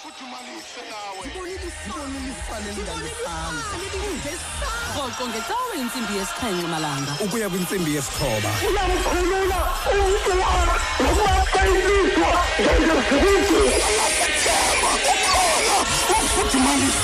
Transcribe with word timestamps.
ufuthumalise 0.00 0.82
nawe. 0.90 1.24
Rhoqo 4.94 5.24
ngecawe 5.28 5.74
intsimbi 5.82 6.12
yesixhenxe 6.18 6.66
malanga. 6.72 7.12
Ukuya 7.24 7.48
kwintsimbi 7.52 7.90
yesithoba. 7.96 8.50
Uyamkhulula 8.68 9.60
umntu 9.92 10.32
nokuba 10.40 11.60
ilizwa 11.70 12.30
ngezizigidi 12.60 13.60
ufuthumalise 13.68 14.39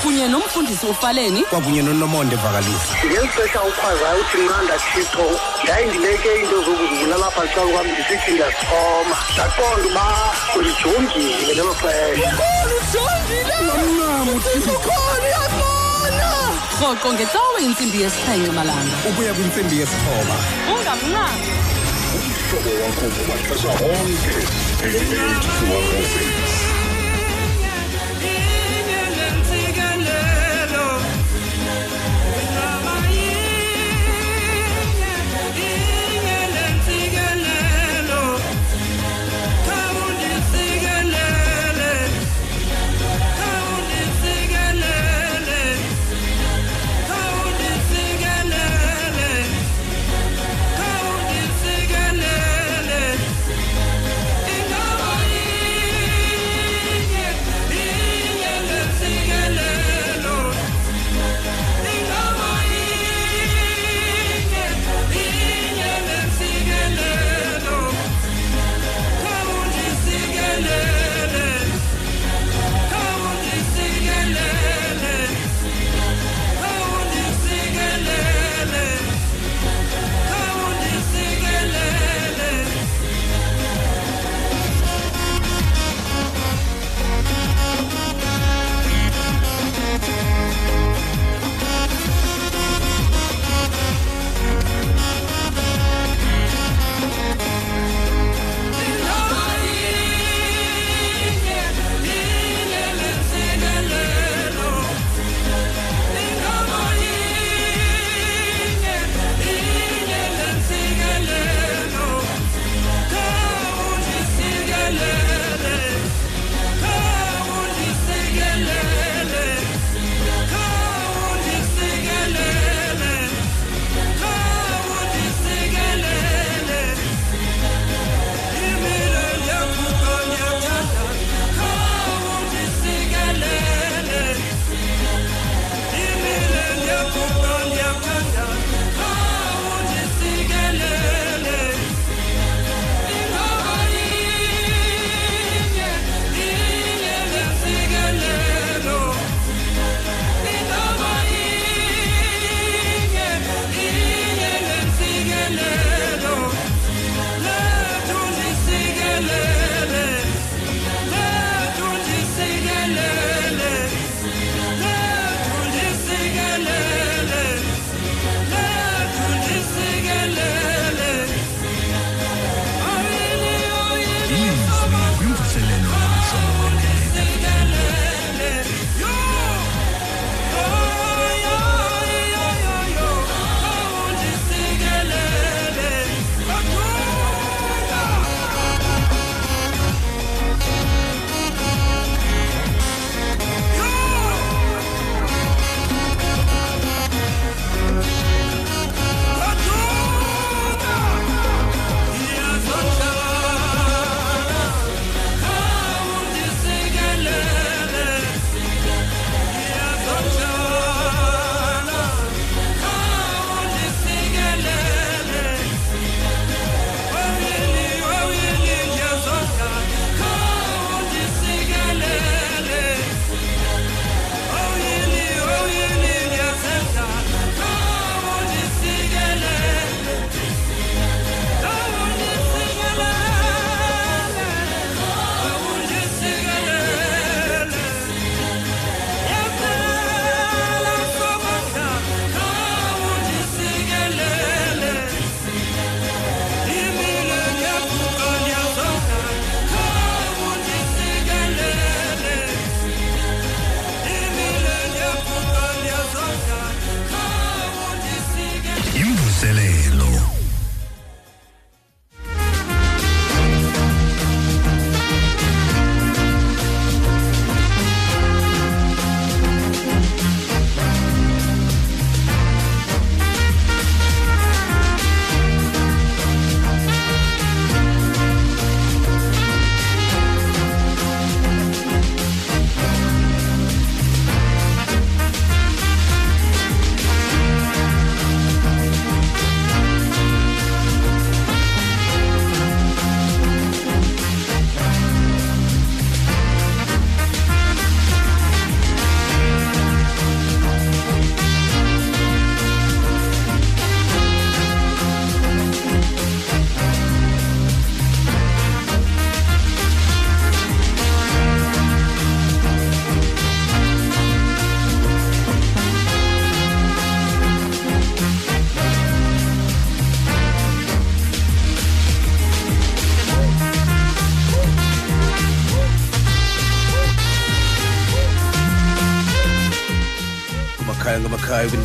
kunye 0.03 0.29
nomfundisi 0.29 0.87
ufaleni. 0.87 1.43
Kwakunye 1.43 1.83
nonomonde 1.83 2.37
vakalisa 2.37 2.95
ngeli 3.07 3.29
xesha 3.29 3.63
ukhwazayo 3.63 4.21
uthi 4.21 4.39
nqanda 4.39 4.77
thixo 4.79 5.27
yayindileke 5.69 6.31
into 6.41 6.57
zokuzibulala 6.65 7.27
apha 7.27 7.43
xa 7.53 7.63
kwam 7.71 7.87
ndisithi 7.87 8.31
ndiyasixhoma 8.33 9.17
ndaqonda 9.35 9.89
uba 9.89 10.07
ulijongile 10.57 11.55
ngelo 11.55 11.75
xesha. 11.81 12.31
Rhoqo 16.81 17.13
ngecawe 17.13 17.59
intsimbi 17.65 18.03
yesixhenxe 18.03 18.53
malanga 18.53 18.97
ukuya 19.09 19.33
kwintsimbi 19.35 19.81
yesithoba. 19.81 20.37
Ungamnqami 20.73 21.49
umhlobo 22.17 22.71
wakho 22.83 23.07
kumaxesha 23.15 23.73
onke 23.91 24.35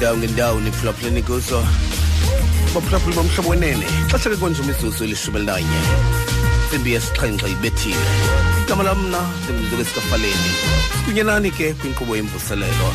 kwindawo 0.01 0.17
ngendawo 0.17 0.59
niphulaphuleni 0.61 1.21
kuso. 1.21 1.63
Baphulaphuli 2.73 3.15
bomhlobo 3.15 3.49
wenene. 3.49 3.85
Xesha 4.09 4.29
ke 4.29 4.37
konje 4.37 4.61
imizuzu 4.63 5.03
elishumi 5.03 5.37
elinanye. 5.37 5.79
Intsimbi 6.63 6.93
yesixhenxe 6.93 7.51
ibethile. 7.51 7.95
Igama 8.65 8.83
lam 8.83 8.97
mna 8.97 9.21
ndimzuku 9.43 9.81
esikafaleni. 9.81 10.51
Sikunyenani 10.97 11.51
ke 11.51 11.73
kwinkqubo 11.73 12.15
yemvuselelo. 12.15 12.89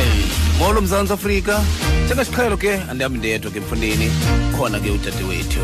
Ey 0.00 0.24
molo 0.58 0.80
mzantsi 0.80 1.12
afrika. 1.12 1.60
Njengesiqhelo 2.06 2.56
ke 2.56 2.72
andihambi 2.90 3.18
ndedwa 3.18 3.50
ke 3.50 3.60
mfundini 3.60 4.10
khona 4.56 4.80
ke 4.80 4.90
udade 4.90 5.24
wethu 5.24 5.60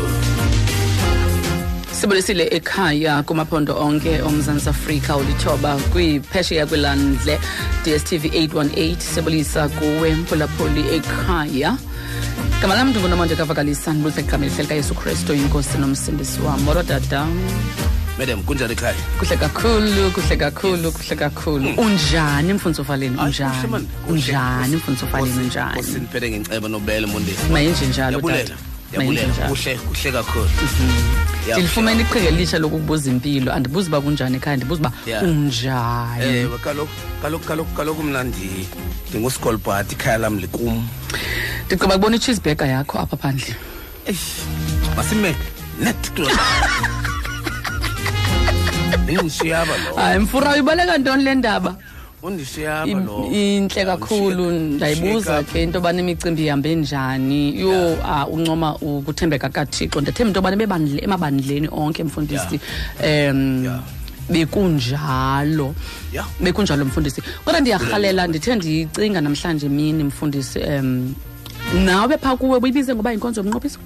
sibulisile 1.91 2.45
ekhaya 2.51 3.23
kumaphondo 3.23 3.73
onke 3.75 4.21
omzantsi 4.21 4.69
afrika 4.69 5.15
olithoba 5.15 5.77
kwiphesheya 5.91 6.65
kwilandle 6.65 7.39
dstv 7.87 8.25
818 8.25 8.99
sibulisa 8.99 9.69
kuwe 9.69 10.13
mphulaphuli 10.15 10.83
ekhaya. 10.95 11.77
Gama 12.61 12.75
lam 12.75 12.89
ndingunomonde 12.89 13.35
kavakalisa 13.35 13.93
ndibulisa 13.93 14.21
igama 14.21 14.45
elihle 14.45 14.63
likayesu 14.63 14.93
kristu 14.95 15.33
inkosi 15.33 15.77
nomsindisi 15.77 16.39
wam. 16.41 16.59
Molo 16.61 16.83
dada. 16.83 17.27
Madam 18.19 18.43
kunjani 18.43 18.73
ekhaya? 18.73 18.95
Kuhle 19.19 19.37
kakhulu 19.37 20.11
kuhle 20.11 20.35
kakhulu 20.37 20.91
kuhle 20.91 21.15
kakhulu. 21.15 21.69
Unjani 21.77 22.53
mfundisi 22.53 22.81
ufaleni 22.81 23.17
Hayi, 23.17 23.27
unjani? 23.27 23.87
unjani 24.09 24.75
mfundisi 24.75 25.05
ufaleni 25.05 25.31
Nkosi- 25.31 25.43
unjani? 25.43 26.29
Ngenceba 26.29 26.67
nobele 26.69 27.07
mayenje 27.51 27.85
njalo 27.85 28.21
tata 28.21 28.55
kuhle 29.49 29.75
kuhle 29.77 30.11
kakhulu. 30.11 30.45
Ya, 30.45 31.26
ndilifumene 31.53 32.01
iqhinga 32.01 32.27
elisha 32.29 32.59
lokukubuza 32.59 33.09
impilo. 33.09 33.53
Andibuzi 33.53 33.87
uba 33.89 34.01
kunjani 34.01 34.37
ekhaya 34.37 34.57
ndibuza 34.57 34.79
uba 34.81 34.91
Yeah. 35.05 35.23
unjani. 35.23 36.25
Ewe 36.25 36.57
kaloku 36.57 36.91
kaloku 37.21 37.45
kaloku 37.45 37.71
kaloku 37.75 38.03
mna 38.03 38.23
ndi- 38.23 38.65
ndinguscolbhat 39.09 39.91
ikhaya 39.91 40.17
lam 40.17 40.39
likum. 40.39 40.87
Ndigqiba 41.65 41.93
kubona 41.95 42.15
icheeseburger 42.15 42.67
yakho 42.67 42.99
apha 42.99 43.17
phandle. 43.17 43.55
Masime 44.95 45.35
net 45.79 46.11
kulo 46.15 46.29
indishiyaba 49.07 49.73
lo. 49.77 49.95
Hayi 49.95 50.19
mfura 50.19 50.51
uyibaleka 50.53 50.97
ntoni 50.97 51.23
le 51.23 51.35
ndaba? 51.35 51.75
Undishiyaba 52.23 52.99
lo 52.99 53.29
intle 53.31 53.85
kakhulu 53.85 54.51
ndayibuza 54.51 55.43
ke 55.43 55.63
into 55.63 55.77
yobana 55.77 55.99
imicimbi 55.99 56.45
ihambe 56.45 56.75
njani. 56.75 57.63
Ah, 58.03 58.25
uncoma 58.25 58.75
ukuthembeka 58.75 59.49
kathixo. 59.49 60.01
Ndathemba 60.01 60.29
into 60.29 60.65
yobana 60.65 61.03
emabandleni 61.03 61.69
onke 61.71 62.03
mfundisi 62.03 62.59
um 63.03 63.81
bekunjalo. 64.29 65.75
Yeah. 66.11 66.27
bekunjalo 66.41 66.85
mfundisi. 66.85 67.21
Kodwa 67.45 67.61
ndiyarhalela 67.61 68.27
ndithe 68.27 68.55
ndiyicinga 68.55 69.21
namhlanje 69.21 69.69
mini 69.69 70.03
mfundisi 70.03 70.59
um 70.59 71.13
nawe 71.85 72.17
phaa 72.17 72.35
kuwe 72.35 72.59
buyibize 72.59 72.95
ngoba 72.95 73.11
yinkonzo 73.11 73.41
yomnqophiso 73.41 73.79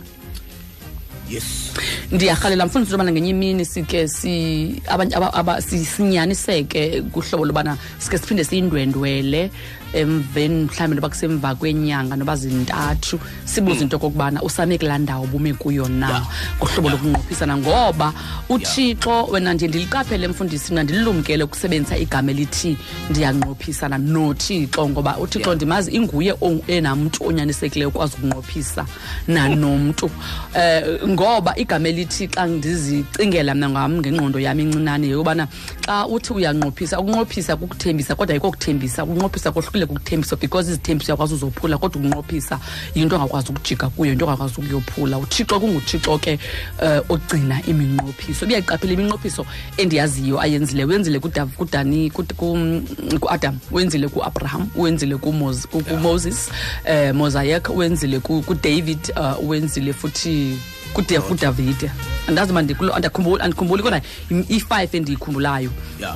yes. 1.31 1.72
Ndiyarhalela 2.12 2.66
mfundisi 2.66 2.92
lobana 2.92 3.12
ngenye 3.12 3.30
imini 3.30 3.66
sike 3.66 4.07
si 4.07 4.81
abanye 4.88 5.16
aba- 5.16 5.33
aba- 5.33 5.62
si- 5.62 5.86
sinyaniseke 5.86 7.01
kuhlobo 7.01 7.45
lobana 7.45 7.78
sike 8.00 8.18
siphinde 8.18 8.44
siyindwendwele. 8.44 9.50
Emveni 9.94 10.64
mhlawumbi 10.66 10.96
noba 10.96 11.10
kusemva 11.10 11.56
kwenyanga 11.56 12.16
noba 12.16 12.36
zintathu 12.36 13.20
sibuze 13.46 13.82
into 13.84 13.96
okokubana 13.98 14.42
usame 14.44 14.78
kulaa 14.78 14.98
ndawo 14.98 15.26
bume 15.28 15.54
kuyo 15.54 15.88
na? 15.90 16.26
Kuhlobo 16.60 16.90
lokunqophisana 16.90 17.58
ngoba 17.58 18.14
uthixo 18.50 19.24
wena 19.26 19.54
ndiye 19.54 19.68
ndiliqaphele 19.70 20.28
mfundisi 20.28 20.72
mna 20.74 20.84
ndililumkele 20.84 21.44
ukusebenzisa 21.44 21.98
igama 21.98 22.32
elithi 22.32 22.78
ndiyanqophisana 23.10 23.98
nothixo 23.98 24.90
ngoba 24.90 25.18
uthixo 25.18 25.42
Yeah. 25.52 25.56
ndimazi 25.56 25.92
inguye 25.92 26.32
o- 26.42 26.62
enamntu 26.68 27.26
onyanisekileyo 27.28 27.90
ukwazi 27.90 28.14
ukunqophisa 28.18 28.86
nanomntu 29.28 30.10
eh 30.56 31.00
ngoba 31.08 31.56
igama 31.58 31.88
elithi 31.90 32.28
xa 32.28 32.46
ndizicingela 32.46 33.56
mna 33.56 33.70
ngam 33.70 33.98
ngengqondo 34.00 34.40
yam 34.40 34.60
incinane 34.60 35.08
yobana 35.08 35.48
xa 35.86 36.08
uthi 36.08 36.34
uyanqophisa 36.34 37.00
ukunqophisa 37.00 37.56
kukuthembisa 37.56 38.16
kodwa 38.16 38.34
ayiko 38.34 38.52
kuthembisa 38.52 39.04
ukunqophisa 39.04 39.52
kohlukile 39.81 39.86
kukuthembisa 39.86 40.36
because 40.39 40.69
izithembiso 40.69 41.12
uyakwazi 41.12 41.33
uzophula 41.33 41.78
kodwa 41.78 42.01
ukunqophisa 42.01 42.60
yinto 42.95 43.16
ongakwazi 43.16 43.50
ukujika 43.50 43.89
kuyo 43.89 44.12
yinto 44.12 44.25
ongakwazi 44.25 44.54
ukuyophula. 44.57 45.18
Uthixo 45.18 45.60
kunguthixo 45.60 46.18
ke 46.19 46.39
um 46.81 47.01
ogcina 47.10 47.62
iminqophiso. 47.68 48.45
Biyayiqaphela 48.45 48.94
iminqophiso 48.94 49.45
endiyaziyo 49.78 50.39
ayenzile 50.39 50.86
wenzile 50.86 51.19
kuDav- 51.19 51.56
kudani 51.57 52.10
kud- 52.10 52.33
ku- 52.36 53.19
kuadam 53.19 53.57
wenzile 53.72 54.07
kuabraham 54.07 54.68
wenzile 54.75 55.16
kumos- 55.16 55.68
ku- 55.68 55.84
kumoses 55.84 56.50
um 56.86 57.18
mosaic 57.18 57.69
wenzile 57.69 58.19
ku- 58.19 58.42
kudavid 58.42 59.00
uh, 59.18 59.50
wenzile 59.50 59.94
futhi 59.94 60.57
kude 60.94 61.19
kudavide. 61.19 61.92
Andazi 62.27 62.51
uba 62.51 62.62
ndikulo- 62.62 62.94
andakhumbuli 62.95 63.42
andikhumbuli 63.44 63.84
kodwa 63.84 64.01
i- 64.31 64.45
i-five 64.56 64.89
endiyikhumbulayo. 64.98 65.69
Ya 66.00 66.07
ya. 66.07 66.16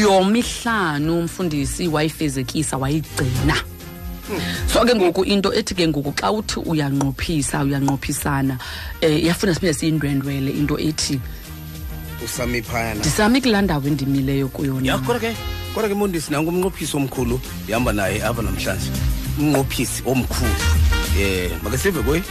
Yomihlanu 0.00 1.18
umfundisi 1.18 1.88
wayifezekisa 1.88 2.76
wayigcina. 2.76 3.56
So 4.72 4.84
ke 4.84 4.94
ngoku 4.94 5.24
into 5.24 5.52
ethi 5.52 5.74
ke 5.74 5.88
ngoku 5.88 6.12
xa 6.12 6.32
uthi 6.32 6.60
uyanqophisa 6.60 7.64
uyanqophisana 7.64 8.58
um 9.02 9.08
iyafuna 9.08 9.54
siphinde 9.54 9.74
siyindwendwele 9.74 10.50
into 10.50 10.78
ethi 10.78 11.20
usami 12.24 12.62
phayana. 12.62 13.00
ndisami 13.00 13.40
kulaa 13.40 13.62
ndawo 13.62 13.86
endimileyo 13.86 14.48
kuyo 14.48 14.74
ya 14.82 14.96
na 14.96 14.98
kodwa 14.98 15.20
ke 15.20 15.36
kodwa 15.74 15.88
ke 15.88 15.94
mondisi 15.94 16.32
nangu 16.32 16.50
umnqophisi 16.50 16.96
omkhulu 16.96 17.40
ndihamba 17.64 17.92
naye 17.92 18.22
apha 18.24 18.42
namhlanje. 18.42 18.90
Umnqophisi 19.38 20.02
omkhulu. 20.06 20.54
Ye 21.18 21.50
make 21.62 21.78
sive 21.78 22.02
koyi 22.02 22.22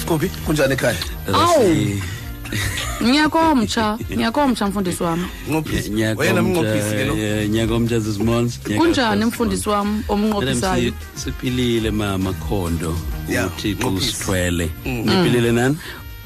sikuphi? 0.00 0.28
Kunjani 0.46 0.72
ekhaya? 0.72 0.98
Awu! 1.32 2.00
Nyakomtsha 3.12 3.98
nyakomtsha 4.16 4.66
mfundisi 4.66 5.02
wam 5.02 5.26
mnqophisi 5.48 5.90
wena 6.16 6.42
mnqophisi 6.42 6.90
ke 6.96 7.04
lo 7.04 7.14
nyakomtsha 7.46 7.98
zisimons 8.00 8.60
kunjani 8.78 9.24
mfundisi 9.24 9.68
wam 9.68 10.02
omnqophisayo 10.08 10.92
siphilile 11.14 11.90
mama 11.90 12.32
khondo. 12.32 12.96
Ya, 13.28 13.46
uthixo 13.46 13.90
Nqophisi. 13.90 14.10
usithwele. 14.10 14.70
Niphilile 14.84 15.52
nani? 15.52 15.76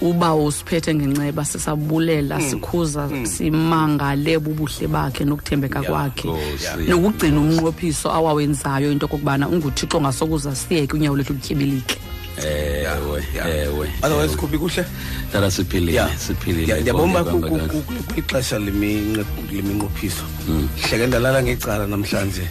Uba 0.01 0.35
usiphethe 0.35 0.95
ngenceba 0.95 1.45
sisabulela 1.45 2.41
sikhuza 2.41 3.09
simangale 3.25 4.39
bubuhle 4.39 4.87
bakhe 4.89 5.25
nokuthembeka 5.25 5.83
kwakhe. 5.83 6.29
Nkosi. 6.29 6.89
nokugcina 6.91 7.41
umnqophiso 7.41 8.13
awawenzayo 8.13 8.93
into 8.93 9.07
okokubana 9.07 9.49
unguthixo 9.49 9.97
ongasokuza 9.99 10.55
siyeke 10.57 10.97
unyawo 10.97 11.17
lethu 11.17 11.33
lutyebilike 11.33 11.99
ewe 12.45 13.25
Ya. 13.37 13.49
ewe 13.65 13.89
otherwise 14.03 14.33
sikuphi 14.33 14.59
kuhle? 14.59 14.85
Tata 15.33 15.51
siphilile 15.51 15.95
ya. 15.95 16.09
siphilile 16.19 16.81
ndiyabomba 16.81 17.25
konke 17.25 17.49
kuhamba 17.49 17.75
kahle. 17.75 18.03
kwixesha 18.15 18.59
leminqophiso. 18.59 20.25
Hleke 20.83 21.07
ndalala 21.07 21.43
ngecala 21.43 21.87
namhlanje 21.87 22.43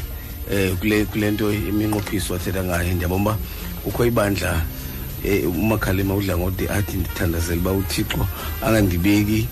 um 0.52 0.78
kule 0.78 1.06
kule 1.06 1.32
nto 1.32 1.54
iminqophiso 1.54 2.36
athetha 2.36 2.64
ngayo. 2.64 2.94
Ndiyabomba 2.94 3.38
kukho 3.84 4.06
ibandla 4.06 4.62
um 5.26 5.60
umakhalima 5.60 6.16
udla 6.16 6.38
ngode 6.38 6.70
athi 6.70 6.98
ndithandazela 6.98 7.62
uba 7.62 7.72
uthixo 7.72 8.28
angandibeki 8.66 9.48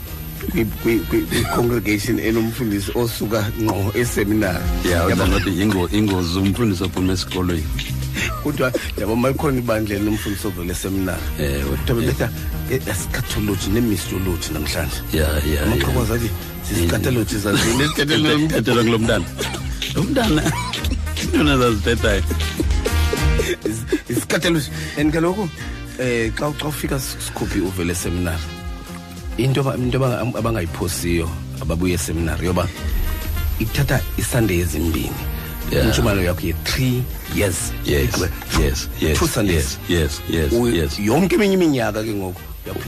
kwi- 0.52 0.66
kwi- 0.84 1.00
kwi- 1.10 1.26
kwi-congregation 1.30 2.20
enomfundisi 2.20 2.92
osuka 2.96 3.52
ngqo 3.62 3.92
eseminari. 4.00 4.64
Ya 4.92 5.06
udla 5.06 5.28
ngothi 5.28 5.50
yingo- 5.50 5.90
ingozi 5.92 6.40
umfundisi 6.40 6.84
ophuma 6.84 7.14
esikolweni. 7.14 7.66
Kodwa 8.44 8.72
ndiyabomba 8.94 9.30
ikhona 9.30 9.58
ibandla 9.60 9.96
enomfundisi 9.96 10.48
ovela 10.48 10.72
eseminari 10.72 11.22
Ewe, 11.40 11.64
kuthiwa 11.64 12.02
betha 12.02 12.30
esikatology 12.92 13.68
nemistology 13.74 14.50
namhlanje. 14.54 14.98
Ya 15.14 15.28
ya 15.54 15.64
amaqhakwaz 15.64 16.12
athi 16.12 16.30
zisikatology 16.68 17.38
zazini 17.38 17.84
ezithethelwa 17.84 18.84
kulo 18.84 19.00
mntana. 19.00 19.26
Lo 19.96 20.04
mntana 20.04 20.42
intona 21.24 21.58
zazithethayo 21.58 22.24
isikatology 24.10 24.70
and 24.98 25.12
kaloku 25.14 25.50
eh 26.00 26.32
xa 26.36 26.52
xa 26.60 26.68
ufika 26.68 27.00
sikhuphi 27.00 27.60
uvele 27.62 27.92
eseminari 27.94 28.44
into 29.38 29.62
aba- 29.62 29.78
into 29.78 29.98
aba- 29.98 30.22
abangayiphosiyo 30.40 31.30
ababuye 31.62 31.94
eseminari 31.94 32.46
yoba 32.46 32.68
ithatha 33.60 34.00
isunday 34.18 34.60
ezimbini. 34.62 35.37
Yeah. 35.72 35.86
intshumayelo 35.86 36.22
yakho 36.24 36.42
ye-three 36.48 37.04
years? 37.36 37.72
Yes 37.86 38.04
Igqibe. 38.16 38.30
yes 38.64 38.88
yes 39.02 39.20
two 39.20 39.28
sundays. 39.28 39.78
yes 39.90 40.22
yes 40.30 40.54
U- 40.54 40.68
yes. 40.72 41.00
yonke 41.00 41.36
eminye 41.36 41.54
iminyaka 41.54 42.04
ke 42.04 42.14
ngoku. 42.14 42.42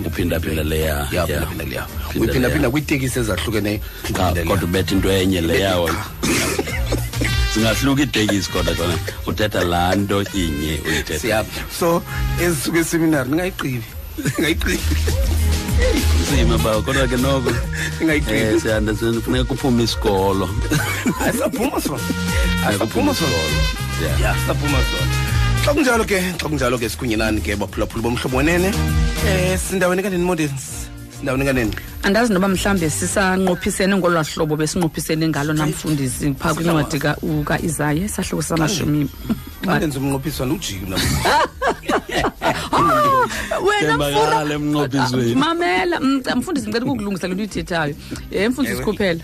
Uphinda-phinda 0.06 0.64
leya, 0.64 1.08
ya 1.12 1.26
ya. 1.28 1.44
uphinda 1.44 1.66
leya. 1.66 1.84
Phinda 2.12 2.20
uyiphindaphinda 2.20 2.68
leya. 2.68 2.72
kwiitekisi 2.72 3.20
ezahlukeneyo 3.20 3.80
Cha, 3.80 4.10
uphinda 4.10 4.44
kodwa 4.44 4.56
leya. 4.56 4.64
ubetha 4.64 4.96
into 4.96 5.10
enye 5.12 5.42
leyawo 5.42 5.90
zingahluka 7.54 8.02
iitekisi 8.04 8.50
kodwa 8.52 8.76
kona 8.76 8.94
uthetha 9.28 9.64
laa 9.64 9.96
nto 9.96 10.24
inye 10.34 10.80
uyithetha 10.88 11.20
siyapha. 11.20 11.62
So 11.80 12.04
ezisuka 12.44 12.80
eseminari 12.80 13.30
ningayiqibi 13.30 13.84
ningayiqibi 14.38 14.80
nzima 16.22 16.58
bawo 16.58 16.82
kodwa 16.82 17.08
ke 17.08 17.18
noko. 17.18 17.52
Ningayiqibi. 18.00 18.38
eh 18.38 18.60
siyanda 18.62 18.94
funeka 18.96 19.44
kuphume 19.50 19.84
isikolo. 19.84 20.50
Ayisaphuma 21.24 21.82
sona. 21.82 22.00
Kuphuma 22.00 22.68
ayisaphuma 22.68 23.14
sona. 23.16 23.32
isikolo. 23.32 23.80
Yeah. 24.02 24.22
ya 24.22 24.32
saphuma 24.48 24.80
zona 24.90 25.12
xa 25.66 25.72
kunjalo 25.76 26.04
ke 26.08 26.18
xa 26.40 26.48
kunjalo 26.50 26.78
ke 26.80 26.88
sikunyenani 26.90 27.42
ke 27.42 27.56
baphulaphula 27.60 28.02
bomhlobo 28.04 28.38
wenene. 28.38 28.72
Um 28.72 29.58
sindaweni 29.58 30.02
kanini 30.04 30.24
modens? 30.24 30.88
Sindaweni 31.20 31.46
kanini 31.46 31.72
andazi 32.04 32.34
noba 32.34 32.48
mhlawumbe 32.48 32.90
sisanqophisene 32.90 33.96
ngolwaa 33.98 34.24
hlobo 34.24 34.56
besinqophisene 34.56 35.28
ngalo 35.28 35.54
namfundisi 35.54 36.32
phaa 36.40 36.54
kwincwadi 36.54 37.00
ka- 37.00 37.18
ka-isaya 37.46 38.06
isahluko 38.08 38.42
samashumi 38.42 39.10
modens 39.66 39.96
umnqophiswana 39.98 40.54
ujiki 40.54 40.86
nam 40.88 41.00
wena 43.66 43.92
Thembakala 43.92 44.54
emnqophisweni. 44.54 45.36
mamela 45.36 46.00
mca- 46.00 46.36
mfundisi 46.36 46.68
ndicela 46.68 46.86
ukukulungisa 46.86 47.28
le 47.28 47.34
nto 47.34 47.42
uyithethayo 47.44 47.96
ye 48.32 48.50
mfundisi 48.50 48.76
Ewe. 48.76 48.86
khuphela 48.86 49.22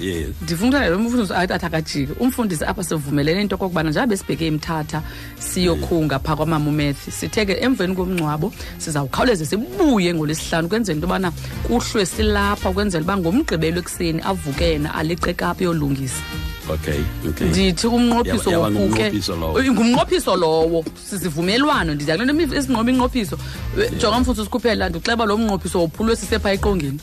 yes. 0.00 0.28
Ndifuna 0.42 0.78
ukuthi 0.78 0.90
lo 0.90 0.98
mfundisi 0.98 1.32
athi 1.34 1.52
athi 1.52 1.66
akajiki 1.66 2.12
umfundisi 2.20 2.64
apha 2.64 2.84
sivumelene 2.84 3.40
into 3.42 3.54
okokubana 3.54 3.90
njengoba 3.90 4.06
besibheke 4.10 4.46
emthatha 4.46 5.02
siyokhunga 5.38 6.18
phaa 6.18 6.36
kwamamumethi 6.36 7.10
sithe 7.10 7.46
ke 7.46 7.52
emveni 7.62 7.94
komngcwabo 7.94 8.52
sizawukhawuleze 8.78 9.46
sibuye 9.46 10.14
ngolwesihlanu 10.14 10.68
kwenzela 10.68 10.94
into 10.96 11.06
yobana 11.06 11.32
kuhlwe 11.66 12.06
silapha 12.06 12.70
ukwenzela 12.70 13.04
uba 13.04 13.16
ngomgqibelo 13.16 13.78
ekuseni 13.78 14.20
avuke 14.22 14.64
yena 14.64 14.94
aleqekapha 14.94 15.64
yolungisa 15.64 16.22
okay 16.70 17.00
okay. 17.28 17.46
Ndithi 17.48 17.86
umnqophiso 17.86 18.50
Yaba- 18.50 18.68
yaba 18.68 18.80
wophuke 18.80 19.02
ngumnqophiso 19.02 19.36
lowo. 19.36 19.58
Eh, 19.60 19.72
ngumnqophiso 19.72 20.36
lowo. 20.36 20.84
Sizivumelwano 21.10 21.94
ndithi 21.94 22.12
akule 22.12 22.32
nto 22.32 22.56
esinqoba 22.56 22.90
inqophiso 22.90 23.36
Eh, 23.78 23.90
jonga 24.00 24.20
mfundisi 24.20 24.44
sikhuphela 24.44 24.88
ndikuxeba 24.88 25.24
lo 25.26 25.36
mnqophiso 25.38 25.80
wophulwe 25.80 26.16
sisepha 26.16 26.52
eqongeni. 26.52 26.98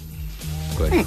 Good. 0.78 1.06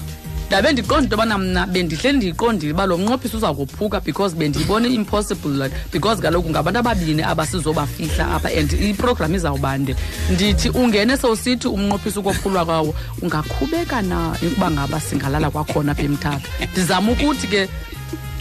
ndabe 0.48 0.72
ndiqonda 0.72 1.02
into 1.04 1.16
yobana 1.16 1.38
mna 1.38 1.66
bendihleli 1.66 2.16
ndiyiqondile 2.18 2.72
uba 2.72 2.86
lo 2.86 2.98
mnqophiso 2.98 3.36
uza 3.38 3.54
kophuka 3.54 4.00
because 4.04 4.36
bendiyibone 4.36 4.88
impossible 4.88 5.50
like, 5.50 5.74
because 5.90 6.20
kaloku 6.22 6.50
ngabantu 6.50 6.78
ababini 6.78 7.22
abasizobafihla 7.22 8.34
apha 8.36 8.48
and 8.52 8.70
iprogram 8.72 9.34
izawubande 9.34 9.96
ndithi 10.30 10.68
ungene 10.68 11.16
sowusithi 11.16 11.66
umnqophiso 11.66 12.20
ukophulwa 12.20 12.64
kwawo 12.64 12.94
ungakhubeka 13.22 14.02
na 14.02 14.36
ukuba 14.46 14.70
ngaba 14.70 15.00
singalala 15.00 15.50
kwakhona 15.50 15.92
apha 15.92 16.02
emthatha. 16.02 16.48
Ndizama 16.72 17.12
ukuthi 17.12 17.46
ke 17.46 17.68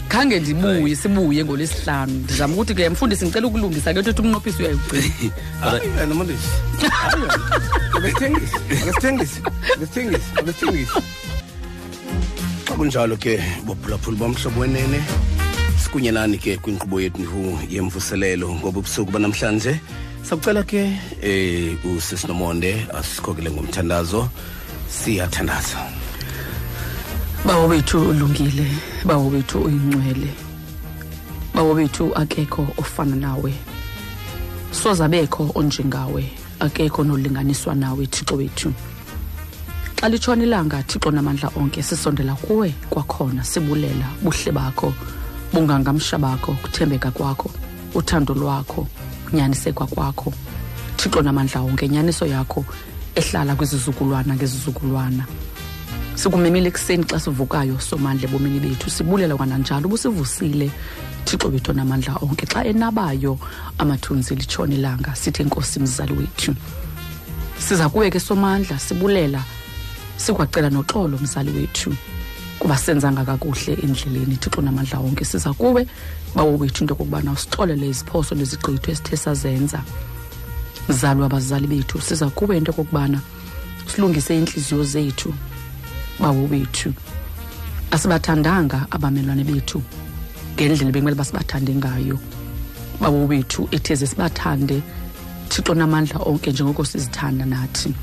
khange 0.08 0.40
ndibuye 0.40 0.96
sibuye 0.96 1.44
ngolwesihlanu. 1.44 2.12
Ndizama 2.12 2.54
ukuthi 2.54 2.74
ke 2.74 2.88
mfundisi 2.88 3.24
ndicela 3.24 3.46
ukulungisa 3.46 3.94
ke 3.94 4.00
ntothi 4.00 4.22
umnqophiso 4.22 4.58
uyayigcina. 4.58 5.34
Hayi 5.60 5.88
wena 5.96 6.14
modens 6.14 6.44
abesithengisi 7.96 8.56
abesithengisi 8.82 9.40
abesithengisi 9.74 10.28
abesithengisi. 10.38 11.00
Xa 12.66 12.74
kunjalo 12.74 13.16
ke 13.16 13.40
bophulaphula 13.66 14.18
bomhlobo 14.18 14.60
wenene 14.60 15.00
sikunyenani 15.82 16.38
ke 16.38 16.56
kwinkqubo 16.56 17.00
yethu 17.00 17.58
yemvuselelo 17.70 18.54
ngoba 18.54 18.78
ubusuku 18.78 19.12
banamhlanje. 19.12 19.80
Sakucela 20.22 20.62
ke 20.62 20.98
eh 21.22 21.76
usisinomonde 21.84 22.86
asikhokele 22.94 23.50
ngomthandazo. 23.50 24.28
Siyathandaza. 24.88 26.03
Bawo 27.44 27.68
bethu 27.68 28.08
ulungile 28.08 28.66
bawo 29.04 29.30
bethu 29.30 29.58
uyingcwele 29.58 30.30
bawo 31.54 31.74
bethu 31.74 32.14
akekho 32.14 32.66
ofana 32.78 33.16
nawe. 33.16 33.54
Soza 34.70 35.08
bekho 35.08 35.50
onjengawe 35.54 36.30
akekho 36.60 37.04
nolinganiswa 37.04 37.74
nawe 37.74 38.06
thixo 38.06 38.36
wethu. 38.36 38.72
Xa 40.00 40.08
litshona 40.08 40.42
ilanga 40.42 40.82
thixo 40.82 41.10
namandla 41.10 41.50
onke 41.56 41.82
sisondela 41.82 42.34
kuwe 42.34 42.74
kwakhona 42.90 43.44
sibulela 43.44 44.06
buhle 44.22 44.52
bakho 44.52 44.94
bungangamsha 45.52 46.18
bakho 46.18 46.52
kuthembeka 46.52 47.10
kwakho 47.10 47.50
uthando 47.94 48.34
lwakho 48.34 48.86
unyanisekwa 49.32 49.86
kwakho. 49.86 50.32
Thixo 50.96 51.22
namandla 51.22 51.60
onke 51.60 51.88
nyaniso 51.88 52.26
yakho 52.26 52.64
ehlala 53.14 53.54
kwizizukulwana 53.54 54.34
ngezizukulwana 54.34 55.26
sikumemile 56.14 56.68
ekuseni 56.68 57.04
xa 57.04 57.18
sivukayo 57.20 57.80
somandla 57.80 58.28
ebomini 58.28 58.60
bethu 58.60 58.90
sibulela 58.90 59.36
kwananjalo 59.36 59.86
ubusivusile. 59.88 60.70
Thixo 61.24 61.48
wethu 61.48 61.72
namandla 61.72 62.18
onke 62.22 62.46
xa 62.46 62.64
enabayo 62.64 63.38
amathunzi 63.78 64.34
litshona 64.36 64.76
langa 64.76 65.14
sithi 65.16 65.42
enkosi 65.42 65.80
mzali 65.80 66.12
wethu. 66.12 66.54
Siza 67.58 67.88
kuwe 67.88 68.10
ke 68.10 68.20
somandla 68.20 68.78
sibulela 68.78 69.42
sikwacela 70.16 70.70
noxolo 70.70 71.18
mzali 71.18 71.50
wethu 71.50 71.96
kuba 72.58 72.76
senzanga 72.76 73.24
kakuhle 73.24 73.74
endleleni. 73.82 74.36
Thixo 74.36 74.62
namandla 74.62 74.98
onke 74.98 75.24
siza 75.24 75.52
kuwe 75.52 75.86
bawo 76.34 76.58
wethu 76.58 76.84
into 76.84 76.94
yokokubana 76.94 77.32
usixolele 77.32 77.88
iziphoso 77.88 78.34
nezigqitho 78.34 78.90
esithe 78.92 79.16
sazenza. 79.16 79.82
Mzali 80.88 81.20
wabazali 81.20 81.66
bethu 81.66 82.00
siza 82.00 82.30
kuwe 82.30 82.56
into 82.56 82.70
yokokubana 82.70 83.20
silungise 83.86 84.36
iintliziyo 84.36 84.84
zethu 84.84 85.34
bawo 86.20 86.46
bethu 86.48 86.92
asibathandanga 87.94 88.86
abamelwane 88.90 89.44
bethu. 89.44 89.82
Ngendlela 90.54 90.92
bekumele 90.92 91.16
basibathande 91.16 91.74
ngayo. 91.74 92.18
Bawo 93.00 93.26
bethu 93.26 93.68
etheze 93.70 94.06
sibathande. 94.06 94.82
Thixo 95.48 95.74
namandla 95.74 96.18
onke 96.26 96.50
njengoko 96.52 96.84
sizithanda 96.84 97.44
nathi. 97.46 97.94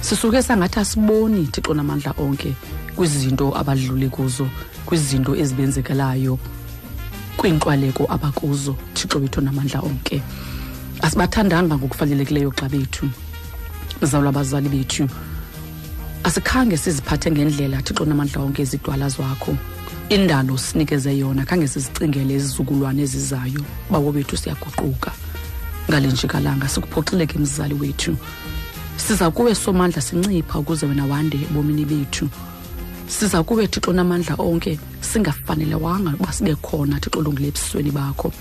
Sisuke 0.00 0.42
sangathi 0.42 0.80
asiboni 0.80 1.46
thixo 1.46 1.74
namandla 1.74 2.14
onke 2.18 2.54
kwizinto 2.96 3.52
abadlule 3.56 4.08
kuzo 4.08 4.48
kwizinto 4.86 5.36
ezibenzekelayo 5.36 6.38
kwiinqwaleko 7.36 8.06
abakuzo 8.08 8.76
thixo 8.94 9.18
wethu 9.18 9.40
namandla 9.40 9.80
onke. 9.80 10.22
Asibathandanga 11.02 11.76
ngokufanelekileyo 11.76 12.50
xa 12.50 12.68
bethu. 12.68 13.10
Mzawula 14.02 14.28
abazali 14.28 14.68
bethu. 14.68 15.08
Asikhange 16.24 16.76
siziphathe 16.76 17.30
ngendlela 17.30 17.82
thixo 17.82 18.04
namandla 18.04 18.42
onke 18.42 18.62
ezidwala 18.62 19.08
zwakho. 19.08 19.56
Indalo 20.08 20.58
sinikeze 20.58 21.18
yona 21.18 21.44
khange 21.44 21.68
sizicingele 21.68 22.34
izizukulwane 22.34 23.02
ezizayo. 23.02 23.62
Bawo 23.90 24.12
bethu 24.12 24.36
siyaguquka. 24.36 25.10
Ngale 25.88 26.08
njikalanga 26.08 26.68
sikuphoxileke 26.68 27.38
mzali 27.38 27.74
wethu. 27.74 28.16
Siza 28.96 29.30
kuwe 29.30 29.54
somandla 29.54 30.02
sincipha 30.02 30.58
ukuze 30.58 30.86
wena 30.86 31.06
wande 31.06 31.36
ebomini 31.36 31.84
bethu. 31.84 32.28
Siza 33.06 33.42
kuwe 33.42 33.66
thixo 33.66 33.92
namandla 33.92 34.34
onke 34.38 34.78
singafanelewanga 35.00 36.14
uba 36.20 36.32
sibe 36.32 36.54
khona 36.54 37.00
thixo 37.00 37.18
olungile 37.18 37.48
ebusweni 37.48 37.90
bakho. 37.90 38.32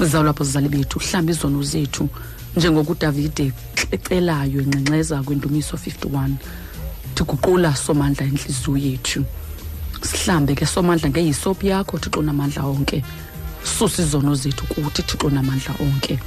Zawulapho 0.00 0.44
zizali 0.44 0.68
bethu 0.68 0.98
hlamba 0.98 1.32
izono 1.32 1.62
zethu. 1.62 2.08
Njengoku 2.56 2.92
udavide 2.92 3.52
ecelayo 3.90 4.60
engxengxeza 4.60 5.22
kwindumiso 5.22 5.76
51 5.76 6.36
tiguqula 7.14 7.74
somandla 7.76 8.26
intliziyo 8.26 8.76
yethu. 8.76 9.24
Sihlambe 10.02 10.54
ke 10.54 10.66
somandla 10.66 11.10
ngeyisopu 11.10 11.66
yakho 11.66 11.98
thixo 11.98 12.22
namandla 12.22 12.62
onke. 12.64 13.02
Susa 13.64 14.02
izono 14.02 14.34
zethu 14.34 14.66
kuthi 14.66 15.02
thixo 15.02 15.30
namandla 15.30 15.74
onke. 15.80 16.18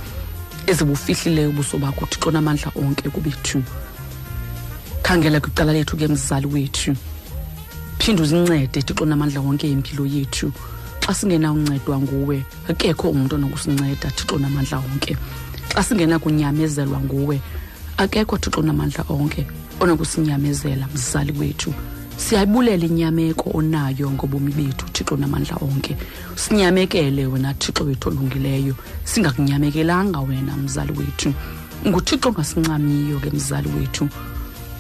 Ezibufihlileyo 0.68 1.50
ubuso 1.50 1.78
bakho 1.78 2.06
thixo 2.06 2.32
namandla 2.32 2.72
onke 2.76 3.10
kubethu. 3.10 3.64
Khangela 5.04 5.40
kwicala 5.40 5.74
lethu 5.74 5.98
ke 5.98 6.08
mzali 6.08 6.48
wethu. 6.48 6.96
Phinde 8.00 8.22
uzincede 8.22 8.82
thixo 8.82 9.06
namandla 9.06 9.42
wonke 9.42 9.72
impilo 9.72 10.06
yethu. 10.06 10.52
Xa 11.02 11.14
singenawuncedwa 11.14 12.00
nguwe 12.00 12.46
akekho 12.70 13.10
umntu 13.10 13.36
onokusinceda 13.36 14.10
thixo 14.12 14.40
namandla 14.40 14.78
wonke 14.80 15.18
xa 15.76 15.84
singenakunyamezelwa 15.84 17.00
nguwe 17.00 17.42
akekho 17.98 18.38
thixo 18.38 18.62
namandla 18.62 19.04
onke. 19.10 19.46
Onokusinyamezela 19.80 20.88
mzali 20.94 21.34
wethu. 21.40 21.74
Siyayibulela 22.18 22.86
inyameko 22.86 23.50
onayo 23.54 24.12
ngobomi 24.12 24.52
bethu 24.52 24.86
thixo 24.94 25.18
namandla 25.18 25.58
onke. 25.62 25.98
Sinyamekele 26.36 27.26
wena 27.26 27.54
thixo 27.54 27.84
wethu 27.84 28.10
olungileyo. 28.10 28.76
Singakunyamekelanga 29.04 30.20
wena 30.20 30.58
mzali 30.58 30.92
wethu. 30.92 31.34
Nguthixo 31.88 32.30
ongasincamiyo 32.30 33.20
ke 33.20 33.30
mzali 33.30 33.70
wethu. 33.80 34.10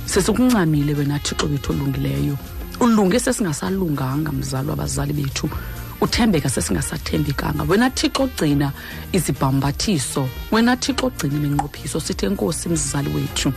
Sesikuncamile 0.06 0.94
wena 0.94 1.20
thixo 1.20 1.46
wethu 1.46 1.72
olungileyo. 1.72 2.38
Ulunge 2.80 3.20
sesingasalunganga 3.20 4.32
mzali 4.32 4.70
wabazali 4.70 5.14
bethu. 5.14 5.50
Uthembeka 6.02 6.50
sesingasathembekanga. 6.50 7.64
Wena 7.64 7.90
thixo 7.90 8.24
ogcina 8.24 8.72
izibhambathiso. 9.12 10.30
Wena 10.52 10.78
thixo 10.78 11.08
ogcina 11.08 11.36
iminqophiso. 11.36 12.00
Sithi 12.00 12.26
enkosi 12.26 12.70
mzali 12.70 13.10
wethu. 13.10 13.54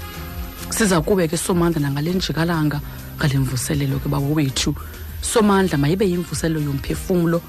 Siza 0.70 1.00
kuwe 1.00 1.28
ke 1.28 1.36
somandla 1.36 1.80
nangale 1.80 2.12
njikalanga 2.14 2.80
ngale 3.16 3.38
mvuselelo 3.38 3.98
ke 3.98 4.08
bawo 4.08 4.34
wethu 4.34 4.74
somandla 5.20 5.78
mayibe 5.78 6.04
yimvuselelo 6.08 6.60
yomphefumlo 6.60 7.42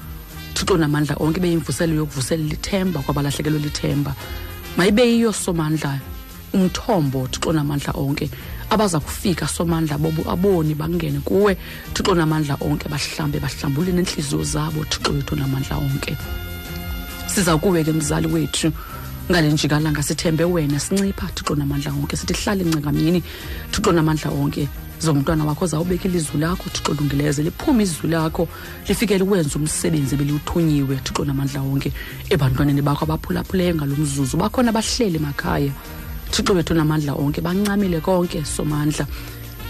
thixo 0.54 0.76
namandla 0.76 1.16
onke 1.20 1.38
ibe 1.38 1.48
yimvuselelo 1.48 2.00
yokuvuselela 2.00 2.54
ithemba 2.54 3.00
kwabalahlekelwe 3.00 3.58
lithemba. 3.58 4.14
Mayibe 4.76 5.02
yiyo 5.02 5.32
somandla 5.32 5.98
umthombo 6.52 7.28
thixo 7.28 7.52
namandla 7.52 7.92
onke. 7.94 8.30
Abaza 8.70 9.00
kufika 9.00 9.48
somandla 9.48 9.98
bobo 9.98 10.22
aboni 10.30 10.74
bangene 10.74 11.20
kuwe. 11.20 11.56
Thixo 11.94 12.14
namandla 12.14 12.56
onke 12.60 12.88
bahlambe 12.88 13.40
bahlambule 13.40 13.92
neentliziyo 13.92 14.44
zabo 14.44 14.84
thixo 14.84 15.12
wethu 15.12 15.36
namandla 15.36 15.76
onke. 15.76 16.16
Siza 17.26 17.56
kuwe 17.58 17.84
ke 17.84 17.92
mzali 17.92 18.26
wethu. 18.26 18.72
Ngale 19.30 19.52
njikalanga 19.52 20.02
sithembe 20.02 20.44
wena 20.44 20.80
sincipha 20.80 21.26
thixo 21.34 21.54
namandla 21.54 21.92
wonke 21.92 22.16
sithi 22.16 22.34
hlale 22.34 22.64
ncengamini 22.64 23.22
thixo 23.70 23.92
namandla 23.92 24.30
wonke 24.30 24.68
zomntwana 25.00 25.44
wakho 25.44 25.66
zawubeka 25.66 26.08
ilizwi 26.08 26.40
lakho 26.40 26.70
thixo 26.70 26.94
lungileyo 26.94 27.32
liphume 27.32 27.82
izwi 27.82 28.10
lakho 28.10 28.48
lifikele 28.88 29.24
wenza 29.24 29.58
umsebenzi 29.58 30.16
beliwuthunyiwe 30.16 30.96
thixo 30.96 31.24
namandla 31.24 31.62
wonke. 31.62 31.92
Ebantwaneni 32.30 32.82
bakho 32.82 33.04
abaphulaphuleyo 33.04 33.74
ngalo 33.74 33.96
mzuzu 33.96 34.36
bakhona 34.36 34.72
bahleli 34.72 35.16
emakhaya. 35.16 35.72
Thixo 36.30 36.52
wethu 36.52 36.74
namandla 36.74 37.14
onke 37.14 37.40
bancamile 37.40 38.00
konke 38.00 38.44
somandla. 38.44 39.06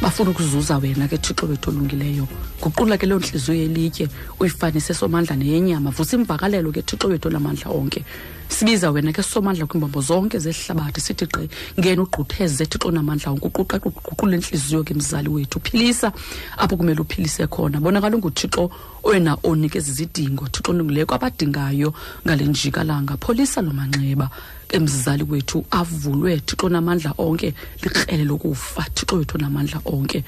Bafuna 0.01 0.31
ukuzuza 0.31 0.79
wena 0.79 1.07
ke 1.07 1.19
thixo 1.19 1.47
wethu 1.47 1.71
olungileyo. 1.71 2.27
Guqula 2.63 2.97
ke 2.97 3.07
loo 3.07 3.19
ntliziyo 3.19 3.55
yelitye 3.55 4.09
uyifanise 4.41 4.95
somandla 4.95 5.37
neyenyama. 5.37 5.91
Vusa 5.91 6.17
imvakalelo 6.17 6.73
ke 6.73 6.81
thixo 6.83 7.09
wethu 7.09 7.29
namandla 7.29 7.71
onke 7.71 8.05
sibiza 8.51 8.91
wena 8.91 9.13
ke 9.13 9.23
somandla 9.23 9.67
kwiimbombo 9.67 10.01
zonke 10.01 10.39
zehlabathi 10.39 11.01
sithi 11.01 11.27
gqi 11.27 11.49
ngena 11.79 12.03
ugqutheze 12.03 12.67
thixo 12.67 12.91
namandla 12.91 13.31
onke 13.31 13.47
uguqule 13.47 14.37
intliziyo 14.37 14.83
ke 14.85 14.95
mzali 14.95 15.29
wethu 15.29 15.61
philisa 15.61 16.13
apho 16.59 16.77
kumele 16.77 17.01
uphilise 17.01 17.47
khona. 17.47 17.81
Bonakala 17.81 18.17
unguthixo 18.17 18.71
wena 19.05 19.39
onikeza 19.45 19.93
izidingo 19.93 20.49
thixo 20.49 20.73
olungileyo 20.73 21.07
kwabadingayo 21.07 21.95
ngale 22.27 22.45
njikalanga. 22.45 23.17
Pholisa 23.17 23.63
lo 23.63 23.73
manxeba 23.73 24.29
emzali 24.69 25.23
wethu 25.23 25.65
avulwe 25.71 26.41
thixo 26.41 26.69
namandla 26.69 27.15
onke 27.19 27.55
likrele 27.83 28.25
lokufa 28.25 28.83
thixo 28.95 29.17
wethu 29.17 29.39
namandla 29.39 29.81
onke. 29.85 30.25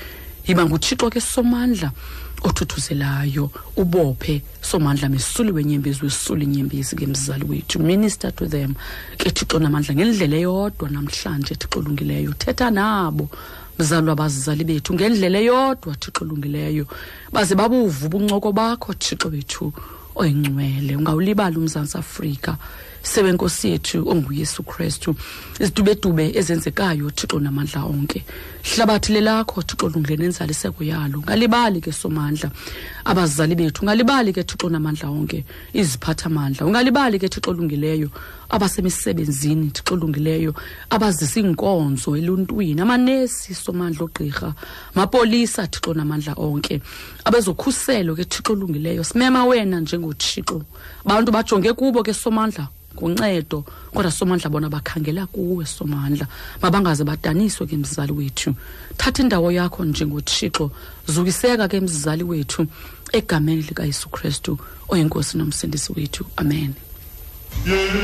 Yiba 0.47 0.64
nguthixo 0.64 1.11
ke 1.11 1.21
somandla. 1.21 1.91
Othuthuzelayo 2.43 3.51
ubophe 3.77 4.43
somandla 4.61 5.09
mesuliwe 5.09 5.63
inyembezi 5.63 6.05
wesule 6.05 6.45
inyembezi 6.45 6.97
ke 6.97 7.07
mzali 7.07 7.45
wethu. 7.45 7.79
Minister 7.79 8.35
to 8.35 8.47
them 8.47 8.75
ke 9.19 9.31
thixo 9.31 9.59
namandla 9.59 9.95
ngendlela 9.95 10.37
eyodwa 10.37 10.91
namhlanje 10.91 11.55
thixo 11.55 11.79
olungileyo. 11.79 12.33
Thetha 12.33 12.71
nabo 12.71 13.29
mzali 13.79 14.09
wabazali 14.09 14.65
bethu 14.65 14.95
ngendlela 14.95 15.39
eyodwa 15.39 15.95
thixo 15.95 16.25
olungileyo. 16.25 16.87
Baze 17.33 17.55
babuva 17.55 18.07
ubuncoko 18.07 18.53
bakho 18.53 18.93
thixo 18.95 19.29
wethu 19.29 19.73
oyingcwele. 20.15 20.97
Ungawulibali 20.97 21.57
umzantsi 21.57 21.99
afrika. 21.99 22.57
Sewenkosi 23.03 23.69
yethu 23.69 24.09
onguyesu 24.09 24.62
krestu 24.62 25.15
izidubedube 25.61 26.33
ezenzekayo 26.35 27.11
thixo 27.11 27.41
namandla 27.41 27.85
onke. 27.85 28.25
Hlabathi 28.62 29.12
lelakho 29.12 29.62
thixo 29.62 29.88
lungile 29.88 30.17
nenzaliseko 30.17 30.85
yalo. 30.85 31.19
Ungalibali 31.19 31.81
ke 31.81 31.93
somandla 31.93 32.51
abazali 33.05 33.55
bethu 33.55 33.83
ungalibali 33.83 34.33
ke 34.33 34.43
thixo 34.45 34.69
namandla 34.71 35.09
onke 35.11 35.45
iziphathamandla. 35.75 36.67
Ungalibali 36.67 37.19
ke 37.19 37.29
thixo 37.29 37.51
olungileyo 37.51 38.11
abasemisebenzini 38.51 39.71
thixo 39.71 39.95
olungileyo 39.95 40.55
abazisa 40.91 41.41
iinkonzo 41.41 42.17
eluntwini 42.17 42.81
amanesi 42.81 43.55
somandla 43.55 44.05
ogqirha 44.07 44.55
mapolisa 44.95 45.67
thixo 45.67 45.95
namandla 45.95 46.35
onke. 46.37 46.81
Abezokhuselo 47.25 48.15
ke 48.15 48.25
thixo 48.25 48.53
olungileyo 48.53 49.05
simema 49.05 49.45
wena 49.45 49.81
njengothixo. 49.81 50.62
Bantu 51.05 51.33
bajonge 51.33 51.73
kubo 51.73 52.03
ke 52.03 52.15
somandla 52.15 52.69
ngoncedo 52.94 53.64
kodwa 53.94 54.11
somandla 54.11 54.50
bona 54.50 54.68
bakhangela 54.68 55.26
kuwe 55.26 55.66
somandla 55.66 56.26
mabangaze 56.62 57.05
badaniswe 57.05 57.66
ke 57.66 57.76
mzali 57.76 58.12
wethu. 58.12 58.55
Thatha 58.96 59.22
indawo 59.22 59.52
yakho 59.52 59.85
njengothixo. 59.85 60.70
Zukiseka 61.07 61.68
ke 61.68 61.81
mzali 61.81 62.24
wethu 62.24 62.66
egameni 63.12 63.62
likayesu 63.62 64.09
kristu 64.09 64.59
oyinkosi 64.88 65.38
nomsindisi 65.38 65.92
wethu. 65.96 66.24
Amen. 66.37 66.74
Sibulela 67.64 68.02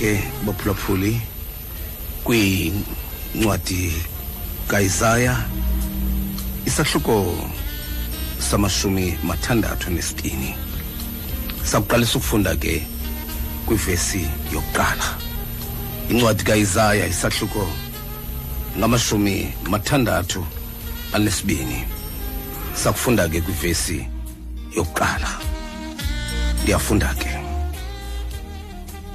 ke 0.00 0.16
baphulaphuli 0.46 1.20
kwincwadi 2.24 3.92
kaIsaya 4.68 5.36
isahluko 6.66 7.36
samashumi 8.38 9.18
mathandathu 9.22 9.90
nesibini 9.90 10.54
sakuqalisa 11.64 12.18
ukufunda 12.18 12.56
ke 12.56 12.82
kwivesi 13.66 14.26
yokuqala. 14.52 15.04
Incwadi 16.10 16.44
kaIsaya 16.44 17.06
isahluko 17.06 17.68
ngamashumi 18.78 19.52
mathandathu 19.68 20.46
anesibini 21.12 21.84
sakufunda 22.74 23.28
ke 23.28 23.40
kwivesi 23.40 24.08
yokuqala. 24.76 25.28
Ndiyafunda 26.62 27.14
ke. 27.14 27.19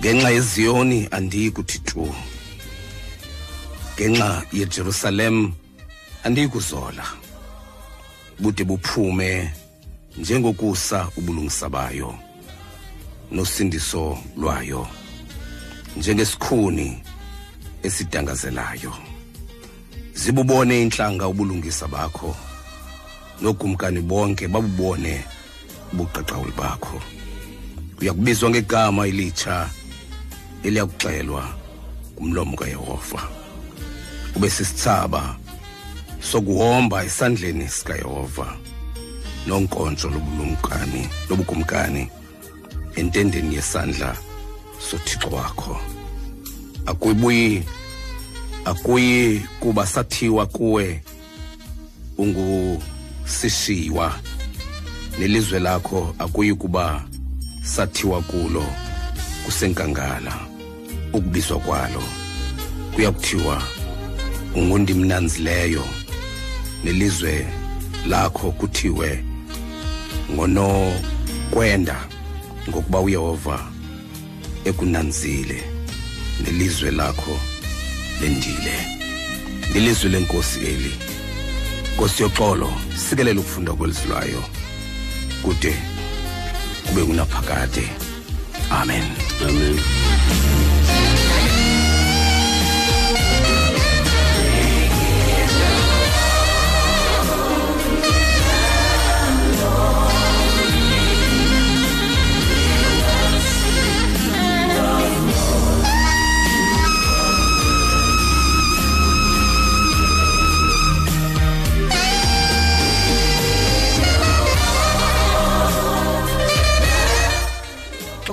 Ngenxa 0.06 0.30
yeziyoni 0.30 1.08
andiyi 1.12 1.52
kuthi 1.52 1.80
tu 1.80 2.16
ngenxa 3.96 4.44
yejerusalem 4.54 5.54
andiyi 6.24 6.48
kuzola. 6.48 7.06
Bude 8.40 8.64
buphume 8.64 9.52
njengokusa 10.18 11.10
ubulungisa 11.18 11.70
bayo 11.70 12.16
nosindiso 13.32 14.18
lwayo 14.38 14.88
njengesikhuni 15.98 17.04
esidangazelayo. 17.84 18.94
Zibubone 20.14 20.82
inhlanga 20.82 21.28
ubulungisa 21.28 21.88
bakho 21.88 22.36
nogumkani 23.42 24.02
bonke 24.02 24.48
babubone 24.48 25.24
ubuqaqawuli 25.94 26.52
bakho. 26.52 27.02
Uyakubizwa 28.02 28.50
ngegama 28.50 29.08
elitsha 29.08 29.70
eliyakuxelwa 30.68 31.50
ngumlomo 32.14 32.58
kaYehova. 32.58 33.22
Ube 34.36 34.50
sisithaba 34.50 35.36
sokuhomba 36.32 37.04
esandleni 37.04 37.68
sikaYehova. 37.68 38.58
Nonkonzo 39.48 40.10
lobulumkani 40.10 41.10
lobukumkani 41.30 42.10
entendeni 42.96 43.56
yesandla 43.56 44.18
sothixo 44.90 45.30
wakho. 45.30 45.80
Akuyibuyi 46.86 47.64
akuyi 48.66 49.40
kuba 49.60 49.88
sathiwa 49.88 50.46
kuwe 50.46 51.04
ungusishiwa. 52.18 54.20
Nelizwe 55.20 55.60
lakho 55.60 56.16
akuyi 56.20 56.54
kuba 56.56 57.04
sathiwa 57.64 58.22
kulo 58.22 58.66
kusenkangala. 59.46 60.55
Ukubizwa 61.16 61.60
kwalo. 61.60 62.04
Kuyakuthiwa 62.96 63.62
ungundimnanzileyo 64.56 65.84
nelizwe 66.84 67.48
lakho 68.08 68.52
kuthiwe 68.52 69.24
ngonokwenda 70.32 71.98
ngokuba 72.70 73.00
uyehova 73.00 73.60
ekunanzile 74.66 75.64
nelizwe 76.44 76.92
lakho 76.92 77.40
lendile. 78.22 78.76
Lilizwe 79.74 80.10
lenkosi 80.10 80.60
eli. 80.60 80.94
Nkosi 81.94 82.24
yoxolo 82.24 82.74
sikelela 83.10 83.40
ukufunda 83.40 83.74
kwelizwi 83.74 84.08
lwayo 84.10 84.44
kude 85.44 85.76
kube 86.88 87.04
kunaphakade 87.04 87.90
amen. 88.72 89.04
Amen. 89.50 89.80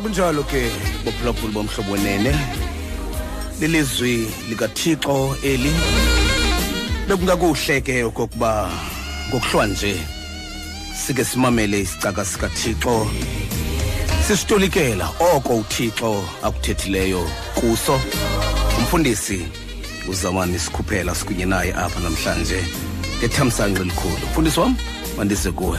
Kunjalo 0.02 0.42
ke 0.42 0.70
bophulaphuli 1.04 1.52
bomhlobo 1.52 1.92
wenene 1.92 2.34
lilizwi 3.60 4.26
likathixo 4.48 5.36
eli. 5.42 5.72
Bekungakuhle 7.08 7.80
ke 7.80 8.04
okokuba 8.04 8.70
ngokuhlwa 9.28 9.66
nje 9.66 9.96
sike 11.06 11.24
simamele 11.24 11.80
isicaka 11.80 12.24
sikathixo. 12.24 13.10
Sisitolikela 14.26 15.10
oko 15.34 15.56
uthixo 15.56 16.24
akuthethileyo 16.42 17.30
kuso. 17.54 18.00
Umfundisi 18.78 19.46
uzamani 20.08 20.58
sikhuphela 20.58 21.14
sikunye 21.14 21.46
naye 21.46 21.74
apha 21.74 22.00
namhlanje. 22.00 22.64
Ngethamsanqa 23.18 23.80
elikhulu. 23.80 24.26
Mfundisi 24.30 24.60
wam 24.60 24.76
mandise 25.16 25.50
kuwe. 25.50 25.78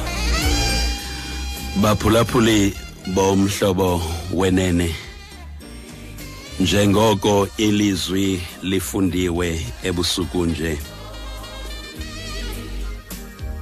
Baphulaphuli 1.82 2.74
bomhlobo 3.08 4.02
wenene. 4.34 4.96
Njengoko 6.60 7.48
ilizwi 7.58 8.42
lifundiwe 8.62 9.66
ebusuku 9.84 10.46
nje 10.46 10.78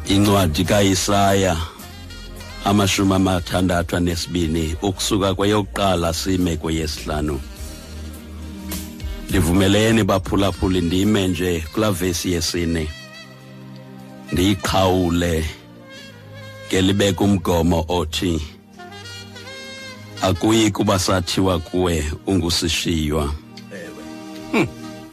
incwadi 0.07 0.65
kaIsaya 0.65 1.57
amashumi 2.65 3.13
amathandathu 3.13 3.95
anesibini 3.95 4.75
ukusuka 4.81 5.35
kweyokuqala 5.35 6.13
sime 6.13 6.57
kweyesihlanu. 6.57 7.41
Ndivumeleni 9.29 10.03
baphulaphuli 10.03 10.81
ndime 10.81 11.27
nje 11.27 11.63
kulaa 11.73 11.91
vesi 11.91 12.31
yesine. 12.31 12.87
Ndiyiqhawule 14.31 15.45
ngelibeka 16.67 17.23
umgomo 17.23 17.85
othi 17.87 18.41
akuyi 20.21 20.71
kuba 20.71 20.99
sathiwa 20.99 21.59
kuwe 21.59 22.11
ungusishiywa? 22.27 23.33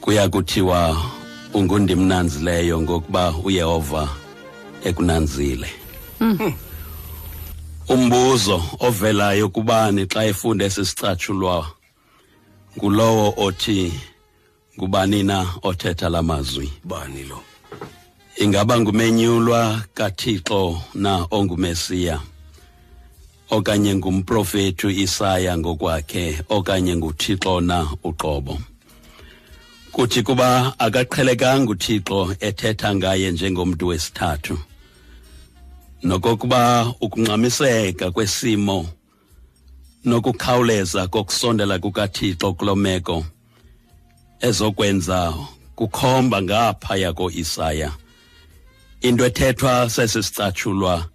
Kuya 0.01 0.29
kuthiwa 0.29 1.03
ungundimnanzileyo 1.55 2.81
ngokuba 2.83 3.35
uyehova 3.45 4.09
ekunanzile. 4.85 5.69
Umbuzo 7.89 8.63
ovelayo 8.81 9.49
kubani 9.49 10.07
xa 10.07 10.25
efunda 10.25 10.65
esi 10.65 10.85
sicatshulwa 10.87 11.67
ngulowo 12.77 13.35
othi 13.37 13.93
ngubani 14.79 15.23
na 15.23 15.47
othetha 15.63 16.09
la 16.09 16.23
mazwi? 16.23 16.73
Bani 16.85 17.23
lo? 17.25 17.41
Ingaba 18.37 18.81
ngumenyulwa 18.81 19.83
kaThixo 19.95 20.81
na 20.95 21.27
ongumesiya? 21.31 22.21
Okanye 23.51 23.95
ngumprofetu 23.95 24.91
Isaya 24.91 25.59
ngokwakhe 25.59 26.43
okanye 26.49 26.97
nguThixo 26.97 27.61
na 27.61 27.89
uqobo? 28.05 28.59
Kuthi 29.93 30.23
kuba 30.23 30.75
akaqhelekanga 30.79 31.71
uThixo 31.73 32.37
ethetha 32.41 32.95
ngaye 32.95 33.31
njengomntu 33.33 33.87
wesithathu. 33.87 34.59
Nokokuba 36.03 36.95
ukungxamiseka 37.01 38.11
kwesimo 38.11 38.89
nokukhawuleza 40.05 41.09
kokusondela 41.09 41.79
kukaThixo 41.79 42.53
kulomeko 42.53 43.25
ezokwenza 44.41 45.35
kukhomba 45.77 46.43
ngaphaya 46.43 47.13
ko-Isaya. 47.13 47.91
Into 49.01 49.25
ethethwa 49.27 49.91
sesisicatshulwa 49.91 51.09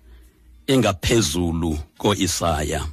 ingaphezulu 0.67 1.77
ko-Isaya. 1.97 2.87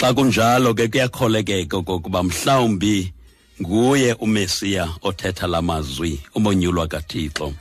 Xa 0.00 0.14
kunjalo 0.14 0.74
ke 0.74 0.88
kuyakholekeka 0.88 1.76
okokuba 1.76 2.22
mhlawumbi 2.22 3.12
nguye 3.60 4.12
umesiya 4.12 4.88
othetha 5.02 5.46
la 5.46 5.62
mazwi 5.62 6.20
umonyulwa 6.34 6.86
kaThixo. 6.86 7.52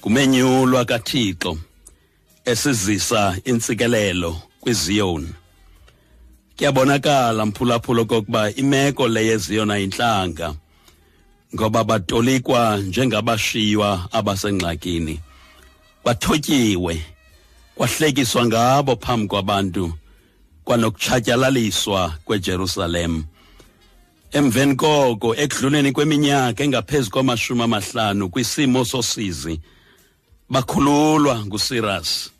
Kumenyulwa 0.00 0.84
kaThixo 0.84 1.58
esizisa 2.44 3.36
intsikelelo 3.44 4.36
kwiziyoni. 4.60 5.32
Kuyabonakala 6.56 7.46
mphulaphula 7.46 8.02
okokuba 8.02 8.50
imeko 8.54 9.08
le 9.08 9.26
yeziyona 9.26 9.78
intlanga 9.78 10.54
ngoba 11.54 11.84
batolikwa 11.84 12.76
njengabashiywa 12.78 14.08
abasengxakini. 14.12 15.20
Bathotyiwe 16.04 17.02
kwahlekiswa 17.76 18.46
ngabo 18.46 18.96
phambi 18.96 19.28
kwabantu 19.28 19.92
kwanokutshatyalaliswa 20.64 22.14
kweJerusalem. 22.24 23.24
Emveni 24.32 24.74
koko 24.76 25.34
ekudluleni 25.36 25.92
kweminyaka 25.92 26.64
engaphezulu 26.64 27.10
kwamashumi 27.10 27.62
amahlanu 27.62 28.28
kwisimo 28.28 28.84
sosizi 28.84 29.60
bakhululwa 30.50 31.46
nguSirus. 31.46 32.30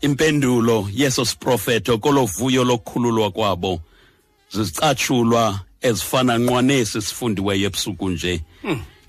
Impendulo 0.00 0.88
yeso 0.94 1.24
siprofeto 1.24 1.98
kolovuyo 1.98 2.64
lokukhululwa 2.64 3.30
kwabo 3.30 3.80
zicatshulwa 4.52 5.60
ezifana 5.82 6.38
nqwanesi 6.38 7.02
sifundiweyo 7.02 7.66
ebusuku 7.66 8.10
nje 8.10 8.40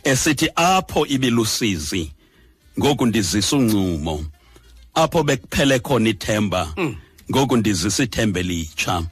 esithi 0.03 0.49
apho 0.55 1.05
ibilusizi 1.05 2.11
ngoku 2.79 3.05
ndizisa 3.05 3.55
uncumo. 3.55 4.25
Apho 5.03 5.23
bekuphele 5.23 5.79
khona 5.79 6.09
ithemba 6.09 6.73
ngoku 7.31 7.57
ndizisa 7.57 8.03
ithemba 8.03 8.39
elitsha. 8.39 9.03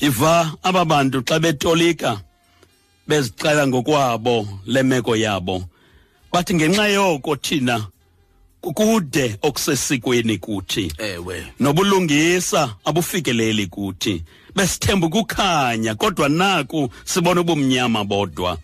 Iva 0.00 0.52
aba 0.62 0.84
bantu 0.84 1.22
xa 1.28 1.38
betolika 1.38 2.20
bezicela 3.08 3.66
ngokwabo 3.66 4.48
lemeko 4.66 5.16
yabo 5.16 5.64
bathi 6.32 6.54
ngenxa 6.54 6.86
yoko 6.88 7.36
thina 7.36 7.86
kukude 8.60 9.38
okusesikweni 9.42 10.38
kuthi. 10.38 10.92
Ewe. 10.98 11.46
Nobulungisa 11.60 12.76
abufikeleli 12.84 13.66
kuthi. 13.66 14.22
Besithemba 14.56 15.06
ukukhanya 15.06 15.94
kodwa 15.94 16.28
naku 16.28 16.90
sibona 17.04 17.40
ubumnyama 17.40 18.04
bodwa. 18.04 18.58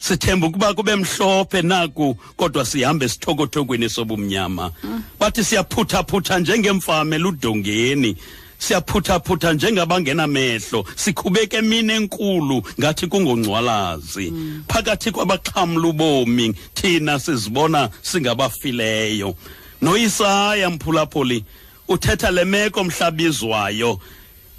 Sithemba 0.00 0.46
ukuba 0.46 0.74
kube 0.74 0.96
mhlophe 0.96 1.62
naku 1.62 2.16
kodwa 2.36 2.64
sihambe 2.64 3.08
sithokothokweni 3.08 3.88
sobumnyama. 3.88 4.70
Bathi 5.18 5.44
siyaphuthaphutha 5.44 6.38
njengemfama 6.38 7.16
eludongeni. 7.16 8.16
Siyaphuthaphutha 8.58 9.52
njengabangenamehlo 9.52 10.84
sikhubeka 10.96 11.56
emini 11.56 11.92
enkulu 11.92 12.62
ngathi 12.80 13.06
kungongcwalazi. 13.06 14.32
Phakathi 14.68 15.10
kwabaxhamla 15.10 15.88
ubomi 15.88 16.54
thina 16.74 17.18
sizibona 17.18 17.90
singabafileyo. 18.02 19.34
Noyisaya 19.82 20.70
mphulaphuli 20.70 21.44
uthetha 21.88 22.30
le 22.30 22.44
meko 22.44 22.84
mhlabizwayo. 22.84 24.00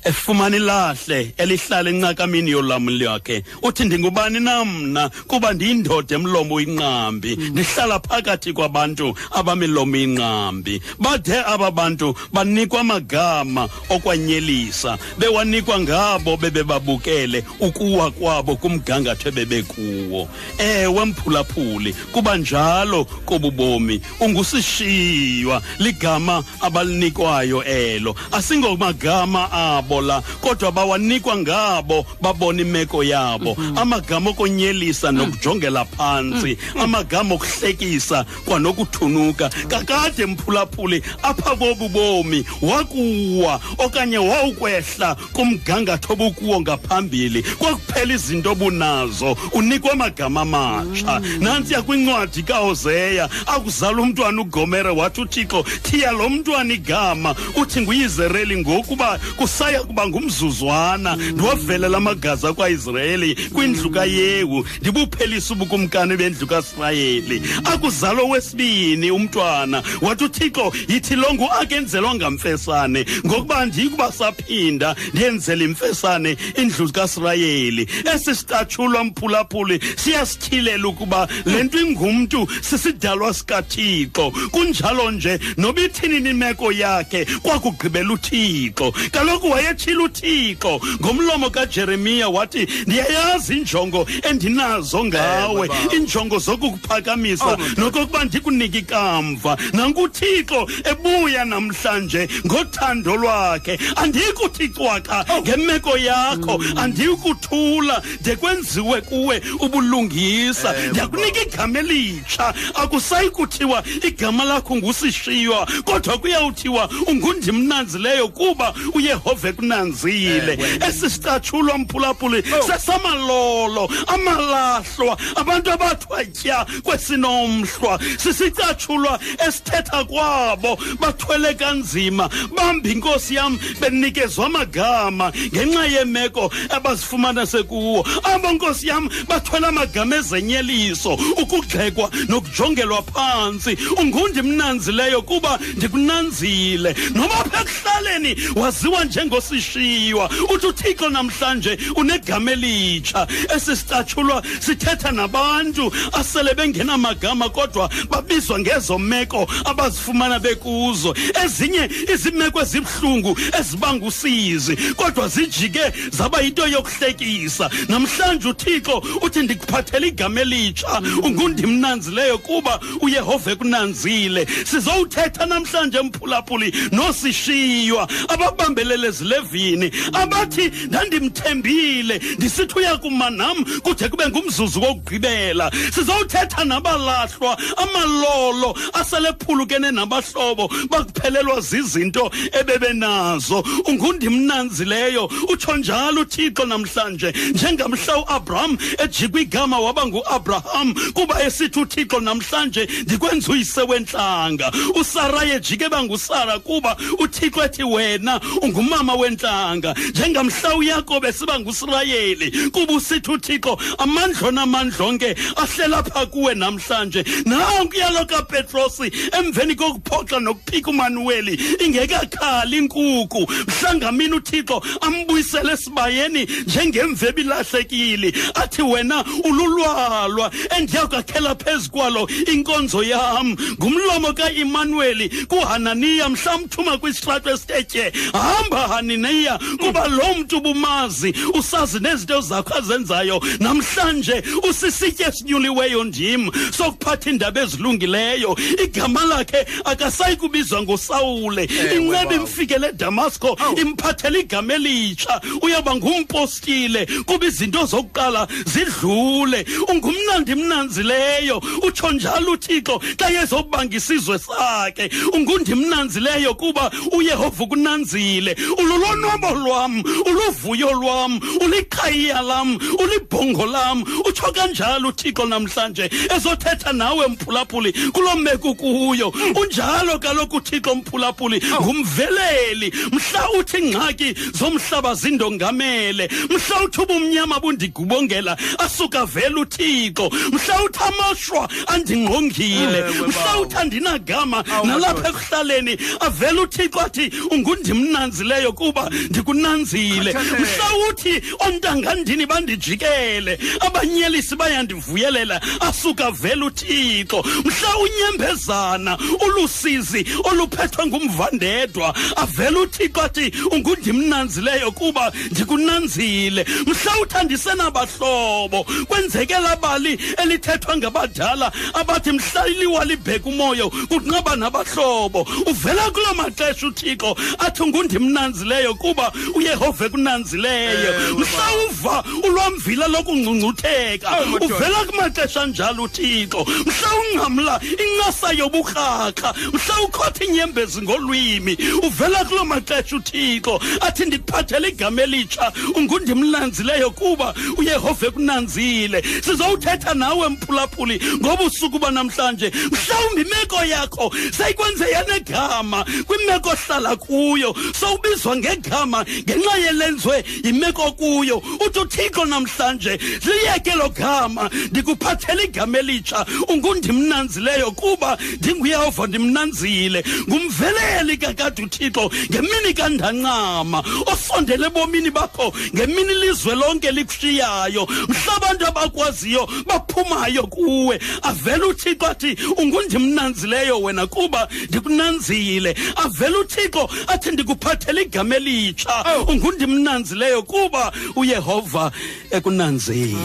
Efumana 0.03 0.57
ilahle 0.57 1.33
elihlala 1.37 1.89
encakamini 1.89 2.51
yolamo 2.51 2.91
lwakhe. 2.91 3.43
Uthi 3.61 3.83
ndingubani 3.83 4.39
na 4.39 4.65
mna? 4.65 5.09
Kuba 5.27 5.53
ndiyindoda 5.53 6.15
emlomo 6.15 6.55
oyinqambi 6.55 7.35
ndihlala 7.35 7.99
phakathi 7.99 8.53
kwabantu 8.53 9.15
abamilomo 9.31 9.95
inqambi 9.97 10.81
bathe 10.99 11.37
aba 11.45 11.71
bantu 11.71 12.15
banikwa 12.33 12.81
amagama 12.81 13.69
okwanyelisa 13.89 14.97
bewanikwa 15.17 15.79
ngabo 15.79 16.37
bebebabukele 16.37 17.43
ukuwa 17.59 18.11
kwabo 18.11 18.55
kumgangatho 18.55 19.29
ebebekuwo. 19.29 20.29
Ewe 20.57 21.05
mphulaphuli 21.05 21.93
kuba 22.11 22.37
njalo 22.37 23.05
kobubomi 23.05 24.01
ungusishiywa 24.19 25.61
ligama 25.79 26.43
abalinikwayo 26.61 27.63
elo. 27.63 28.15
Asingomagama 28.31 29.51
abo 29.51 29.90
la 29.99 30.21
kodwa 30.21 30.71
bawanikwa 30.71 31.37
ngabo 31.37 32.05
babona 32.21 32.61
imeko 32.61 33.03
yabo. 33.03 33.57
Amagama 33.75 34.29
okonyelisa 34.29 35.11
nokujongela 35.11 35.85
phantsi 35.85 36.57
amagama 36.79 37.35
okuhlekisa 37.35 38.25
kwanokuthunuka 38.45 39.49
kakade 39.67 40.25
mphulaphuli 40.25 41.03
apha 41.23 41.55
kobu 41.55 41.89
bomi 41.89 42.45
wakuwa 42.61 43.59
okanye 43.77 44.17
wawukwehla 44.17 45.15
kumgangatho 45.33 46.13
obukuwo 46.13 46.61
ngaphambili. 46.61 47.43
Kwakuphela 47.43 48.13
izinto 48.13 48.51
obunazo 48.51 49.37
unikwa 49.53 49.91
amagama 49.91 50.41
amatsha. 50.41 51.21
Nantsiya 51.39 51.81
kwincwadi 51.81 52.43
kahozeya 52.43 53.29
akuzala 53.45 54.01
umntwana 54.01 54.41
ugomere 54.41 54.89
wathi 54.89 55.21
uthixo 55.21 55.63
thiya 55.63 56.11
lo 56.11 56.29
mntwana 56.29 56.73
igama. 56.73 57.35
Uthi 57.55 57.81
nguyizereli 57.81 58.57
ngokuba 58.57 59.19
kusaya 59.37 59.80
kuba 59.83 60.07
ngumzuzwana 60.07 61.15
ndiwavelela 61.15 61.97
amagazi 61.97 62.47
akwaisrayeli 62.47 63.35
kwindlu 63.53 63.89
kayehu 63.89 64.65
ndibuphelisa 64.81 65.53
ubukumkani 65.53 66.17
bendlu 66.17 66.47
kasirayeli 66.47 67.41
akuzalo 67.63 68.29
wesibini 68.29 69.11
umntwana 69.11 69.83
wathi 70.01 70.23
uthixo 70.23 70.73
yithi 70.87 71.15
lo 71.15 71.33
nguakenzelwa 71.33 72.15
ngamfesane 72.15 73.05
ngokuba 73.25 73.65
ndikuba 73.65 74.11
saphinda 74.11 74.95
ndiyenzela 75.13 75.63
imfesane 75.63 76.37
indlu 76.55 76.91
kasirayeli 76.91 77.87
esi 78.15 78.35
sitatshulwa 78.35 79.03
mphulaphuli 79.03 79.79
siyasithilela 79.95 80.87
ukuba 80.87 81.27
le 81.45 81.63
nto 81.63 81.79
ingumntu 81.79 82.47
sisidalwa 82.61 83.33
sikathixo. 83.33 84.31
Kunjalo 84.51 85.11
nje 85.11 85.39
noba 85.57 85.81
ithini 85.81 86.29
imeko 86.29 86.71
yakhe 86.71 87.25
kwakugqibela 87.25 88.13
uthixo. 88.13 88.93
Kaloku 89.11 89.47
wayetshila 89.71 90.03
uthixo. 90.03 90.81
Ngomlomo 91.01 91.49
kajeremiya 91.49 92.29
wathi 92.29 92.67
ndiyayazi 92.87 93.57
injongo 93.57 94.07
endinazo 94.29 95.05
ngawe 95.05 95.67
baba. 95.67 95.95
injongo 95.95 96.39
zokukuphakamisa 96.39 97.45
Oh, 97.45 97.57
my 97.57 97.73
nokokuba 97.77 98.25
ndikunike 98.25 98.77
ikamva. 98.77 99.57
Nanku 99.73 100.01
uthixo 100.01 100.67
ebuya 100.83 101.45
namhlanje 101.45 102.27
ngothando 102.45 103.15
lwakhe. 103.15 103.79
Andikuthi 103.95 104.69
cwaka 104.69 105.25
ngemeko 105.41 105.97
yakho. 105.97 106.61
Andikuthula 106.75 108.01
de 108.21 108.35
kwenziwe 108.35 109.01
kuwe 109.01 109.41
ubulungisa. 109.59 110.75
Eh, 110.77 110.89
ndiyakunika 110.89 111.41
igama 111.41 111.79
elitsha. 111.79 112.53
Akusayi 112.73 113.29
kuthiwa 113.29 113.83
igama 114.07 114.43
lakho 114.43 114.75
ngusishiywa 114.75 115.67
kodwa 115.85 116.17
kuyawuthiwa 116.17 116.89
ungundimnanzileyo 117.07 118.27
kuba 118.27 118.73
uyehova 118.93 119.49
ekunanzile 119.61 120.53
Ewe. 120.53 120.79
esi 120.89 121.09
sitatshulwa 121.09 121.77
mphulaphuli 121.77 122.43
sesamalolo 122.67 123.89
amalahlwa 124.07 125.17
abantu 125.35 125.71
abathwatya 125.71 126.65
kwesinomhlwa 126.83 127.99
sisicatshulwa 128.17 129.19
esithetha 129.47 130.03
kwabo 130.03 130.79
bathwele 130.99 131.53
kanzima 131.53 132.29
bambi 132.55 132.91
inkosi 132.91 133.35
yam 133.35 133.59
benikezwa 133.81 134.45
amagama 134.45 135.31
ngenxa 135.53 135.85
yemeko 135.85 136.51
abazifumana 136.69 137.45
sekuwo. 137.45 138.05
Abo 138.23 138.51
nkosi 138.51 138.87
yam 138.87 139.09
bathwele 139.27 139.67
amagama 139.67 140.15
ezenyeliso 140.15 141.13
ukugxekwa 141.13 142.09
nokujongelwa 142.27 143.01
phantsi 143.03 143.77
ungundimnanzileyo 143.97 145.21
kuba 145.21 145.59
ndikunanzile. 145.75 146.95
Noba 147.15 147.35
apha 147.39 147.61
ekuhlaleni 147.61 148.35
waziwa 148.55 149.05
njengosishiywa 149.51 150.29
uthi 150.53 150.67
uthixo 150.67 151.09
namhlanje 151.09 151.77
unegama 151.95 152.51
elitsha 152.51 153.27
esi 153.55 153.75
sitatshulwa 153.75 154.43
sithetha 154.59 155.11
nabantu 155.11 155.93
asele 156.13 156.53
bengenamagama 156.53 157.49
kodwa 157.49 157.89
babizwa 158.09 158.59
ngezo 158.59 158.99
meko 158.99 159.47
abazifumana 159.65 160.39
bekuzo. 160.39 161.15
Ezinye 161.45 161.89
izimeko 162.13 162.61
ezibuhlungu 162.61 163.37
ezibanga 163.59 164.05
usizi 164.05 164.75
kodwa 164.95 165.27
zijike 165.27 165.93
zaba 166.11 166.41
yinto 166.41 166.67
yokuhlekisa. 166.67 167.69
Namhlanje 167.87 168.47
uthixo 168.47 169.03
uthi 169.21 169.39
ndikuphathela 169.39 170.07
igama 170.07 170.41
elitsha 170.41 171.01
ungundimnanzileyo 171.23 172.37
kuba 172.37 172.79
uyehova 173.01 173.51
ekunanzile. 173.51 174.47
Sizowuthetha 174.65 175.45
namhlanje 175.45 176.01
mphulaphuli 176.01 176.73
nosishiywa 176.91 178.09
ababambelele 178.27 179.11
ezilevini 179.41 179.91
abathi 180.13 180.71
ndandimthembile 180.87 182.21
ndisithi 182.37 182.79
uya 182.79 182.97
kuma 182.97 183.29
nam 183.29 183.65
kude 183.83 184.09
kube 184.09 184.27
ngumzuzu 184.29 184.81
wokugqibela. 184.81 185.71
Sizowuthetha 185.95 186.65
nabalahlwa 186.65 187.57
amalolo 187.77 188.77
aselephulukene 188.93 189.91
nabahlobo 189.91 190.67
bakuphelelwa 190.89 191.61
zizinto 191.61 192.31
ebebenazo. 192.59 193.63
Ungundimnanzileyo 193.85 195.31
utsho 195.49 195.75
njalo 195.77 196.21
uthixo 196.21 196.65
namhlanje. 196.65 197.33
Njengamhla 197.53 198.17
uabraham 198.17 198.77
ejikwa 199.03 199.41
igama 199.41 199.79
waba 199.79 200.05
nguabraham 200.05 200.93
kuba 201.13 201.43
esithi 201.43 201.79
uthixo 201.79 202.19
namhlanje 202.19 202.87
ndikwenza 203.03 203.51
uyise 203.51 203.81
wentlanga 203.81 204.71
usara 204.95 205.43
yejike 205.43 205.89
bangusara 205.89 206.59
kuba 206.59 206.97
uthixo 207.19 207.63
ethi 207.63 207.83
wena 207.83 208.41
ungumama 208.61 209.13
wentlanga 209.21 209.95
njengamhla 210.09 210.75
uyakobe 210.75 211.33
siba 211.33 211.59
ngusirayeli 211.59 212.69
kuba 212.71 212.93
usithi 212.93 213.31
uthixo 213.31 213.77
amandlo 213.97 214.51
namandlonke 214.51 215.35
ahlela 215.55 216.03
pha 216.03 216.25
kuwe 216.25 216.55
namhlanje. 216.55 217.23
Nankuya 217.45 218.09
lo 218.09 218.25
kapetrosi 218.25 219.11
emveni 219.31 219.75
kokuphoxa 219.75 220.39
nokuphika 220.39 220.89
umanuweli 220.89 221.59
ingekakhali 221.85 222.77
inkuku 222.77 223.51
mhlangamini 223.67 224.35
uthixo 224.35 224.83
ambuyisele 225.01 225.73
esibayeni 225.73 226.47
njengemvu 226.67 227.25
ebilahlekile 227.25 228.33
athi 228.55 228.81
wena 228.81 229.25
ululwalwa 229.43 230.51
endiyakwakhela 230.77 231.55
phezu 231.55 231.91
kwalo 231.91 232.29
inkonzo 232.53 233.03
yam. 233.03 233.55
Ngumlomo 233.77 234.33
ka-imanuweli 234.33 235.29
kuhananiya 235.47 236.29
mhla 236.29 236.57
mthuma 236.57 236.97
kwisitrato 236.97 237.49
esithetye 237.49 238.13
hamba 238.33 238.87
haniniya 239.11 239.59
kuba 239.79 240.07
lo 240.07 240.33
mntu 240.39 240.57
ubumazi 240.57 241.33
usazi 241.53 241.99
nezinto 241.99 242.41
zakho 242.41 242.75
azenzayo. 242.77 243.41
Namhlanje 243.59 244.43
usisitye 244.69 245.25
esinyuliweyo 245.25 246.03
ndim. 246.03 246.51
Sokuphatha 246.71 247.29
iindaba 247.29 247.61
ezilungileyo. 247.61 248.57
Igama 248.83 249.25
lakhe 249.25 249.65
akasayi 249.85 250.35
kubizwa 250.35 250.81
ngosawule 250.81 251.63
inceba 251.63 252.23
wow. 252.23 252.33
imfikele 252.33 252.87
edamasko 252.87 253.57
imphathela 253.81 254.39
igama 254.39 254.73
elitsha. 254.73 255.41
Uyaba 255.61 255.95
ngumpostile. 255.95 257.05
Kuba 257.25 257.45
izinto 257.45 257.85
zokuqala 257.85 258.47
zidlule. 258.65 259.65
Ungumnandi 259.87 260.55
mnanzileyo 260.55 261.61
utsho 261.81 262.11
njalo 262.11 262.51
uthixo 262.51 263.01
xa 263.17 263.29
yezobanga 263.29 263.97
isizwe 263.97 264.39
sakhe. 264.39 265.09
Ungundimnanzileyo 265.33 266.53
kuba 266.53 266.91
uyehova 267.11 267.63
ukunanzile. 267.63 268.55
Ululonwabo 269.01 269.49
lwam 269.55 270.03
uluvuyo 270.25 270.91
lwam 270.91 271.39
uliqhayiya 271.61 272.41
lam 272.41 272.79
ulibhongo 272.99 273.65
lam 273.65 274.03
utsho 274.25 274.51
kanjalo 274.51 275.09
uthixo 275.09 275.45
namhlanje 275.45 276.09
ezothetha 276.35 276.93
nawe 276.93 277.27
mphulaphuli 277.27 277.93
kuloo 278.11 278.35
meko 278.35 278.73
kuyo 278.73 279.33
unjalo 279.55 280.19
kaloku 280.19 280.55
uthixo 280.57 280.95
mphulaphuli 280.95 281.61
ngumveleli 281.81 282.93
mhla 283.11 283.49
uthi 283.59 283.77
ingxaki 283.77 284.35
zomhlaba 284.53 285.15
zindongamele 285.15 286.29
mhla 286.49 286.81
uthi 286.85 287.01
ubumnyama 287.01 287.59
bundigubongela 287.59 288.57
asuka 288.77 289.25
vele 289.25 289.55
uthixo 289.61 290.29
mhla 290.51 290.83
uthi 290.83 290.99
amashwa 291.03 291.69
andingqongile 291.87 292.97
Ewe, 292.97 293.11
mhla 293.27 293.43
bawo. 293.45 293.61
uthi 293.61 293.75
andinagama 293.77 294.65
Awu, 294.65 294.87
nalapha 294.87 295.13
madoda. 295.13 295.29
ekuhlaleni 295.29 295.97
avele 296.19 296.59
uthixo 296.61 296.99
athi 297.01 297.31
ungundimnanzileyo 297.51 298.73
kuba 298.91 299.09
ndikunanzile. 299.29 300.33
Khathalele. 300.33 300.59
mhla 300.59 300.87
uthi 301.09 301.41
ontangandini 301.59 302.45
bandijikele 302.45 303.59
abanyelisi 303.79 304.55
bayandivuyelela 304.55 305.61
asuka 305.79 306.31
vele 306.31 306.65
uthixo. 306.65 307.43
Mhla 307.65 307.89
unyembezana 308.03 309.17
ulusizi 309.45 310.25
oluphethwe 310.43 311.05
ngumvandedwa 311.05 312.15
avele 312.35 312.77
uthixo 312.79 313.21
athi 313.21 313.51
ungundimnanzileyo 313.71 314.91
kuba 314.91 315.31
ndikunanzile. 315.51 316.65
Mhla 316.85 317.11
uthandisenabahlobo 317.21 318.83
kwenzekela 319.07 319.75
bali 319.75 320.19
elithethwa 320.37 320.97
ngabadala 320.97 321.71
abathi 321.93 322.31
mhla 322.31 322.67
iliwa 322.67 323.05
libheka 323.05 323.49
umoyo 323.49 323.89
kunqaba 323.89 324.55
nabahlobo. 324.55 325.47
Uvela 325.65 326.11
kuloo 326.11 326.33
maxesha 326.33 326.87
uthixo 326.87 327.37
athi 327.59 327.83
ungundimnanzileyo 327.83 328.80
kuba 328.89 329.31
uyehova 329.55 330.05
ekunanzileyo. 330.05 331.13
Ewe, 331.13 331.33
mhla 331.33 331.65
uva 331.89 332.23
ulwamvila 332.43 333.07
lokungcungcutheka 333.07 334.27
Awu, 334.29 334.45
madoda. 334.45 334.75
uvela 334.75 335.05
kumaxesha 335.05 335.65
njalo 335.65 336.03
uthixo. 336.03 336.65
Mhla 336.65 337.09
ungqamla 337.21 337.81
incasa 337.83 338.51
yoburharha 338.53 339.53
mhla 339.73 340.01
ukhotha 340.05 340.45
inyembezi 340.45 341.01
ngolwimi 341.01 341.77
uvela 342.03 342.45
kuloo 342.45 342.65
maxesha 342.65 343.15
uthixo. 343.15 343.79
Athi 344.01 344.25
ndiphathele 344.25 344.87
igama 344.89 345.21
elitsha 345.21 345.71
ungundimnanzileyo 345.95 347.11
kuba 347.11 347.53
uyehova 347.77 348.27
ekunanzile. 348.27 349.23
Sizowuthetha 349.45 350.13
nawe 350.13 350.49
mphulaphuli 350.49 351.21
ngoba 351.41 351.63
usuku 351.63 351.99
banamhlanje. 351.99 352.71
Mhlawumbi 352.91 353.41
imeko 353.41 353.85
yakho 353.85 354.31
seyikwenze 354.57 355.09
yanegama 355.11 356.05
kwimeko 356.27 356.69
ohlala 356.69 357.15
kuyo 357.15 357.75
sowubizwa 357.99 358.55
ngegama 358.75 359.25
ngenxa 359.25 359.77
yelenziwe 359.77 360.43
yimeko 360.63 361.11
kuyo 361.11 361.57
uthi 361.57 361.99
uthixo 361.99 362.45
namhlanje 362.45 363.19
liyeke 363.45 363.95
lo 363.95 364.09
gama 364.09 364.69
ndikuphathela 364.89 365.63
igama 365.63 365.99
elitsha. 365.99 366.45
Ungundimnanzileyo 366.67 367.91
kuba 367.91 368.37
ndinguyehova 368.57 369.27
ndimnanzile. 369.27 370.23
Ngumveleli 370.49 371.37
kakade 371.37 371.83
uthixo 371.83 372.31
ngemini 372.51 372.93
kandancama. 372.93 374.03
Osondele 374.25 374.85
ebomini 374.87 375.31
bakho 375.31 375.73
ngemini 375.95 376.31
ilizwe 376.33 376.75
lonke 376.75 377.11
likushiyayo. 377.11 378.07
Mhla 378.27 378.55
abantu 378.55 378.87
abakwaziyo 378.87 379.69
baphumayo 379.85 380.63
kuwe. 380.63 381.19
Avele 381.41 381.83
uthixo 381.85 382.27
athi 382.27 382.57
ungundimnanzileyo 382.77 384.01
wena 384.01 384.27
kuba 384.27 384.67
ndikunanzile. 384.89 385.95
Avele 386.15 386.57
uthixo 386.57 387.09
athi 387.27 387.51
ndikuphathela 387.51 388.21
igama 388.21 388.55
elitsha 388.61 389.25
ungundimnanzileyo 389.47 390.63
kuba 390.63 391.11
uyehova 391.35 392.11
ekunanzile. 392.51 393.37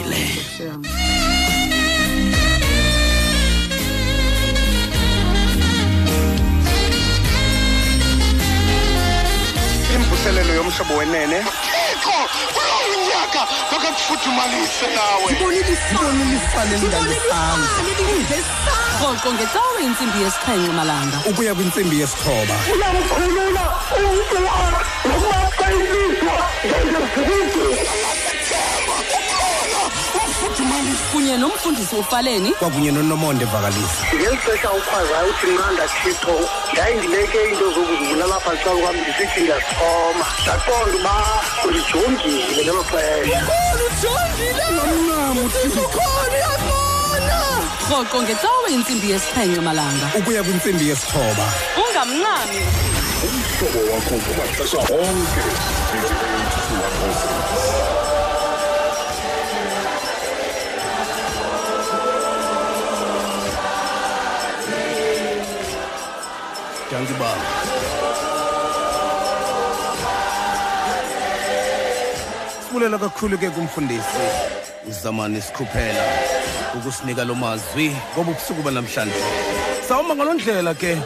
Imvuselelo 9.95 10.53
yomhlobo 10.53 10.93
wenene. 10.97 11.37
thixo 11.37 11.45
kulo 11.45 11.76
unyaka 13.37 13.53
makakufuthumalise 13.71 14.87
nawe. 14.95 15.31
Rhoqo 19.01 19.33
ngecawe 19.33 19.79
intsimbi 19.83 20.21
yesixhenxe 20.23 20.71
malanga. 20.71 21.17
Ukuya 21.29 21.55
kwintsimbi 21.55 21.99
yesithoba. 21.99 22.55
Uyamkhulula 22.73 23.63
umntu 23.97 24.37
nokuba 25.05 25.39
xa 25.57 25.67
ilizwa 25.71 26.35
ngezezibidi 26.65 28.26
kunye 31.11 31.37
nomfundisi 31.37 31.95
ufaleni. 31.95 32.51
Kwakunye 32.51 32.91
nonomonde 32.91 33.45
vakalisa 33.45 34.01
ngeli 34.15 34.37
xesha 34.37 34.71
ukhwazayo 34.71 35.29
uthi 35.29 35.47
nqanda 35.47 35.87
thixo 35.87 36.35
yayindileke 36.77 37.39
into 37.49 37.65
zokuzibulala 37.73 38.35
apha 38.35 38.53
ecala 38.53 38.81
kwam 38.81 38.95
ndisithi 39.01 39.39
ndiyasixhoma 39.41 40.25
ndaqonda 40.43 40.97
uba 40.97 41.13
ulijongile 41.67 42.63
ngelo 42.63 42.83
xesha. 42.83 43.39
Rhoqo 47.89 48.21
ngecawe 48.21 48.69
intsimbi 48.69 49.11
yesixhenxe 49.11 49.61
malanga. 49.61 50.07
Ukuya 50.17 50.43
kwintsimbi 50.43 50.89
yesithoba. 50.89 51.45
Ungamncami 51.81 52.61
umhlobo 53.25 53.79
wakho 53.93 54.15
kumaxesha 54.25 54.77
onke. 54.77 55.41
Danki 66.91 67.13
baba 67.13 67.45
sibulela 72.63 72.97
kakhulu 72.97 73.37
ke 73.37 73.49
kumfundisi 73.49 74.23
uzamani 74.89 75.41
sikhuphela 75.41 76.03
ukusinika 76.75 77.25
lo 77.25 77.35
mazwi 77.35 77.95
ngoba 78.13 78.31
ubusuku 78.31 78.61
banamhlanje. 78.61 79.15
Sawuhamba 79.87 80.15
ngaloo 80.15 80.33
ndlela 80.33 80.73
ke 80.73 80.97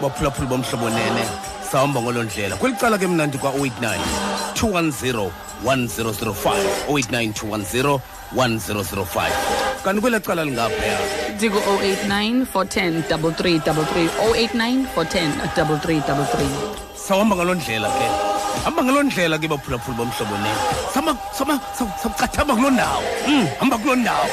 baphulaphuli 0.00 0.48
bomhlobo 0.48 0.90
nene 0.90 1.24
sawuhamba 1.70 2.02
ngaloo 2.02 2.22
ndlela 2.22 2.56
kweli 2.56 2.76
cala 2.76 2.98
ke 2.98 3.06
mnandi 3.06 3.38
kwa-089 3.38 3.98
210 4.54 5.30
1005 5.64 6.54
089 6.88 7.32
210 7.32 8.00
1005 8.34 9.67
kanti 9.84 10.00
kwela 10.00 10.20
cala 10.20 10.44
lingaphaya 10.44 10.98
ndiku 11.34 11.58
089 11.58 12.46
410 12.54 13.02
3333 13.08 14.08
089 14.18 14.84
410 14.96 15.30
3333 15.56 16.88
sawuhamba 17.08 17.36
ngaloo 17.36 17.54
ndlela 17.54 17.88
ke. 17.88 18.06
Hamba 18.64 18.84
ngaloo 18.84 19.02
ndlela 19.02 19.38
ke 19.38 19.48
baphulaphula 19.48 19.96
bomhlobo 19.96 20.36
sawucathamba 22.02 22.54
kuloo 22.54 22.70
ndawo. 22.70 23.02
Mm, 23.28 23.46
hamba 23.60 23.78
kuloo 23.78 23.96
ndawo. 23.96 24.28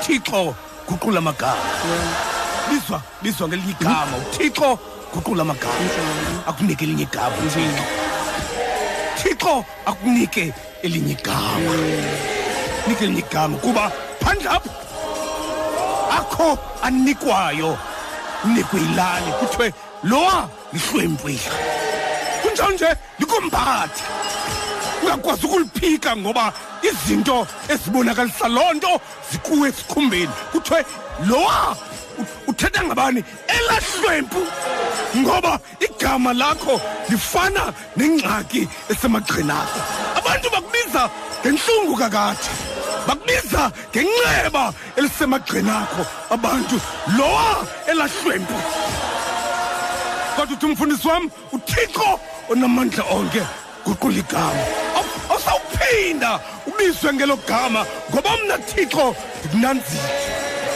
Thixo 0.00 0.54
guqula 0.88 1.18
amagama. 1.18 1.68
Bizwa 2.70 3.02
bizwa 3.22 3.48
ngelinye 3.48 3.74
igama. 3.80 4.16
Uthixo 4.16 4.78
guqula 5.14 5.42
amagama. 5.42 5.90
Akunike 6.46 6.84
elinye 6.84 7.02
igama 7.02 7.36
uthixo 7.36 7.84
uthixo 9.16 9.64
akunike 9.86 10.52
elinye 10.82 11.12
igama. 11.12 11.76
Nike 12.86 13.04
elinye 13.04 13.20
igama 13.20 13.58
kuba 13.58 13.92
phandle 14.32 14.48
apho 14.48 14.70
akho 16.10 16.58
anikwayo. 16.82 17.78
Unikwe 18.44 18.80
ilali 18.80 19.32
kuthiwe 19.40 19.72
lowa 20.04 20.48
lihlwempu 20.72 21.28
kunjalo 22.42 22.72
nje 22.72 22.96
likomphathi 23.18 24.02
uyakwazi 25.04 25.46
ukuliphika 25.46 26.16
ngoba 26.16 26.52
izinto 26.82 27.46
ezibonakalisa 27.68 28.48
loo 28.48 28.72
nto 28.74 29.00
zikuwe 29.30 29.68
esikhumbeni. 29.68 30.32
Kuthiwe 30.52 30.84
lowa 31.26 31.76
uthetha 32.46 32.82
ngabani? 32.84 33.24
Elahlwempu 33.48 34.46
ngoba 35.16 35.60
igama 35.80 36.32
lakho 36.32 36.80
lifana 37.08 37.72
nengxaki 37.96 38.68
esemagqini 38.90 39.52
akho 39.52 39.80
abantu 40.18 40.50
bakubiza 40.50 41.10
ngentlungu 41.40 41.96
kakade. 41.96 42.71
Bakubiza 43.06 43.70
ngenxeba 43.90 44.72
elisemagqini 44.96 45.70
akho 45.70 46.02
abantu 46.30 46.76
lowa 47.18 47.66
elahlwempu. 47.90 48.54
Kodwa 50.36 50.54
uthi 50.56 50.66
umfundisi 50.66 51.08
wam 51.08 51.30
uthixo 51.52 52.20
onamandla 52.50 53.04
onke 53.10 53.42
guqula 53.84 54.18
igama. 54.18 54.62
Aw- 54.98 55.32
awusawuphinda 55.32 56.40
ubizwe 56.66 57.12
ngelo 57.12 57.36
gama 57.48 57.86
ngoba 58.10 58.30
mna 58.44 58.58
thixo 58.58 59.14
ndikunanzile. 59.44 60.08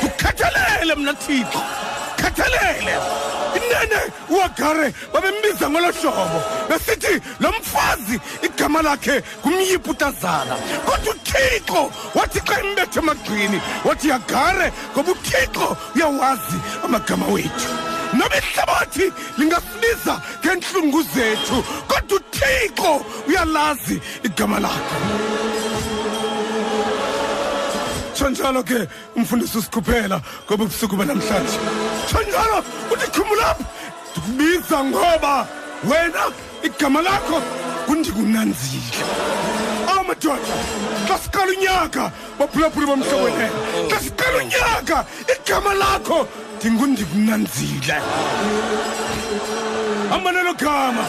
Ndikukhathalele 0.03 0.95
mna 0.95 1.14
thixo. 1.14 1.61
Khathalele 2.27 2.95
inene 3.57 4.01
uwagare 4.29 4.95
babembiza 5.12 5.70
ngolo 5.70 5.93
hlobo 5.93 6.41
besithi 6.68 7.20
lo 7.41 7.51
mfazi 7.51 8.20
igama 8.43 8.83
lakhe 8.83 9.22
ngumyiputazana 9.41 10.57
kodwa 10.87 11.14
uthixo 11.14 11.91
wathi 12.14 12.41
xa 12.41 12.61
imbethe 12.61 12.99
emagqini 12.99 13.61
wathi 13.85 14.09
yagare 14.09 14.72
ngoba 14.93 15.12
uthixo 15.12 15.77
uyawazi 15.95 16.59
amagama 16.85 17.27
wethu. 17.27 17.68
Noba 18.12 18.37
ihlabathi 18.37 19.12
lingasibiza 19.39 20.20
ngeentlungu 20.45 21.03
zethu 21.03 21.64
kodwa 21.89 22.18
uthixo 22.18 23.07
uyalazi 23.29 24.01
igama 24.24 24.61
lakhe. 24.61 25.55
Tsho 28.16 28.62
ke 28.64 28.88
umfundisi 29.14 29.58
usikhuphela 29.58 30.20
ngoba 30.46 30.64
ubusuku 30.64 30.96
banamhlanje. 30.96 31.58
Tsho 32.06 32.18
njalo 32.22 32.64
uthi 32.92 33.06
khumulapha 33.12 33.64
ndikubiza 34.10 34.84
ngoba 34.84 35.46
wena 35.84 36.32
igama 36.62 37.02
lakho 37.02 37.42
kundikunanzile. 37.86 39.04
Awu 39.88 40.04
madoda 40.04 40.54
xa 41.06 41.18
siqala 41.18 41.52
unyaka 41.52 42.12
baphulaphuli 42.38 42.86
bomhlowenene 42.86 43.50
xa 43.90 43.98
siqala 44.00 44.38
unyaka 44.38 45.04
igama 45.34 45.74
lakho 45.74 46.28
ndingundikunanzile. 46.56 47.96
Hamba 50.10 50.32
nelo 50.32 50.54
gama 50.54 51.04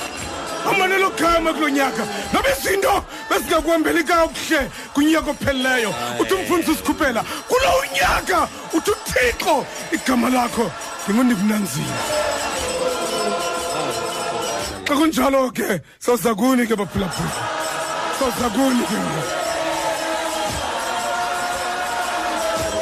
hamba 0.67 0.87
nelo 0.87 1.09
gama 1.09 1.53
kulo 1.53 1.69
nyaka 1.69 2.03
noba 2.33 2.49
izinto 2.51 3.03
bezingakuhambeli 3.29 4.03
kakuhle 4.03 4.59
kunyaka 4.93 5.31
opheleleyo 5.31 5.93
uthi 6.19 6.33
umfundisi 6.33 6.71
usikhuphela 6.71 7.23
kulo 7.49 7.69
unyaka 7.83 8.47
uthi 8.73 8.91
uthixo 8.91 9.65
igama 9.91 10.29
lakho 10.29 10.71
ndingundikunanzile 11.03 11.95
xa 14.87 14.95
kunjalo 14.95 15.51
ke 15.51 15.81
sawuza 15.99 16.35
kuni 16.35 16.67
ke 16.67 16.75
baphulaphula. 16.75 17.31
Sawuza 18.19 18.47
kuni 18.55 18.83
ke. 18.89 18.95
Ngoku 18.95 19.21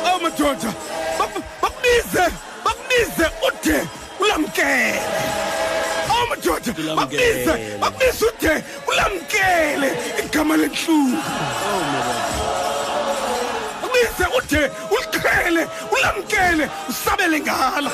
awu 0.07 0.19
madoda 0.21 0.69
bak- 1.19 1.43
bakubize 1.61 2.25
bakubize 2.65 3.25
ude 3.47 3.77
ulamkele. 4.19 5.01
Awu 6.25 6.29
madoda 6.29 6.95
bakubize 6.95 7.77
bakubize 7.81 8.25
ude 8.25 8.63
ulamkele 8.87 9.89
igama 10.25 10.57
lentlungu 10.57 11.17
bakubize 13.81 14.25
ude 14.37 14.71
uliqhele 14.95 15.67
ulamkele 15.95 16.69
usabele 16.89 17.39
ngala. 17.39 17.91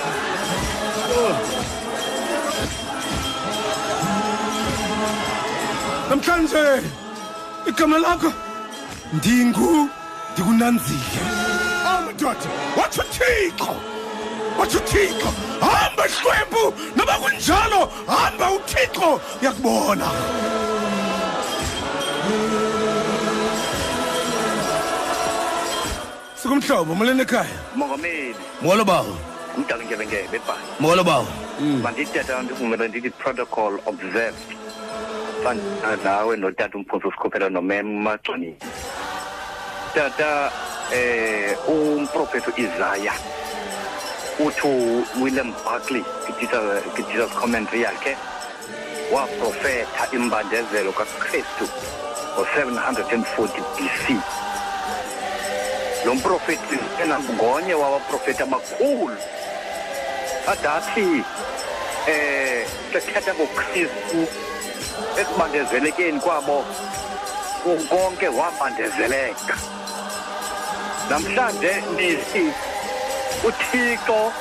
Namhlanje 6.09 6.63
igama 7.69 7.97
lakho 7.99 8.32
ndingu 9.13 9.89
ndikunanzile. 10.34 11.21
Awu 11.88 12.01
madoda 12.05 12.47
watsho 12.77 13.01
uthixo. 13.01 13.75
Watsho 14.60 14.78
uthixo 14.78 15.30
hamba 15.62 16.04
hlwempu 16.04 16.74
noba 16.95 17.14
kunjalo 17.14 17.89
hamba 18.08 18.52
uthixo. 18.52 19.22
Uyakubona. 19.41 20.08
Sikumhlobo 26.36 26.95
molweni 26.95 27.22
ekhaya? 27.22 27.58
Mongameli. 27.76 28.36
Molo 28.62 28.86
bawo. 28.86 29.18
Umdala 29.58 29.84
ngebengebe 29.84 30.38
ebhali 30.38 30.66
molo 30.80 31.04
bawo. 31.04 31.28
Mandithetha 31.84 32.41
ndivumela 32.41 32.88
ndithi 32.88 33.10
protocol 33.10 33.80
observed. 33.86 34.36
Fana 35.43 35.97
nawe 36.04 36.38
notata 36.38 36.78
umphunzi 36.78 37.08
usikhuphela 37.08 37.49
nomem 37.49 37.89
umaxonini 37.97 38.56
tata 39.93 40.52
eh 40.93 41.58
umprofeto 41.68 42.52
isaya 42.58 43.14
uthi 44.39 44.67
uwilliam 45.19 45.53
buckley 45.63 46.03
kwi-jesus 46.25 46.84
kwi-jesus 46.93 47.32
commentary 47.32 47.82
yakhe 47.82 48.17
waprofetha 49.13 50.07
imbandezelo 50.11 50.91
kakristu 50.91 51.65
ngo-740 52.36 53.47
bc 53.75 54.05
lo 56.05 56.15
mprofeti 56.15 56.79
ena 57.03 57.19
ngonye 57.19 57.73
wabaprofeti 57.73 58.43
abakhulu 58.43 59.17
adathi 60.47 61.23
eh 62.07 62.67
sekhetha 62.93 63.34
ngokristu 63.34 64.27
ekubandezelekeni 65.19 66.19
kwabo 66.19 66.65
konke 67.89 68.27
wabandezeleka 68.27 69.55
namhlanje 71.09 71.84
nithi 71.95 72.70
uthixo 73.44 74.34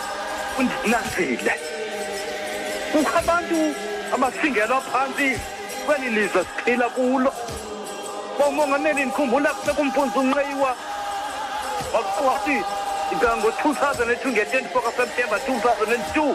undinazile 0.58 1.54
kukho 2.92 3.18
abantu 3.18 3.74
abasingelwa 4.14 4.80
phantsi 4.80 5.38
kweli 5.86 6.10
lizwe 6.10 6.44
siphila 6.44 6.88
kulo. 6.88 7.32
Bomongameli 8.38 9.04
ndikhumbula 9.04 9.50
sekumphunza 9.64 10.20
unqeyiwa. 10.20 10.76
Wathi 12.26 12.56
ngo-2002 13.12 14.28
nge-24 14.28 14.80
kaseptemba 14.84 15.36
2002 15.36 16.34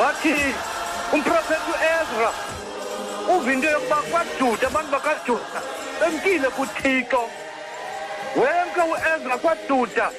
wathi 0.00 0.34
umprofeti 1.12 1.70
uezra 1.70 2.30
uva 3.28 3.52
into 3.52 3.70
yokuba 3.70 3.96
kwajuda 3.96 4.66
abantu 4.66 4.90
bakajuda 4.90 5.60
bemkile 6.00 6.48
kuthixo. 6.48 7.22
Wenke 8.36 8.80
uezra 8.80 9.38
kwajuda 9.38 10.10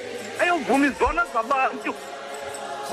eyovuma 0.44 0.86
izono 0.88 1.24
zabantu 1.34 1.92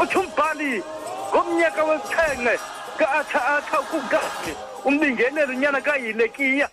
uthi 0.02 0.18
umbhali 0.18 0.82
ngomnyaka 1.30 1.82
wesixhenxe 1.84 2.54
ka-atha-atha 2.98 3.80
ukukani 3.80 4.52
umbingeleli 4.84 5.52
unyana 5.56 5.80
kayilekiya 5.80 6.68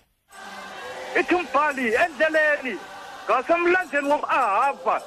ithi 1.19 1.36
umbhali 1.36 1.86
endleleni 2.03 2.74
ngasemlanjeni 3.26 4.07
wom-ahava 4.11 5.01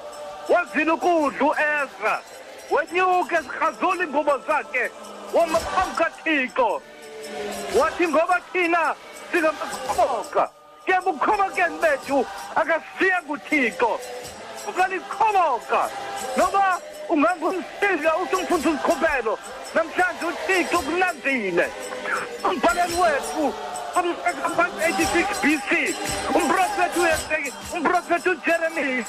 wazile 0.49 0.93
ukudla 0.97 1.45
uezra 1.49 2.15
wenyuka 2.71 3.37
ezirhazula 3.39 4.03
iingubo 4.05 4.35
zakhe 4.47 4.85
woma 5.35 5.59
phambi 5.59 5.95
kathixo 5.99 6.83
wathi 7.79 8.09
ngoba 8.09 8.41
thina 8.53 8.95
singamakhoboka 9.31 10.45
ke 10.87 10.95
bukhobokeni 11.05 11.79
bethu 11.83 12.27
akasiya 12.55 13.19
kuthixo 13.27 14.01
ukalikhoboka 14.69 15.91
noba 16.37 16.81
ungangumsika 17.09 18.17
uthi 18.23 18.37
umfundisi 18.37 18.69
uzikhubelo 18.69 19.39
namhlanje 19.75 20.25
uthixo 20.31 20.79
kunanzile 20.79 21.67
umbhaleli 22.51 22.95
wethu 23.03 23.55
ngaphansi 23.95 24.79
86 24.81 25.35
BC 25.43 25.71
umprofeti 26.35 26.99
uYeseki 27.01 27.53
umprofeti 27.75 28.29
uJeremiya 28.29 29.05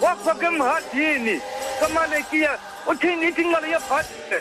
wafaka 0.00 0.46
emhadini 0.46 1.40
kamalekiya 1.80 2.58
uthini 2.86 3.28
ithi 3.28 3.42
ingcwele 3.42 3.68
yebhayibhile 3.74 4.38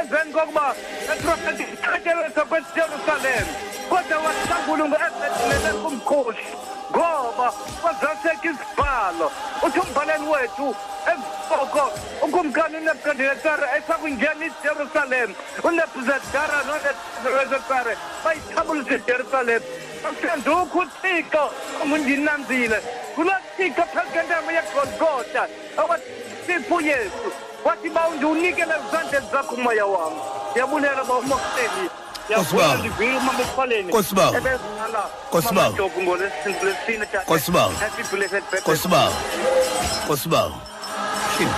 emveni 0.00 0.32
kokuba 0.32 0.74
eprofeti 1.12 1.62
ithathelisa 1.74 2.42
kwejerusalem 2.50 3.46
kodwa 3.88 3.98
wade 3.98 4.14
wahlangula 4.24 4.84
ngu-ebedinele 4.88 5.70
kumkhosi 5.82 6.48
ngoba 6.90 7.52
kwazaseka 7.80 8.48
isibhalo 8.50 9.32
uthi 9.66 9.78
umbhaleli 9.80 10.26
wethu 10.32 10.76
emfoko 11.12 11.82
ukumkani 12.22 12.76
unebukadinezari 12.76 13.66
esakwingena 13.76 14.44
ijerusalem 14.48 15.30
unebuzedara 15.64 16.58
nonebuzedare 16.66 17.94
bayithabulisa 18.24 18.94
ijerusalem. 18.94 19.62
Asendukho 20.08 20.78
uthixo 20.78 21.44
ongundinanzile 21.82 22.78
kulo 23.14 23.32
thixo 23.56 23.82
phezu 23.92 24.10
kentamo 24.12 24.50
yegolgota 24.56 25.42
awathipho 25.76 26.74
uyesu 26.74 27.28
wathi 27.64 27.88
ba 27.90 28.08
undiwunikele 28.08 28.74
ezandleni 28.78 29.26
zakho 29.32 29.54
umoya 29.54 29.86
wam 29.86 30.14
ndiyabulela 30.50 31.04
bawumokeli 31.04 31.84
Nkosibaba. 32.28 32.74
ndivile 32.76 33.16
uma 33.16 33.32
bexhwaleni 33.32 33.88
Nkosibaba. 33.88 34.38
ebezala 34.38 35.02
Nkosibaba. 35.28 35.66
amadoku 35.66 36.02
ngolwesine 36.02 37.06
tata. 37.12 37.22
Nkosibaba. 37.24 37.74
Happy 37.80 38.02
belated 38.10 38.42
birthday. 38.50 38.60
Nkosibaba. 38.60 39.12
Nkosibaba. 40.04 40.54
Shini. 41.38 41.50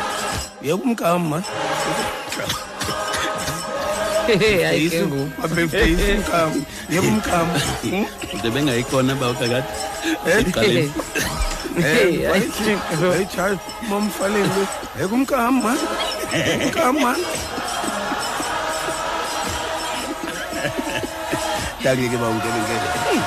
Yebo 0.62 0.82
umkama. 0.82 1.42
hayi 4.30 4.88
ke 4.90 4.96
Yesu, 4.96 5.06
ngoku 5.08 5.42
my 5.42 5.48
birthday 5.48 5.90
is 5.90 6.00
umkama. 6.18 6.54
Yebo 6.90 7.08
umkama. 7.08 7.54
Hmm? 7.82 8.06
into 8.32 8.48
bengayikhona 8.54 9.14
ba 9.18 9.34
kakade 9.34 9.66
Eh? 10.26 10.40
iqaleni 10.46 10.92
Hey, 11.70 12.26
Eh, 12.26 12.30
hayi. 12.30 12.50
Hey 13.14 13.24
child, 13.30 13.58
momfaleni. 13.88 14.62
Yebo 14.98 15.14
umkama. 20.68 21.00
Umkama. 21.00 21.82
Dangike 21.84 22.16
bawungene 22.16 22.60
ngene. 22.60 23.22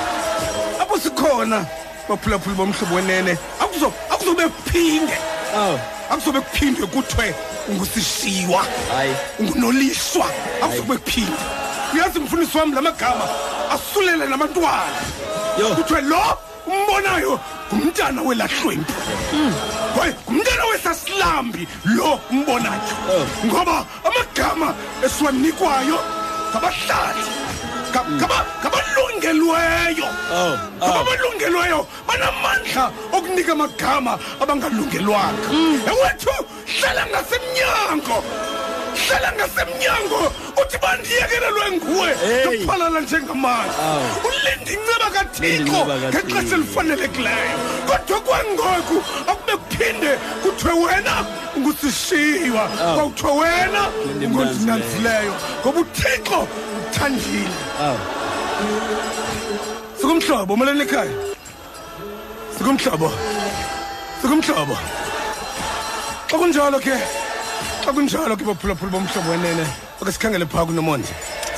Apho 0.82 0.98
sikhona 1.00 1.66
baphulaphula 2.10 2.56
bomhlobo 2.56 2.96
wenene. 2.96 3.38
Akuzo 3.60 3.94
akuzobe 4.12 4.44
kuphinde. 4.50 5.14
oh 5.56 5.80
Akuzobe 6.12 6.40
kuphinde 6.42 6.86
kuthiwe 6.88 7.36
ungusishiwa. 7.70 8.66
hayi 8.96 9.16
ungunoliswa 9.40 10.26
akuzobe 10.64 10.98
kuphinde 10.98 11.32
uyazi 11.94 12.20
mfundisi 12.20 12.58
wami 12.58 12.76
lamagama 12.76 13.26
asulele 13.74 14.26
nabantwana 14.28 15.02
Yo. 15.60 15.76
kuthiwe 15.76 16.02
lo 16.02 16.38
umbonayo 16.68 17.40
ngumntana 17.74 18.22
welahlwempu 18.22 18.94
kwaye 19.96 20.14
ngumntana 20.30 20.66
wesasilambi 20.66 21.68
lo 21.86 22.20
umbonayo 22.32 22.82
ngoba 23.46 23.86
amagama 24.06 24.74
esiwanikwayo 25.06 26.00
ngabahlali 26.54 27.26
Ga- 27.94 28.10
ngaba- 28.18 28.46
ngabalungelweyo 28.62 30.08
Oh, 30.34 30.58
oh. 30.82 30.86
ababalungelweyo 30.86 31.86
banamandla 32.08 32.92
okunika 33.14 33.52
amagama 33.54 34.18
abangalungelwanga. 34.42 35.50
Mm. 35.52 35.78
Ewethu 35.92 36.34
hlala 36.80 37.04
ngasemnyango 37.12 38.18
hlala 39.02 39.30
ngasemnyango 39.38 40.22
uthi 40.62 40.78
bandiyekelelwe 40.84 41.72
nguwe. 41.72 42.10
Hey. 42.16 42.46
ndophalala 42.46 43.00
njengamanzi 43.02 43.78
ulinde 44.28 44.72
inceba 44.74 45.08
kathixo 45.16 45.62
inceba 45.62 45.96
kaThixo. 46.00 46.26
ngexesha 46.26 46.56
elifanelekileyo 46.56 47.58
kodwa 47.88 48.20
kwangoku 48.22 48.98
akube 49.32 49.54
kuphinde 49.58 50.12
kuthiwe 50.44 50.74
wena 50.74 51.16
ngusishiwa. 51.60 52.64
Kwawuthiwe 52.68 53.32
wena 53.32 53.82
Linde 54.08 54.28
ngondinanzileyo 54.28 55.34
ngoba 55.62 55.80
uthixo 55.80 56.48
uthandile. 56.80 57.58
Sikumhlobo 60.00 60.54
umeleni 60.54 60.82
ekhaya? 60.82 61.14
Sikumhlobo. 62.58 63.12
Sikumhlobo. 64.22 64.78
Xa 66.30 66.38
kunjalo 66.38 66.80
ke 66.80 66.96
xa 66.96 67.23
kunjalo 67.92 68.36
ke 68.38 68.44
baphulaphula 68.46 68.92
bomhlobo 68.92 69.30
wenene. 69.32 69.66
Oke 70.02 70.12
sikhangele 70.12 70.46
phaa 70.46 70.66
kunomonde 70.66 71.08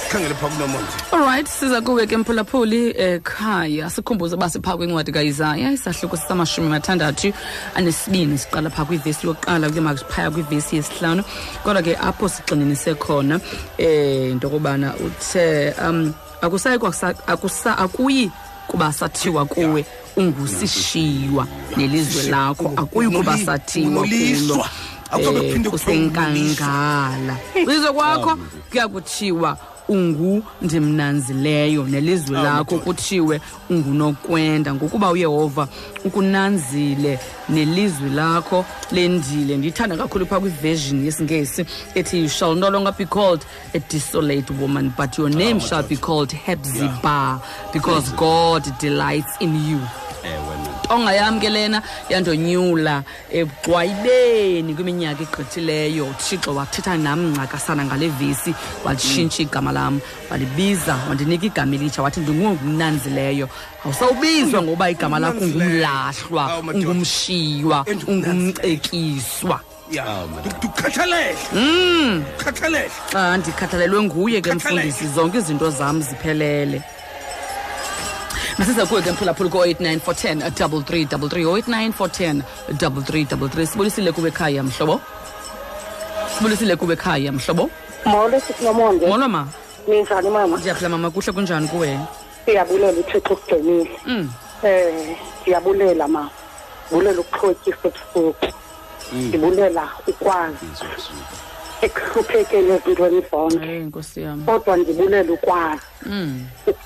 sikhangele 0.04 0.36
phaa 0.36 0.48
kunomonde 0.50 0.88
alright 1.12 1.48
siza 1.48 1.82
kuwe 1.82 2.08
ke 2.08 2.18
mphulaphuli 2.18 2.94
ekhaya 2.98 3.90
sikhumbuze 3.90 4.36
uba 4.36 4.50
siphaa 4.50 4.78
kwincwadi 4.78 5.12
kaisaya 5.12 5.72
isahluko 5.72 6.18
samashumi 6.18 6.70
mathandathu 6.70 7.34
anesibini 7.76 8.38
siqala 8.38 8.70
phaa 8.70 8.86
kwivesi 8.86 9.28
yokuqala 9.28 9.70
kuye 9.70 9.82
maphaya 9.82 10.32
kwivesi 10.32 10.76
yesihlanu. 10.76 11.24
Kodwa 11.64 11.82
ke 11.82 11.96
apho 11.98 12.30
sigxininise 12.30 12.96
khona 12.96 13.36
um 13.80 14.32
into 14.32 14.48
yokubana 14.48 14.94
uthe 14.96 15.74
um 15.82 16.14
akusayi 16.42 16.78
kwasa- 16.78 17.16
akusa 17.28 17.78
akuyi 17.78 18.32
kuba 18.68 18.94
sathiwa 18.94 19.46
kuwe 19.46 19.86
ungusishiwa 20.18 21.48
nelizwe 21.78 22.24
lakho 22.30 22.74
akuyi 22.78 23.10
kuba 23.10 23.32
Unguli- 23.34 23.46
sathiwa 23.46 24.04
kulo. 24.08 24.66
Unguliswa. 25.12 25.12
Akuzobe 25.12 25.38
Eh, 25.40 25.44
kuphinde 25.46 25.70
kuthiwe 25.70 25.98
unguliswa. 25.98 26.68
kusenkangala 26.68 27.38
kwizwe 27.66 27.92
kwakho? 27.94 28.38
Kuya 28.72 28.88
kuthiwa 28.88 29.58
ungundimnanzileyo 29.88 31.84
nelizwe 31.84 32.42
lakho. 32.42 32.78
Kuthiwe 32.80 33.42
ungunokwenda 33.70 34.74
ngokuba 34.74 35.10
uyehova 35.12 35.68
ukunanzile 36.06 37.20
nelizwe 37.50 38.10
lakho. 38.10 38.66
Lendile. 38.92 39.58
Ndiyithanda 39.58 39.98
kakhulu 39.98 40.26
phaa 40.26 40.40
kwiversion 40.40 41.06
yesingesi 41.06 41.66
ethi 41.96 42.20
you 42.24 42.30
shall 42.30 42.56
no 42.56 42.70
longer 42.70 42.94
be 42.98 43.06
called 43.06 43.46
a 43.74 43.80
desolate 43.80 44.54
woman 44.62 44.92
but 44.98 45.18
your 45.18 45.30
name 45.30 45.60
shall 45.60 45.84
be 45.84 45.96
called 45.98 46.32
hebzibah 46.46 47.40
because 47.74 48.12
god 48.18 48.64
delights 48.80 49.32
in 49.40 49.56
you. 49.70 49.80
Ntonga 50.86 51.12
yam 51.18 51.40
ke 51.42 51.50
lena 51.50 51.82
yandonyula 52.10 53.04
ebugqwayibeni 53.34 54.74
kwiminyaka 54.78 55.24
egqithileyo. 55.26 56.06
Uthixo 56.14 56.54
wathetha 56.56 56.98
nam 56.98 57.34
ncakasana 57.34 57.86
ngale 57.86 58.08
vesi 58.10 58.54
walitshintsha 58.86 59.42
igama 59.44 59.72
lam 59.72 60.00
walibiza 60.32 60.96
wandinika 61.10 61.46
igama 61.46 61.76
elitsha 61.76 62.02
wathi 62.04 62.20
ndingungumnanzileyo 62.20 63.50
awusawubizwa 63.86 64.62
ngoba 64.62 64.90
igama 64.90 65.20
lakho 65.20 65.40
ungumlahlwa 65.46 66.44
Awu, 66.52 66.64
madoda. 66.64 66.90
ungumshiywa 66.90 67.86
Endingunanzileyo. 67.88 68.54
ungumcetyiswa 68.54 69.60
ya. 69.92 70.06
Ndikukhathalele 70.40 71.36
khathalele 72.38 72.90
xa 73.12 73.38
ndikhathalelwe 73.38 74.02
nguye 74.04 74.42
ke 74.42 74.50
Khathalele. 74.50 74.90
mfundisi 74.90 75.08
zonke 75.16 75.38
izinto 75.38 75.70
zam 75.70 76.02
ziphelele. 76.02 76.82
Masiza 78.58 78.86
kuwe 78.86 79.02
ke 79.02 79.12
mphulaphula 79.12 79.50
ko-89 79.50 80.00
410 80.00 80.52
double 80.60 80.82
three 80.84 81.06
double 81.06 81.30
three 81.30 81.44
089 81.44 81.92
410 81.92 82.44
double 82.78 83.04
three 83.04 83.26
double 83.26 83.50
three. 83.50 83.68
Sibulisile 83.68 84.12
kuwe 84.12 84.30
ekhaya 84.30 84.64
mhlobo? 84.64 85.02
Sibulisile 86.38 86.76
kuwe 86.76 86.94
ekhaya 86.94 87.32
mhlobo? 87.32 87.70
Molo 88.06 88.40
sisinomonde 88.40 89.08
molo 89.08 89.28
ma? 89.28 89.48
Ninjani 89.88 90.30
mama? 90.30 90.58
Ndiyaphila 90.58 90.90
mama 90.90 91.12
kuhle 91.12 91.32
kunjani 91.32 91.68
kuwe? 91.68 92.00
Siyabulela 92.46 93.00
uthixo 93.00 93.34
ukugcinile 93.34 93.90
um 94.08 94.30
eh 94.64 95.18
ndiyabulela 95.42 96.08
ma. 96.08 96.30
Bulela 96.92 97.20
ukuxhotyisa 97.20 97.88
ebusuku. 97.88 98.48
Ndibulela 99.14 99.90
ukwazi. 100.08 100.66
Ekuhluphekeni 101.82 102.72
ezintweni 102.72 103.22
zonke. 103.32 103.92
Kodwa 104.46 104.78
ndibulela 104.78 105.32
ukwazi 105.34 105.82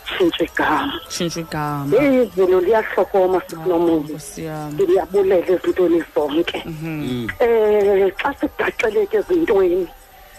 Mm, 0.10 0.28
ukutshintsha 0.28 0.44
igama 0.44 0.94
tshintsha 1.10 1.40
igama 1.40 1.98
izulu 1.98 2.60
liyahlokoma 2.62 3.42
sisinomonde 3.48 4.14
nkosi 4.14 4.44
yam 4.46 4.74
ndiyabulela 4.74 5.48
ezintweni 5.54 6.04
zonke. 6.16 6.60
Eh 7.40 8.12
xa 8.20 8.30
sigaxeleke 8.40 9.18
ezintweni 9.18 9.88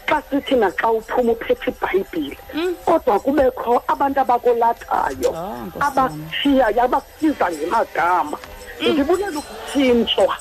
xa 0.08 0.22
sithi 0.30 0.54
naxa 0.56 0.88
uphuma 0.90 1.32
uphethe 1.32 1.70
ibhayibhile 1.70 2.36
kodwa 2.84 3.20
kubekho 3.20 3.82
abantu 3.88 4.20
abakolathayo 4.20 5.30
Ah, 5.34 5.62
Nkosi 5.66 5.78
yam. 5.78 5.86
abakuthiyayo 5.88 6.82
abakusiza 6.84 7.46
ngemagama 7.52 8.36
ndibulela 8.80 9.38
ukutshintshwa 9.38 10.34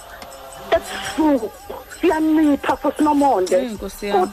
ebusuku. 0.75 1.49
Siyancipha 2.01 2.77
sosinomonde. 2.81 3.57
Mm, 3.61 3.73
Nkosi 3.73 4.05
yam. 4.07 4.31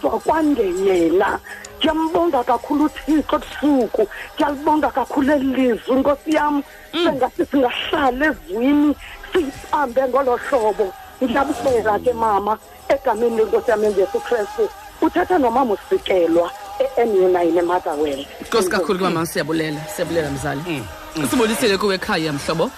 Kodwa 1.76 1.94
kwangeyena 1.94 2.42
ndiyambonga 2.42 2.44
kakhulu 2.44 2.84
uthixo 2.84 3.36
ebusuku 3.36 4.08
ndiyalibonga 4.34 4.90
kakhulu 4.90 5.32
eli 5.32 5.54
lizwi 5.54 5.94
nkosi 5.96 6.34
yam 6.34 6.62
sengathi 6.92 7.44
singahlala 7.50 8.26
ezwini 8.26 8.94
siyibambe 9.32 10.08
ngolo 10.08 10.36
hlobo. 10.36 10.92
Ndiyabukela 11.20 11.98
ke 11.98 12.12
mama 12.12 12.58
egameni 12.88 13.36
lenkosi 13.36 13.70
yam 13.70 13.84
enjesu 13.84 14.20
kristu. 14.20 14.68
Uthetha 15.02 15.38
nomama 15.38 15.74
usikelwa 15.74 16.50
e-emunine 16.80 17.58
emotherwell. 17.58 18.26
Nkosi 18.40 18.70
kakhulu 18.70 18.98
kumama 18.98 19.26
siyabulela 19.26 19.80
siyabulela 19.94 20.30
mzali. 20.30 20.82
Sibulisile 21.30 21.78
kuwe 21.78 21.94
ekhaya 21.94 22.32
mhlobo? 22.32 22.70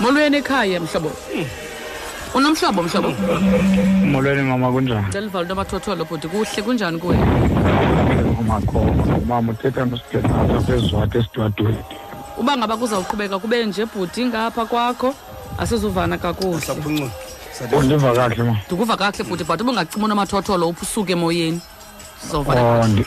Molweni 0.00 0.36
ekhaya 0.36 0.80
mhlobo? 0.80 1.12
Unomhlobo 2.34 2.82
mhlobo? 2.82 3.10
Molweni 4.06 4.42
mama 4.42 4.72
kunjani? 4.72 5.06
Ndelivala 5.08 5.42
into 5.42 5.52
amathotholo 5.52 6.04
bhuti 6.04 6.28
kuhle 6.28 6.62
kunjani 6.62 6.98
kuwe? 6.98 7.16
Umakhona 8.40 9.18
mama 9.26 9.52
uthetha 9.52 9.84
nosithethatha 9.84 10.60
phezwathi 10.66 11.18
esidwadweni. 11.18 11.78
Uba 12.38 12.56
ngaba 12.56 12.76
kuzawuqhubeka 12.76 13.38
kube 13.38 13.66
nje 13.66 13.86
bhuti 13.86 14.24
ngapha 14.26 14.66
kwakho 14.66 15.14
asizuvana 15.58 16.18
kakuhle. 16.18 16.60
Saphuncuka 16.60 17.76
undiva 17.76 18.12
kahle 18.14 18.42
ma. 18.44 18.56
Ndikuva 18.66 18.96
kakuhle 18.96 19.24
bhuti 19.24 19.44
but 19.44 19.60
ubungacima 19.60 20.04
unomathotholo 20.04 20.68
uphusuke 20.68 21.12
emoyeni. 21.12 21.60
Sizova 22.20 22.52
Oh, 22.52 22.86
ndi- 22.86 23.06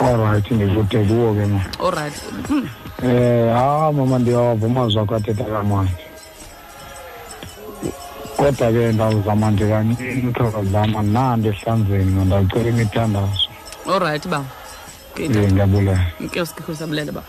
olrayithi 0.00 0.54
ndikude 0.54 1.04
kuwo 1.04 1.34
ke 1.34 1.46
ma. 1.46 1.60
Olrayithi 1.78 2.20
Hmm. 2.48 2.68
um 3.02 3.52
ha 3.54 3.92
mama 3.92 4.18
ndiyawava 4.18 4.66
amazwi 4.66 5.00
akho 5.00 5.14
athetha 5.14 5.44
kamandi. 5.44 5.92
Kodwa 8.46 8.72
ke 8.72 8.92
ndawuzama 8.92 9.52
khawuzama 10.34 11.02
nandi 11.02 11.48
ehlanzeni 11.48 12.24
ndawucela 12.24 12.68
imithandazo. 12.68 13.48
Olrayithi 13.86 14.28
ba 14.28 14.44
ndiyabulela 15.18 15.98
inkosi 16.20 16.54
kakhulu 16.54 16.78
sabulela 16.78 17.12
ba 17.12 17.22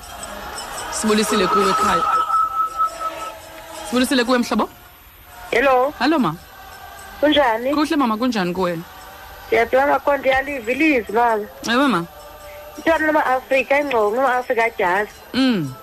sibulisile 0.91 1.47
kuwe 1.47 1.69
ekhaya. 1.69 2.03
Sibulisile 3.89 4.23
kuwe 4.23 4.37
mhlobo? 4.37 4.69
Hello? 5.51 5.93
Hallo 5.99 6.19
ma. 6.19 6.35
Kunjani? 7.19 7.73
Kuhle 7.73 7.95
mama 7.95 8.17
kunjani 8.17 8.53
kuwe 8.53 8.79
ndiyaphila 9.47 9.99
kho 9.99 10.17
ndiyaliva 10.17 10.71
ilizwi 10.71 11.13
baba 11.13 11.45
ewe 11.71 11.87
ma. 11.87 12.05
Ntwana 12.77 13.05
lama-afrika 13.05 13.79
ingxongo 13.79 14.15
lama-afrika 14.15 14.63
ajazi 14.65 15.11
mm. 15.33 15.73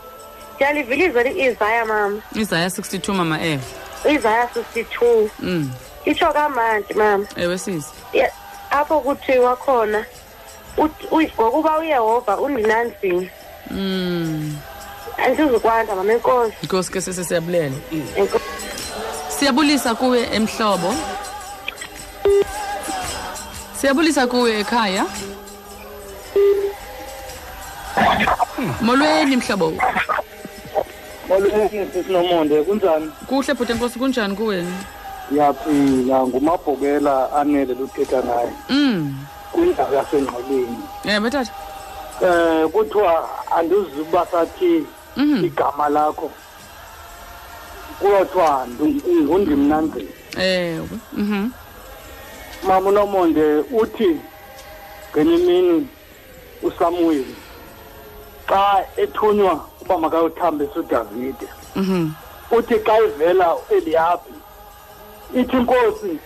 Ndiyaliva 0.54 0.94
ilizwi 0.94 1.24
li-isaya 1.24 1.84
mama? 1.86 2.22
Isaya 2.34 2.68
62 2.68 3.12
mama 3.12 3.42
ewe 3.42 3.83
isaya 4.08 4.48
sixty 4.54 4.84
two. 4.84 5.30
Mm. 5.40 5.70
Itsho 6.04 6.32
kamandi 6.32 6.94
mama. 6.94 7.26
Ewe 7.36 7.58
sisi 7.58 7.88
apho 8.70 9.00
kuthiwa 9.00 9.56
khona 9.56 10.04
ngokuba 10.78 11.78
uyehova 11.78 12.36
undinanzima 12.36 13.26
mm. 13.70 14.56
Andizukwanda 15.18 15.94
mama 15.94 16.12
enkosi 16.12 16.54
inkosi 16.62 16.92
ke 16.92 17.00
sisi 17.00 17.24
siyabulela 17.24 17.76
siyabulisa 19.38 19.94
kuwe 19.94 20.28
emhlobo. 20.32 20.94
Siyabulisa 23.80 24.26
kuwe 24.26 24.60
ekhaya. 24.60 25.06
Molweni 28.80 29.36
mhlobo. 29.36 29.72
Molweni 31.28 31.86
sisinomonde 31.92 32.62
kunjani? 32.62 33.10
Kuhle 33.26 33.54
bhuti 33.54 33.72
enkosi 33.72 33.98
kunjani 33.98 34.36
kuwe 34.36 34.64
ndiyaphila 35.30 36.26
ngumabhokela 36.26 37.32
anele 37.32 37.74
luthetha 37.74 38.22
naye. 38.22 38.52
Mm. 38.68 39.16
Kwindawo 39.52 39.94
yasengqoleni 39.94 40.78
ewe 41.04 41.30
tata 41.30 41.52
um 42.22 42.70
kuthiwa 42.70 43.28
andizuba 43.56 44.26
sathi 44.26 44.86
mhm. 45.16 45.44
igama 45.44 45.88
lakho. 45.88 46.30
Kuyothiwa 48.00 48.66
ngundimnanzini 49.22 50.08
ewe 50.36 50.88
mhm. 51.12 51.48
Mama 52.62 52.88
unomonde 52.88 53.58
uthi 53.58 54.20
ngenye 55.12 55.34
imini 55.36 55.88
usamuweli 56.62 57.36
xa 58.48 58.84
ethunywa 58.96 59.66
uba 59.84 59.98
makayothambisa 59.98 60.80
udavide 60.80 61.48
mhm. 61.76 62.10
Uthi 62.50 62.74
xa 62.78 62.98
ivela 62.98 63.56
eliyabi 63.70 64.34
ithi 65.34 65.56
inkosi 65.56 66.18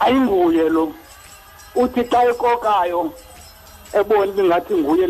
ayinguye 0.00 0.68
lo. 0.68 0.92
Uthi 1.74 2.04
xa 2.04 2.24
ekokayo 2.30 3.12
ebona 3.92 4.32
ingathi 4.42 4.74
nguye 4.74 5.04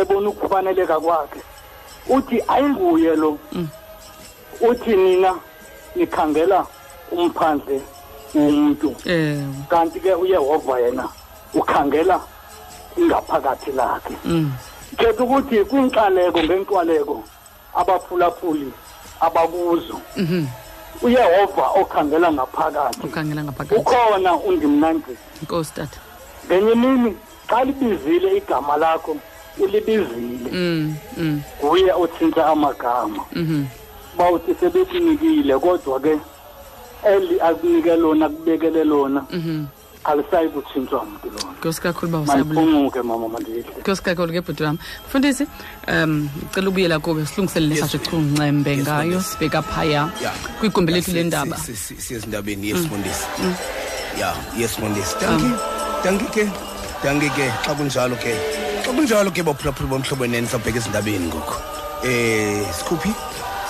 ebona 0.00 0.28
ukufaneleka 0.28 1.00
kwakhe. 1.00 1.40
Uthi 2.08 2.42
ayinguye 2.48 3.16
lo. 3.16 3.38
Uthi 4.60 4.96
nina 4.96 5.34
nikhangela 5.96 6.66
umphandle 7.12 7.80
umntu 8.34 8.96
ewe. 9.04 9.44
Kanti 9.68 10.00
ke 10.00 10.14
uyehova 10.14 10.80
yena 10.80 11.08
ukhangela 11.54 12.20
ingaphakathi 12.96 13.72
lakhe. 13.72 14.14
Mm. 14.24 14.52
Khetha 14.96 15.24
ukuthi 15.24 15.64
kwiinxaleko 15.64 16.42
ngeenxwaleko 16.42 17.22
abaphulaphuli 17.74 18.72
abakuzo. 19.20 20.00
Mhm. 20.16 20.46
Uyehova 21.02 21.64
okhangela 21.80 22.32
ngaphakathi. 22.32 23.06
Ukhangela 23.06 23.44
ngaphakathi. 23.44 23.80
Ukhona 23.80 24.36
undimnanzisi 24.36 25.18
inkosi 25.42 25.72
tata. 25.74 26.00
Ngenye 26.46 26.72
imini 26.72 27.16
xa 27.48 27.64
libizile 27.64 28.36
igama 28.36 28.76
lakho 28.76 29.16
ulibizile. 29.58 30.50
Mm 30.52 30.96
mm. 31.16 31.42
Nguye 31.64 31.92
otshintsha 31.92 32.46
amagama. 32.46 33.24
Mhm. 33.32 33.64
Uba 34.14 34.30
uthi 34.30 34.54
sebekunikile 34.54 35.58
kodwa 35.58 36.00
ke 36.00 36.18
eli 37.04 37.40
akunike 37.40 37.96
lona 37.96 38.28
kubekele 38.28 38.84
lona. 38.84 39.24
Mhm. 39.30 39.64
Alisayi 40.04 40.48
kutshintshwa 40.48 41.04
mntu 41.04 41.26
lona. 41.30 41.52
Inkosi 41.56 41.80
kakhulu 41.80 42.12
ba 42.12 42.18
usabulela 42.18 42.54
mandiphuncuke 42.54 43.02
mama 43.02 43.28
mandihle 43.28 43.64
inkosi 43.78 44.02
kakhulu 44.02 44.32
ke 44.32 44.40
bhuti 44.40 44.62
wam. 44.62 44.78
Mfundisi 45.08 45.46
um 45.88 46.28
ndicela 46.42 46.68
ubuyela 46.68 46.98
kuwe 46.98 47.26
silungiselele 47.26 47.76
sathi 47.76 47.98
chungcembe 47.98 48.70
Yes, 48.70 48.86
ngayo 48.88 49.20
sibheka 49.22 49.62
phaya 49.62 50.10
ya. 50.22 50.32
kwigumbi 50.60 50.92
lethu 50.92 51.12
lendaba 51.12 51.56
si- 51.56 51.76
si- 51.76 51.94
si- 51.94 52.00
siyezindabeni 52.02 52.68
yesifundisi 52.70 53.24
ya 54.20 54.34
yesifundisi 54.58 55.14
danki 55.20 55.50
danki 56.04 56.24
ke 56.34 56.44
danki 57.04 57.30
ke. 57.30 57.52
Xa 57.64 57.74
kunjalo 57.74 58.16
ke 58.16 58.32
xa 58.84 58.90
kunjalo 58.92 59.30
ke 59.30 59.42
baphulaphula 59.42 59.88
bomhlobonene 59.88 60.46
sabheka 60.46 60.78
ezindabeni 60.78 61.26
ngoku. 61.28 61.54
Eh 62.04 62.66
sikhuphi? 62.78 63.10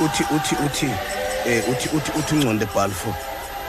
Uthi 0.01 0.25
uthi 0.35 0.55
uthi 0.67 0.87
eh 1.47 1.63
uthi 1.71 1.89
uthi 1.97 2.11
uthi 2.19 2.35
unconde 2.37 2.67
balfo 2.75 3.15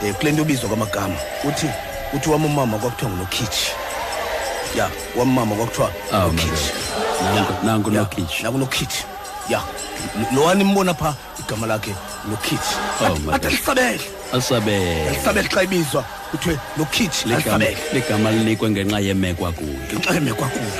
eh 0.02 0.14
kule 0.14 0.32
nto 0.32 0.42
obizwa 0.42 0.68
kwamagama. 0.68 1.16
Uthi 1.44 1.66
uthi 2.12 2.30
wamamama 2.30 2.78
kwakuthiwa 2.78 3.10
ngunokhitshi. 3.10 3.72
Ya 4.76 4.90
wamama 5.16 5.54
kwakuthiwa 5.56 5.90
Awu, 6.12 6.32
ngunokhitshi. 6.32 6.72
Nangu- 7.34 7.64
nangu 7.66 7.90
Ya, 7.92 8.00
nokhitshi. 8.00 8.42
nangu 8.42 8.58
nokhitshi. 8.58 9.04
Ya 9.48 9.60
lo 10.34 10.42
wani 10.44 10.64
mbona 10.64 10.94
pha 10.94 11.14
igama 11.38 11.66
lakhe 11.66 11.94
nokhitshi. 12.30 12.74
Oh, 13.00 13.04
Athi- 13.06 13.20
my 13.26 13.34
athi 13.34 13.46
God. 13.48 13.52
lisabele 13.52 14.00
asabele 14.32 15.10
lisabele 15.10 15.48
xa 15.48 15.62
ibizwa 15.62 16.02
kuthiwe 16.30 16.56
nokhitshi 16.76 17.28
ligama 17.28 17.54
alisabele 17.54 17.76
ligama 17.92 18.30
linikwe 18.30 18.70
ngenxa 18.70 18.98
yemekwa 19.00 19.52
kuyo 19.52 19.74
ngenxa 19.86 20.14
yemekwakulo 20.14 20.70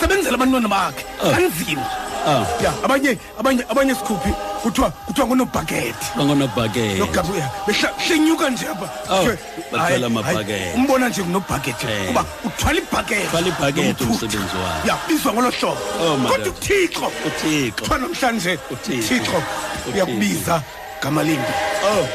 sebenzela 0.00 0.34
abantwana 0.34 0.68
bakhe 0.68 1.04
Oh. 1.24 1.34
anzima 1.34 1.86
ah. 2.26 2.44
Ya 2.62 2.72
abanye 2.84 3.18
abanye 3.40 3.64
abanye 3.68 3.94
sikhuphi? 3.94 4.32
Kuthiwa 4.62 4.90
kuthiwa 4.90 5.26
ngunobhakethi 5.26 6.06
bangonobhakela 6.16 6.98
nogabuya 6.98 7.50
behlenyuka 7.66 8.50
nje 8.50 8.66
apha 8.68 8.88
Oh, 9.10 9.16
Kuthiwe, 9.16 9.38
bathwala 9.72 9.84
hayi, 9.88 10.04
amabhakede. 10.04 10.58
hayi, 10.58 10.74
umbona 10.74 11.08
nje 11.08 11.22
ngunobhakethi 11.22 11.86
Eh. 11.86 12.06
kuba 12.06 12.24
uthwala 12.44 12.78
ibhakethi 12.78 13.26
Uthwala 13.26 13.48
ibhakede 13.48 13.82
nomthutho. 13.82 14.10
umsebenzi 14.12 14.56
wakhe. 14.64 14.88
ya 14.88 14.96
bizwa 15.08 15.32
ngolo 15.32 15.50
hlobo 15.50 15.78
Oh, 16.02 16.16
my 16.16 16.28
kodwa 16.30 16.44
God. 16.44 16.46
uthixo 16.56 17.06
uthixo 17.26 17.82
kuthiwa 17.82 17.98
namhlanje 17.98 18.58
Uthixo. 18.70 19.14
uthixo 19.14 19.36
Uthixo. 19.36 19.90
uyakubiza 19.94 20.62
gama 21.02 21.22
limbi 21.22 21.52
oh 21.90 22.06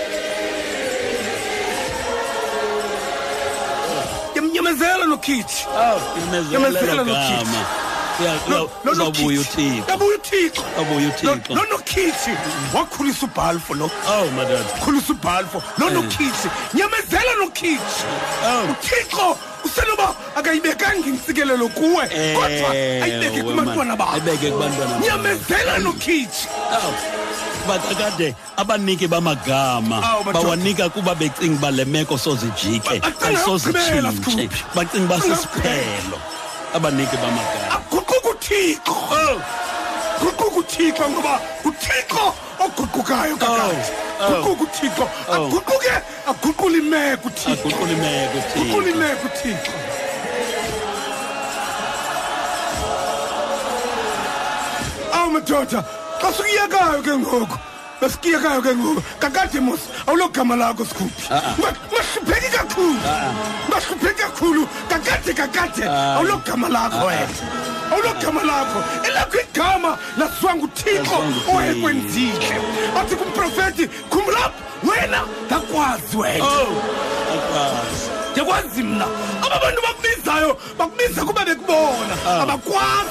yamnyamezela 4.36 5.06
nokhitshi 5.06 5.66
oh 5.68 6.00
Yamezela 6.54 7.04
imezela 8.20 8.34
nokhitshi. 8.34 8.50
gama 8.50 8.70
Ya- 8.86 8.92
uzabuya 8.92 9.40
uthixo 9.42 9.84
yabuya 9.90 10.18
uthixo 10.18 10.64
Abuya 10.80 11.08
uThixo. 11.10 11.54
Lo- 11.54 11.56
lo 11.56 11.66
nokhitshi 11.72 12.32
wakhulisa 12.74 13.26
ubhalfo 13.26 13.74
lo 13.74 13.86
oh 13.86 14.26
madod 14.36 14.66
khulisa 14.84 15.14
ubhalfo 15.14 15.64
lo 15.78 15.88
Eh. 15.88 15.94
nokhitshi 15.94 16.48
nyamezela 16.74 17.34
nokhitshi 17.42 18.04
Oh. 18.46 18.72
uthixo 18.72 19.38
usenoba 19.66 20.16
akayibekanga 20.36 21.08
intsikelelo 21.08 21.68
kuwe 21.70 22.06
kodwa 22.36 22.70
ayibeke 23.04 23.44
kubantwana 23.44 23.96
bakho 23.96 24.14
ayibeke 24.14 24.52
kubantwana 24.52 24.94
bakho. 24.96 25.06
nyamezela 25.06 25.78
nokhitshi 25.78 26.48
Awu, 26.72 26.94
bakakade 27.68 28.36
abaniki 28.58 29.08
bamagama 29.08 29.98
Awu, 30.04 30.24
madoda. 30.24 30.44
bawanika 30.44 30.90
kuba 30.90 31.16
becinga 31.16 31.58
uba 31.58 31.72
le 31.72 31.86
meko 31.86 32.18
sozijike 32.18 33.00
Ba- 33.00 33.00
bacinga 33.00 33.08
ukugqibela, 33.08 33.28
ayisozitshintshe 33.28 34.22
Skhuphi. 34.22 34.64
bacinga 34.76 35.06
uba 35.06 35.18
Bacinga 35.18 35.36
sisiphelo 35.36 36.18
abaniki 36.74 37.16
bamagama 37.18 37.76
aguquka 37.76 37.77
uthixo 38.48 38.92
oh. 38.92 39.42
Guquka 40.20 40.46
uthixo 40.60 41.10
ngoba 41.10 41.42
uthixo 41.66 42.34
oguqukayo 42.60 43.34
oh. 43.34 43.38
kakade. 43.38 43.92
Oh. 44.20 44.44
guquka 44.44 44.64
uthixo 44.64 45.10
Oh. 45.28 45.34
aguquke 45.34 46.02
aguqula 46.28 46.78
imeko 46.78 47.28
uthixo 47.28 47.68
aguqula 47.68 47.92
imeko 47.92 48.38
guqula 48.56 48.78
uthixo 48.78 48.90
imeko 48.90 49.28
uthixo 49.28 49.72
awu 55.14 55.32
madoda 55.32 55.84
xa 56.22 56.34
sukuyekayo 56.34 57.02
ke 57.04 57.18
ngoku 57.18 57.58
besikiyekayo 58.02 58.62
ke 58.62 58.76
ngoku. 58.76 59.02
Kakade 59.20 59.60
mos 59.60 59.80
awulogama 60.08 60.56
lakho 60.56 60.86
sikhuphi 60.86 61.30
mahlupheki 61.30 62.50
kakhulu. 62.52 63.00
Mahlupheki 63.70 64.22
kakhulu. 64.22 64.68
Kakade 64.90 65.34
kakade. 65.34 65.84
Awulogama 66.18 66.70
lakho 66.70 67.06
wena. 67.08 67.28
Awulogama 67.92 68.44
lakho. 68.44 68.80
Elakho 69.08 69.38
igama 69.40 69.98
lasiwa 70.18 70.56
nguthixo 70.56 71.18
owayekwenzile 71.50 72.56
athi 73.00 73.16
kumprofethi 73.16 73.88
khumbulapho 74.10 74.62
wena 74.84 75.22
ndakwazi 75.46 76.18
wena. 76.18 76.46
Akwazi. 77.34 78.08
Ndiyakwazi 78.32 78.84
mna 78.84 79.06
aba 79.42 79.60
bantu 79.60 79.82
bakubizayo 79.82 80.58
bakubiza 80.78 81.26
kuba 81.26 81.46
bekubona. 81.46 82.42
Abakwazi. 82.42 83.10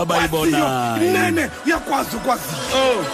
Abayibonayo. 0.00 0.96
nene 0.98 1.50
uyakwazi 1.66 2.16
ukwaziyo 2.16 3.04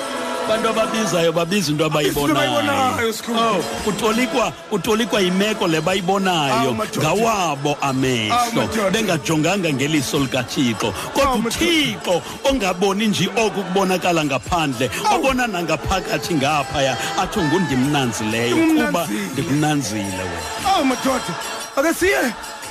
oh 0.47 0.49
bantu 0.49 0.68
ababizayo 0.68 1.32
babiza 1.32 1.70
into 1.72 1.84
abayibonayo 1.86 2.59
abayibonayo, 2.59 3.12
Sikhulu. 3.12 3.38
Oh, 3.38 3.62
kutolikwa 3.84 4.51
kutolikwa 4.70 5.20
imeko 5.22 5.66
le 5.68 5.80
bayibonayo 5.80 6.55
Awu, 6.55 6.74
madoda. 6.74 7.01
ngawabo 7.09 7.68
Awu, 7.70 7.76
amehlo 7.82 8.34
madoda. 8.55 8.90
bengajonganga 8.90 9.72
ngeliso 9.72 10.18
likathixo 10.18 10.92
kodwa 11.14 11.24
Awu, 11.32 11.38
madoda. 11.38 11.57
uthixo 11.57 12.22
ongaboni 12.44 13.07
nje 13.07 13.28
oku 13.36 13.62
kubonakala 13.62 14.24
ngaphandle 14.24 14.90
obona 15.14 15.47
nangaphakathi 15.47 16.34
ngaphaya 16.34 16.97
athi 17.18 17.40
ngundimnanzileyo 17.40 18.57
kuba 18.57 19.07
Ndimnanzile. 19.07 19.32
ndikunanzile 19.32 20.03
wena 20.03 20.74
awu 20.74 20.84
madoda 20.84 21.34
ake 21.76 21.94
siye 21.94 22.18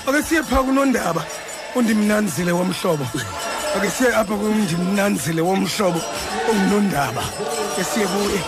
ake 0.07 0.23
siye 0.29 0.43
phaa 0.43 0.63
kunondaba 0.63 1.23
undimnanzile 1.75 2.51
womhlobo 2.51 3.07
ake 3.77 3.89
siye 3.89 4.09
apha 4.15 4.35
kundimnanzile 4.35 5.41
womhlobo 5.41 6.01
ongunondaba 6.51 7.23
ke 7.75 7.83
siye 7.83 8.07
kuye. 8.07 8.39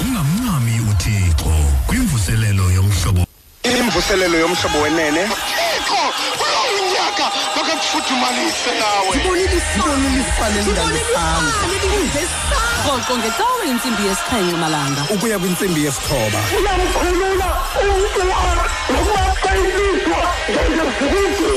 Ungamncami 0.00 0.74
uthixo 0.90 1.54
kwimvuselelo 1.86 2.70
yomhlobo 2.70 3.26
imvuselelo 3.64 4.38
yomhlobo 4.38 4.78
wenene. 4.82 5.22
Thixo 5.28 6.00
uyawunyaka 7.24 7.56
makakufuthumalise 7.56 8.72
nawe 8.80 9.14
rhoqo 12.84 13.18
ngecawe 13.18 13.64
intsimbi 13.70 14.02
yesixhenxe 14.08 14.56
malanga. 14.56 15.02
Ukuya 15.14 15.38
kwintsimbi 15.38 15.84
yesithoba. 15.84 16.38
Uyamkhulula 16.58 17.48
umntu 17.80 18.20
nokuba 18.92 19.22
xa 19.42 19.50
ilizwa 19.56 20.20
ngengezibindi 20.50 21.53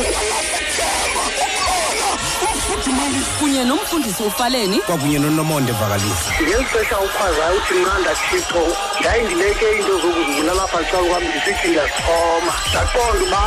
kunye 3.58 3.70
nomfundisi 3.70 4.24
ufaleni. 4.24 4.78
Kwakunye 4.80 5.20
nonomonde 5.20 5.72
vakalisa 5.72 6.32
ngeli 6.42 6.66
xesha 6.72 7.00
ukhwazayo 7.00 7.58
uthi 7.58 7.74
nqanda 7.74 8.12
thixo 8.30 8.64
ndayindileke 9.00 9.66
into 9.78 9.94
zokuzibulala 10.02 10.64
apha 10.64 10.82
ecala 10.82 11.08
kwam 11.10 11.24
ndisithi 11.24 11.68
ndiyasixhoma 11.68 12.54
ndaqonda 12.70 13.24
uba 13.26 13.42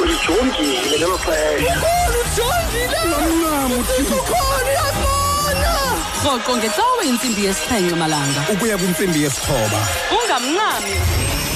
ulijongile 0.00 0.96
ngelo 0.98 1.18
xesha. 1.24 1.74
Rhoqo 6.24 6.56
ngecawe 6.56 7.02
intsimbi 7.08 7.44
yesixhenxe 7.44 7.94
malanga 7.96 8.40
ukuya 8.52 8.78
kwintsimbi 8.78 9.22
yesithoba. 9.22 9.80
Ungamncami. 10.16 10.94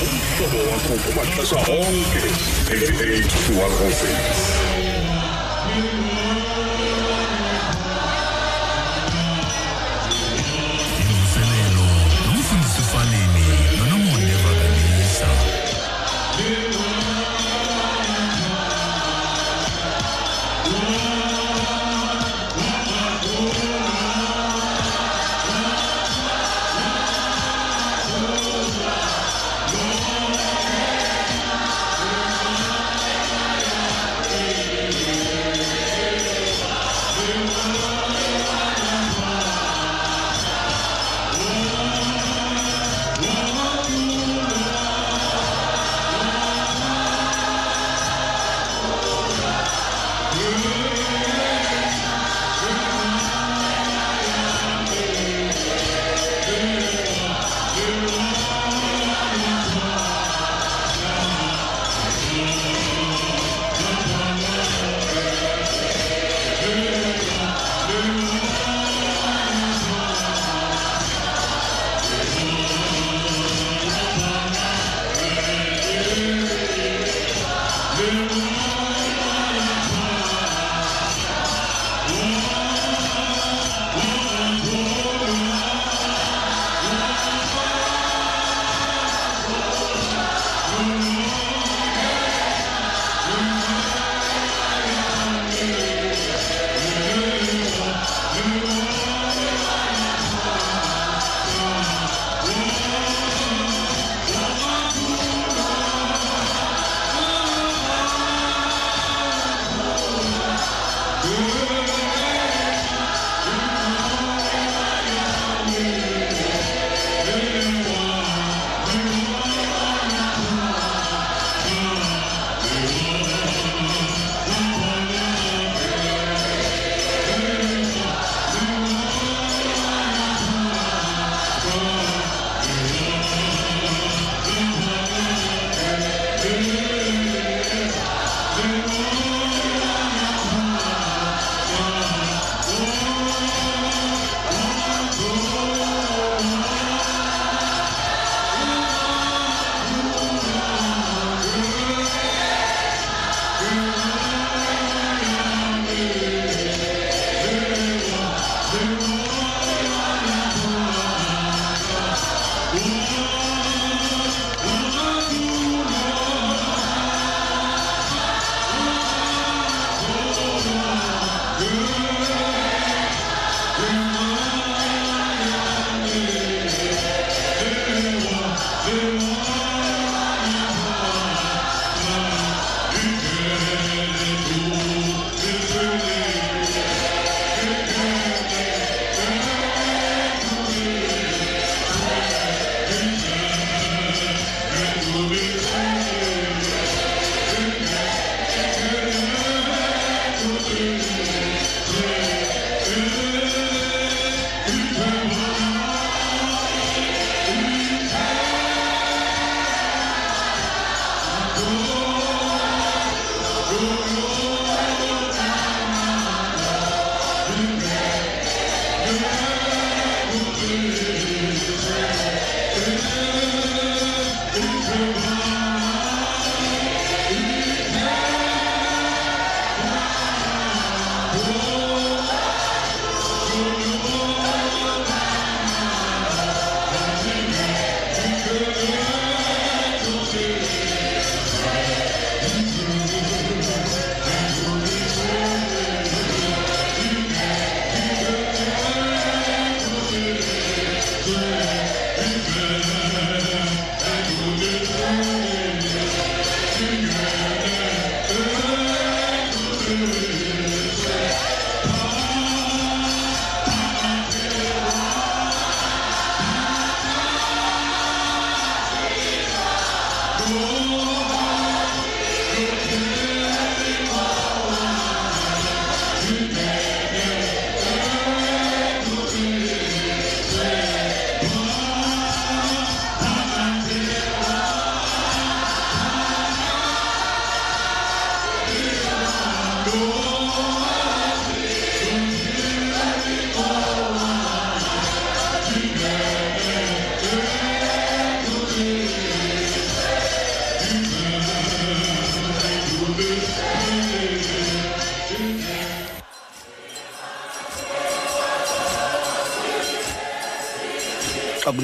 Umhlobo 0.02 0.58
wakho 0.70 0.94
kumaxesha 1.04 1.56
onke. 1.56 2.20
88 2.68 3.28
to 3.28 3.52
106 3.52 4.87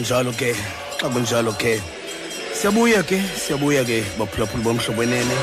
kunjalo 0.04 0.32
ke 0.36 0.52
xa 1.00 1.08
kunjalo 1.08 1.52
ke. 1.56 1.80
Siyabuya 2.52 3.00
ke 3.08 3.16
siyabuya 3.40 3.80
ke 3.88 4.04
baphulaphuli 4.20 4.60
bomhlobo 4.62 5.00
enene 5.00 5.36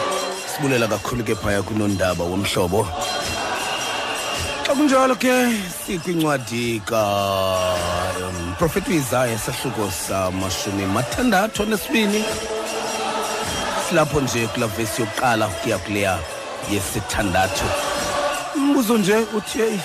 sibulela 0.45 0.85
kakhulu 0.85 1.25
ke 1.25 1.33
phaya 1.33 1.65
kunondaba 1.65 2.21
womhlobo. 2.21 2.85
Xa 4.61 4.73
kunjalo 4.77 5.17
ke 5.17 5.33
sikwincwadi 5.65 6.77
um, 6.93 8.53
profeti 8.59 9.01
uisaya 9.01 9.33
sahluko 9.33 9.89
samashumi 9.89 10.85
mathandathu 10.85 11.63
anesibini 11.63 12.21
silapho 13.89 14.21
nje 14.21 14.47
kulaa 14.53 14.67
vesi 14.77 15.01
yokuqala 15.01 15.47
ukuya 15.47 15.77
kuleya 15.77 16.19
yesithandathu. 16.69 17.65
Umbuzo 18.55 18.97
nje 18.97 19.25
uthi 19.33 19.57
heyi 19.57 19.79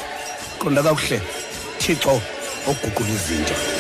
qonda 0.59 0.83
kakuhle 0.83 1.23
thixo 1.79 2.21
oguqula 2.69 3.09
izinto 3.09 3.76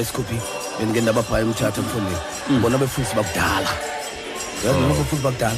esikhuphi 0.00 0.38
bendike 0.78 1.00
ndabaphaya 1.00 1.42
emthatha 1.44 1.80
mfundini 1.82 2.16
bona 2.62 2.78
befundisi 2.78 3.14
bakudala 3.16 3.68
yazi 4.64 4.78
noma 4.80 4.94
befundisi 4.94 5.22
bakudala 5.26 5.56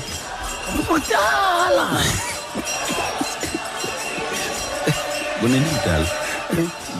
bakudala 0.76 1.84
kunini 5.40 5.64
kudala? 5.64 6.06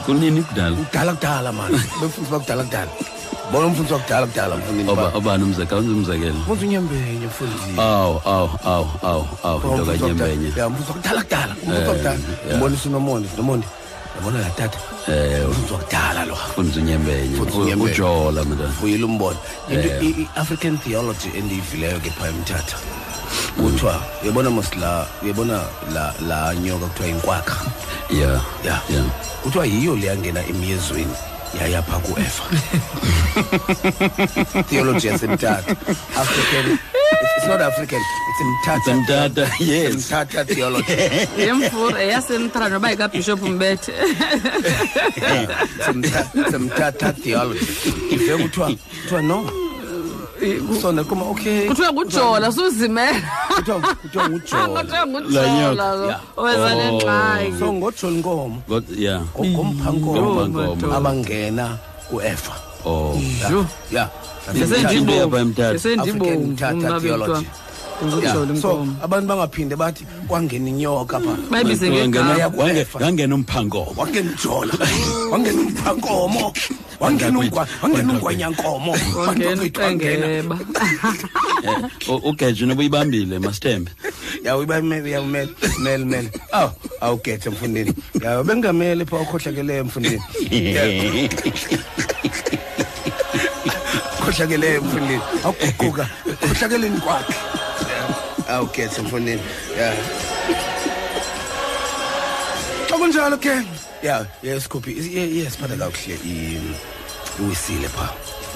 Kunini 0.05 0.41
kudala? 0.43 0.75
Kudala 0.75 1.13
kudala 1.13 1.51
mani 1.53 1.77
befundisi 2.01 2.31
bakudala 2.31 2.63
kudala 2.63 2.91
bona 3.51 3.65
umfundisi 3.67 3.93
wakudala 3.93 4.27
kudala 4.27 4.55
mfundini 4.57 4.89
Oba- 4.91 5.11
obani 5.17 5.43
umzekelo? 5.43 5.77
Wenza 5.81 5.93
umzekelo. 5.93 6.33
Mfundisi 6.33 6.65
unyembenye 6.67 7.27
mfundisi 7.27 7.81
awu 7.81 8.21
awu 8.25 8.49
awu 8.65 8.87
awu 9.03 9.27
awu 9.43 9.55
Oh, 9.55 9.57
into 9.57 9.67
umfundisi 9.67 9.89
wakudala. 9.91 9.99
kanyembenye 9.99 10.51
ya 10.59 10.67
umfundisi 10.67 10.91
wakudala 10.91 11.21
kudala 11.23 11.53
umfundisi 11.53 11.81
Eh, 11.81 11.87
wakudala 11.89 12.17
yeah. 12.47 12.57
mbonisa 12.57 12.89
unomondi 12.89 13.29
nomondi 13.37 13.67
yabona 14.21 14.39
la 14.39 14.49
tata 14.53 14.77
eh 15.09 15.41
umfundisi 15.49 15.73
wakudala 15.73 16.25
lo 16.25 16.35
fundza 16.35 16.79
unyembenye 16.79 17.35
Mfundisi 17.35 17.57
unyembenye. 17.57 17.91
ujola 17.91 18.43
mntana 18.43 18.73
uyile 18.83 19.03
umbona 19.05 19.37
into 19.69 19.87
Eh. 19.89 20.03
i- 20.03 20.21
i-african 20.21 20.77
theology 20.77 21.29
endiyivileyo 21.37 21.99
ke 21.99 22.09
phaya 22.09 22.31
emthatha 22.31 22.77
kuthiwa 23.57 24.01
uyabona 24.23 24.49
mos 24.49 24.75
la 24.75 25.05
uyabona 25.23 25.61
la 25.93 26.13
la 26.27 26.55
nyoka 26.55 26.85
kuthiwa 26.85 27.09
inkwakha? 27.09 27.55
Ya 28.09 28.27
ya. 28.65 28.75
ya. 28.93 29.03
Kuthiwa 29.43 29.65
yiyo 29.65 29.95
leyangena 29.95 30.45
emyezweni 30.47 31.15
yayapha 31.61 31.97
ku-efa 31.99 32.43
theology 34.69 35.07
yasemthatha. 35.07 35.71
African 36.21 36.77
it's, 37.41 37.47
it's 37.47 37.47
not 37.47 37.61
african. 37.61 37.99
It's 38.29 38.41
mthatha 38.41 38.93
Mthatha, 38.95 39.45
yes. 39.59 39.95
mthatha 39.95 40.45
theology. 40.45 40.93
Yemfura 41.45 42.01
yasemthara 42.03 42.69
noba 42.69 42.91
ikabhishophu 42.91 43.47
mbethe. 43.47 43.91
It's 46.35 46.57
mthatha 46.59 47.13
theology. 47.13 47.65
Ive 48.11 48.37
kuthiwa 48.37 48.71
kuthiwa 48.71 49.21
no. 49.21 49.51
Sona 50.81 51.03
kuma 51.03 51.25
okay. 51.25 51.67
Kuthiwa 51.67 51.93
ngujola 51.93 52.51
suzimela 52.51 53.21
kuthiwa 53.55 53.79
kuthiwa 53.79 54.29
ngujola. 54.29 54.67
Kuthiwa 54.83 55.05
nyoka. 55.05 55.07
ngujola 55.07 56.19
weza 56.37 56.75
nengxaki 56.75 57.59
so 57.59 57.73
ngojola 57.73 58.13
inkomo 58.13 58.61
Got- 58.69 58.99
ya 59.01 59.21
ngomphankomo 59.39 60.47
Ngomphankomo. 60.47 60.95
abangena 60.95 61.77
ku-efa. 62.09 62.53
Oh. 62.85 63.15
Ya 63.91 64.09
ya 64.47 64.53
Esendibomvu. 64.63 65.37
African 65.37 65.75
esendibomvu 65.75 66.47
Mthatha 66.47 66.75
mna 66.75 66.99
theology. 66.99 67.31
bekuthiwa 67.31 67.43
ngujola 68.05 68.33
so 68.33 68.43
inkomo 68.53 68.95
abantu 69.03 69.27
bangaphinde 69.27 69.75
bathi 69.75 70.05
kwangena 70.27 70.69
inyoka 70.69 71.19
pha. 71.19 71.37
Bayibize 71.51 71.89
ngegama 71.89 72.33
Wange- 72.57 72.87
wangena 73.03 73.35
umphankomo 73.35 73.93
wangena 73.97 74.31
ujola 74.31 74.73
wangena 75.31 75.61
umphankomo 75.61 76.53
wangena 76.99 77.39
ungwa- 77.39 77.67
wangena 77.83 78.13
ungwanyankomo 78.13 78.95
wangena 79.27 79.63
uqengeba 79.63 80.57
ugeje 82.29 82.65
noba 82.65 82.79
uyibambile 82.79 83.39
masithembe? 83.39 83.91
Ya 84.43 84.57
uyibamele 84.57 85.11
ya 85.11 85.21
umele 85.21 85.49
mele 85.79 86.05
mele 86.05 86.29
aw 86.51 86.69
awugethe 87.01 87.49
mfundini 87.49 87.93
ya 88.23 88.43
bengamele 88.43 89.05
pha 89.05 89.17
ukhohlakeleyo 89.19 89.83
mfundini 89.85 90.21
Ya. 94.31 94.37
khohlakeleyo 94.37 94.81
mfundini 94.81 95.21
awuguquka 95.43 96.05
khohlakeleni 96.47 96.99
kwakhe 97.01 97.35
Ya. 98.47 98.55
awugethe 98.55 99.01
mfundini 99.01 99.41
ya 99.79 99.93
xa 102.89 102.95
kunjalo 102.97 103.37
ke? 103.37 103.53
Ya 104.03 104.25
yesikhuphi 104.43 104.91
yesiphatha 105.37 105.75
kakuhle 105.75 106.15
i- 106.25 106.75
iwisile 107.39 107.87
pha. 107.87 108.07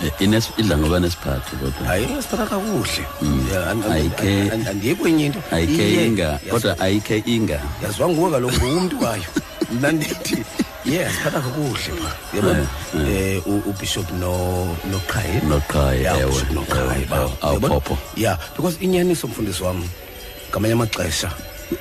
Eh, 0.04 0.12
ines- 0.20 0.52
idla 0.58 0.78
ngoba 0.78 1.00
nesiphatho 1.00 1.56
kodwa. 1.60 1.88
Hayi 1.88 2.08
siphatha 2.24 2.46
kakuhle. 2.46 3.04
Ya, 3.52 3.72
and- 3.72 3.84
and- 3.86 3.94
Ayikhe- 3.94 4.52
and- 4.54 4.68
andiyi 4.68 4.96
kwenye 4.96 5.26
into. 5.26 5.40
Ayikhe 5.52 5.84
Iye. 5.92 6.06
inga 6.08 6.24
Yazi- 6.40 6.50
kodwa 6.52 6.80
ayikhe 6.80 7.24
inga. 7.26 7.60
Yaziwa 7.84 8.10
nguwe 8.10 8.32
kaloku 8.32 8.66
ngumntu 8.66 8.96
wayo. 9.04 9.24
Mna 9.72 9.92
ndithi 9.92 10.38
ye 10.86 11.10
siphatha 11.10 11.42
kakuhle 11.42 11.92
pha. 12.02 12.12
Yabona? 12.38 12.68
Um 13.46 13.62
ubishop 13.70 14.12
no- 14.22 14.76
noqhayi 14.92 15.42
noqhayi 15.50 16.04
Ya, 16.04 16.14
ewe. 16.18 16.30
uBishop 16.30 16.50
noqhayi 16.52 17.02
ewe, 17.02 17.06
ba- 17.10 17.18
awu- 17.18 17.54
yabona? 17.54 17.74
awuphopho 17.74 17.98
ya 18.18 18.38
because 18.56 18.78
inyaniso 18.82 19.28
mfundisi 19.28 19.64
wam 19.64 19.84
ngamanye 20.52 20.74
amaxesha 20.74 21.30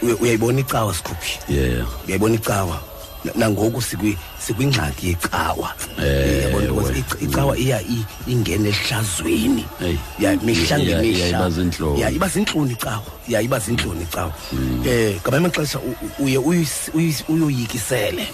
uya- 0.03 0.17
uyayibona 0.21 0.61
icawa 0.61 0.95
sikhuphi? 0.95 1.39
Yeah. 1.49 1.87
Uyayibona 2.07 2.35
icawa? 2.35 2.81
Na- 3.25 3.33
nangoku 3.37 3.81
sikwi- 3.81 4.17
sikwingxaki 4.41 5.09
yecawa. 5.17 5.73
Eh, 5.99 6.45
yabona? 6.45 6.67
Because 6.69 6.91
ewe. 6.93 7.01
ic- 7.01 7.21
icawa 7.25 7.57
iya 7.59 7.81
i- 7.81 8.07
ingena 8.27 8.69
ehlazweni. 8.69 9.65
Eyi. 9.81 9.99
ya 10.19 10.37
mihla 10.37 10.77
Iya- 10.79 10.99
ngemihla. 11.01 11.27
iya, 11.27 11.29
iba 11.37 11.51
zintloni. 11.51 12.01
ya 12.01 12.09
iba 12.11 12.29
zintloni 12.29 12.73
icawa. 12.73 13.03
Ya 13.29 13.41
iba 13.41 13.59
zintloni 13.59 14.03
icawa. 14.05 14.33
Um 14.53 14.85
ngamanye 15.25 15.45
amaxesha 15.47 15.79
u- 15.79 15.97
u- 16.05 16.25
uye 16.25 16.39
uyis- 16.39 16.91
uyis- 16.93 17.25
uyoyikisele 17.29 18.29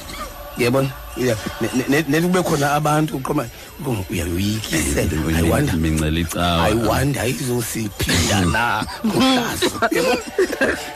yabona? 0.64 0.88
Ya, 1.16 1.34
ne- 1.60 1.70
ne- 1.74 1.84
ne- 1.88 2.04
neti 2.08 2.26
kube 2.26 2.42
khona 2.42 2.72
abantu 2.78 3.16
uqoma 3.16 3.44
uqoma 3.80 4.04
uyayoyikisele 4.10 5.36
ayiwanda 5.36 5.72
mincela 5.76 6.20
icawa. 6.20 6.64
Ayiwanda 6.64 7.20
ayizosiphinda 7.22 8.38
na 8.54 8.84
kuhlazo 9.02 9.70
Yabona? 9.90 10.22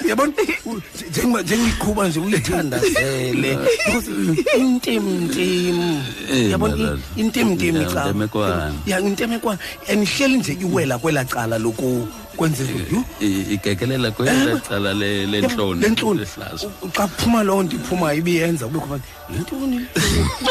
yabona? 0.08 0.32
U- 0.66 0.80
njengoba 1.10 1.42
njengoyiqhuba 1.42 2.08
nje 2.08 2.20
uyithandazele 2.20 3.50
because 3.86 4.08
intemtem 4.56 6.02
Eh, 6.30 6.50
yabona? 6.50 6.76
madala. 6.76 6.98
intemtem 7.16 7.76
Ya, 7.76 7.82
icawa 7.82 8.06
intemekwana. 8.06 8.72
ya 8.86 9.00
intemekwana 9.00 9.58
and 9.90 10.02
ihleli 10.02 10.36
nje 10.38 10.52
iwela 10.62 10.98
kwela 10.98 11.24
cala 11.24 11.58
loku 11.58 12.06
kwenza 12.36 12.62
izinto 12.64 13.04
I- 13.20 13.46
ikekelela 13.54 14.10
kwela 14.10 14.60
cala 14.68 14.92
le- 14.94 15.26
lentloni 15.26 15.80
lentloni 15.82 16.20
lehlazo 16.20 16.66
U- 16.82 16.88
xa 16.92 17.06
kuphuma 17.06 17.42
loo 17.42 17.62
nto 17.62 17.76
iphumayo 17.76 18.18
ibiyenza 18.18 18.66
kube 18.66 18.78
khona 18.80 19.00
yintoni 19.32 19.78
le? 19.78 19.86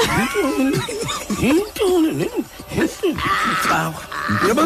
yintoni 0.07 0.65
le? 0.71 0.79
yintoni 1.41 2.11
le? 2.19 2.27
icawa 3.53 3.93
yabo 4.47 4.63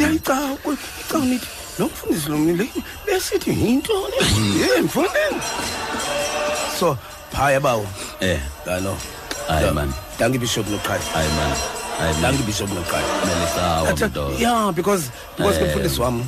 iyayicawa 0.00 0.58
icawa 1.00 1.24
nithi 1.24 1.46
lo 1.78 1.86
mfundisi 1.86 2.28
lo 2.28 2.36
mni 2.38 2.52
le 2.56 2.66
besithi 3.06 3.50
yintoni 3.50 4.16
ye 4.60 4.82
mfundini 4.82 5.40
so 6.80 6.96
phaya 7.32 7.60
bawo. 7.60 7.86
Eh. 8.20 8.40
Ngalo. 8.66 8.96
Hayi 9.48 9.70
man. 9.74 9.92
Danke 10.18 10.38
bishop 10.38 10.66
noqhayi 10.68 11.00
hayi 11.14 11.28
man. 11.28 11.52
Hayi 11.98 12.12
man. 12.12 12.22
Danke 12.22 12.42
bishop 12.46 12.70
noqhayi 12.70 13.04
melisawa 13.26 13.88
Athi- 13.88 14.04
mntoda 14.06 14.38
yeah 14.38 14.72
because 14.72 15.10
because 15.36 15.56
Eh. 15.58 15.62
kumfundisi 15.64 16.00
wami 16.00 16.22
a- 16.22 16.26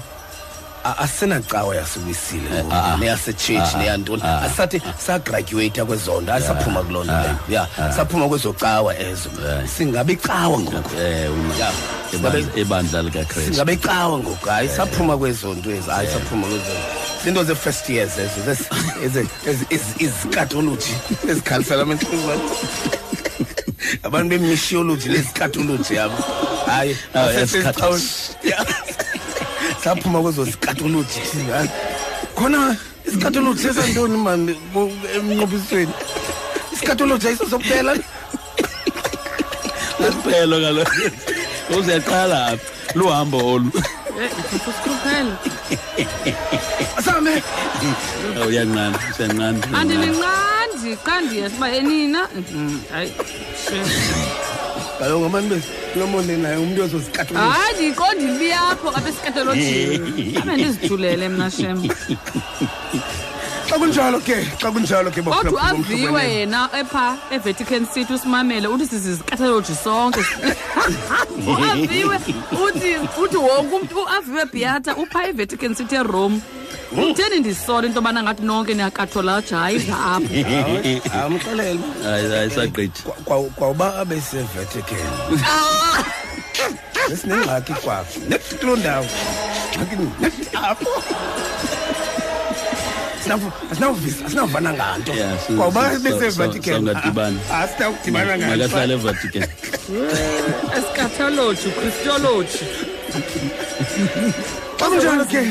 asisenacawa 0.85 1.77
yasiwisile 1.77 2.51
ngoku. 2.55 2.75
ah, 2.75 2.93
ah. 2.93 2.97
neyasetshetshi 2.97 3.75
Ah, 3.75 3.79
neyantoni. 3.79 4.23
Ah. 4.25 4.43
asathi 4.43 4.83
sagraduata 5.07 5.85
kwezondo 5.85 6.33
asaphuma 6.33 6.83
kuloo 6.83 7.05
nto 7.05 7.13
leyo. 7.13 7.37
Ya 7.49 7.69
ah. 7.79 7.93
saphuma 7.93 8.29
kwezocawa 8.29 8.99
ezo. 8.99 9.31
Singabe 9.77 10.13
icawa 10.13 10.59
ngoku. 10.61 10.91
Eh 11.01 11.31
uma 11.33 11.55
Ya. 11.57 11.71
ibandla- 12.13 12.59
ibandla 12.61 13.03
likakristu. 13.03 13.51
singabe 13.53 13.73
icawa 13.73 14.19
ngoku 14.19 14.49
hayi 14.49 14.69
saphuma 14.69 15.19
kwezonto 15.19 15.71
ezi 15.71 15.91
hayi 15.91 16.09
saphuma 16.09 16.47
kwezonto 16.47 16.81
zinto 17.25 17.45
ze-first 17.45 17.89
years 17.91 18.13
ezo 18.19 18.41
zes- 18.53 18.69
ezi- 19.05 19.29
ezi- 19.47 19.67
ezi- 19.71 19.95
izikatoloji 20.05 20.95
ezikhalisela 21.31 21.83
amantlizane 21.83 22.43
abantu 24.03 24.29
bemishiyoloji 24.29 25.09
nezikatoloji 25.09 25.95
yabo. 25.95 26.15
Hayi 26.67 26.97
saphuma 29.85 30.23
kwezo 30.23 30.45
zikatoloji. 30.45 31.21
Hayi. 31.53 31.69
khona 32.35 32.77
isikatoloji 33.07 33.63
sesantoni 33.63 34.17
mani 34.17 34.55
ku- 34.73 34.93
emnqophisweni 35.17 35.93
isikatoloji 36.73 37.27
ayiso 37.29 37.47
sokuphela 37.51 37.93
lesiphelo 40.01 40.57
kaloku. 40.61 40.93
Uziyaqala 41.79 42.47
apha 42.47 42.67
luhambo 42.95 43.39
olu. 43.53 43.71
Usikruphela 44.69 45.37
asame. 46.99 47.43
Uyanqanda 48.47 48.99
usenqanda. 49.11 49.67
Andininqandi 49.79 50.91
xa 51.05 51.15
ndiyathi 51.21 51.57
uba 51.57 51.69
enina. 51.79 52.21
Mhm, 52.37 52.81
hayi 52.93 53.11
kaloku 55.03 55.21
ngabantu 55.21 55.55
besilomone 55.55 56.37
naye 56.37 56.57
umntu 56.57 56.81
wezozikatoloji 56.81 57.51
hayi 57.51 57.75
ndiyiqondi 57.75 58.25
ibi 58.25 58.53
apho 58.53 58.89
apha 58.89 59.09
esikatolojini 59.09 60.37
abe 60.41 60.53
ndizithulele 60.57 61.29
mna 61.29 61.51
shem? 61.51 61.79
Xa 63.69 63.79
kunjalo 63.79 64.21
ke 64.21 64.37
xa 64.61 64.71
kunjalo 64.73 65.11
ke 65.11 65.23
kodwa 65.23 65.63
aviwe 65.63 66.23
yena 66.35 66.69
epha 66.81 67.19
evatican 67.35 67.87
city 67.87 68.13
usimamele 68.15 68.69
uthi 68.69 68.87
sizizikatoloji 68.87 69.75
sonke. 69.75 70.21
Uaviwe 71.51 72.17
uthi 72.65 72.91
uthi 73.23 73.37
wonke 73.37 73.75
umntu 73.77 73.95
uaviwe 73.99 74.45
beata 74.53 74.97
upha 74.97 75.29
evatican 75.29 75.75
city 75.75 75.95
erome 75.95 76.41
utheni 76.97 77.41
ndisola 77.41 77.87
into 77.87 77.99
yobana 77.99 78.23
ngathi 78.23 78.43
nonke 78.43 78.75
niyakatolaja 78.75 79.57
hayi 79.57 79.77
apho 80.05 80.29
amxelele 81.25 81.81
hayi 82.05 82.35
ayisagqithi 82.35 83.03
kwawuba 83.57 83.95
abesevatican 84.01 85.13
esinengxaki 87.13 87.73
kwapho 87.73 88.21
nethi 88.29 88.55
kuloo 88.55 88.77
ndawo. 88.77 89.07
Ngxaki 89.75 89.97
nethi 90.21 90.49
apho. 90.63 90.91
Asinavu- 93.21 93.53
asinavuvisa 93.73 94.25
asinavana 94.27 94.73
nganto. 94.73 95.13
Yeah, 95.13 95.39
si- 95.47 95.53
kwawuba 95.53 95.91
si- 95.91 95.97
so- 95.97 96.03
so- 96.11 96.19
besevatican 96.19 96.75
songadibani. 96.75 97.39
asinawudibana 97.53 98.37
makahlale 98.37 98.67
nganto. 98.69 98.93
Evatican. 98.93 99.49
Esikatoloji 100.77 101.69
christoloji 101.79 102.65
xa 104.79 104.87
kunjalo 104.91 105.25
ke. 105.25 105.43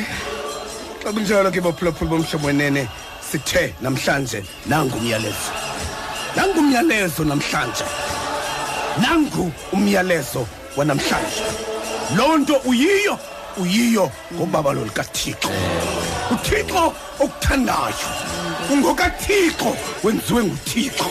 Xa 1.03 1.11
kunjalo 1.13 1.51
ke 1.51 1.61
baphulaphula 1.61 2.09
bomhlobo 2.11 2.47
wenene 2.47 2.87
sithe 3.21 3.73
namhlanje 3.81 4.43
nangu 4.65 4.97
umyalezo 4.97 5.51
nangu 6.35 6.59
umyalezo 6.59 7.23
namhlanje. 7.23 7.85
Nangu 9.01 9.51
umyalezo 9.73 10.47
wanamhlanje. 10.77 11.43
Loo 12.15 12.37
nto 12.37 12.55
uyiyo 12.65 13.19
uyiyo 13.57 14.11
ngobaba 14.33 14.73
lolikathixo 14.73 15.49
uthixo 16.31 16.93
okuthandayo 17.19 18.09
ungokathixo 18.71 19.75
wenziwe 20.03 20.43
nguthixo. 20.43 21.05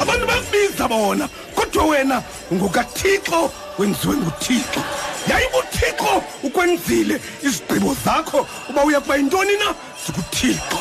Abantu 0.00 0.26
bakubiza 0.26 0.88
bona 0.88 1.28
kodwa 1.54 1.84
wena 1.84 2.22
ungokathixo 2.50 3.50
wenziwe 3.78 4.16
nguthixo. 4.16 4.82
Yayibuthixo 5.30 6.22
ukwenzile 6.42 7.20
izigqibo 7.42 7.96
zakho 8.04 8.46
uba 8.70 8.84
uya 8.84 9.00
kuba 9.00 9.16
yintoni 9.16 9.56
na? 9.56 9.74
Zikuthixo. 10.06 10.78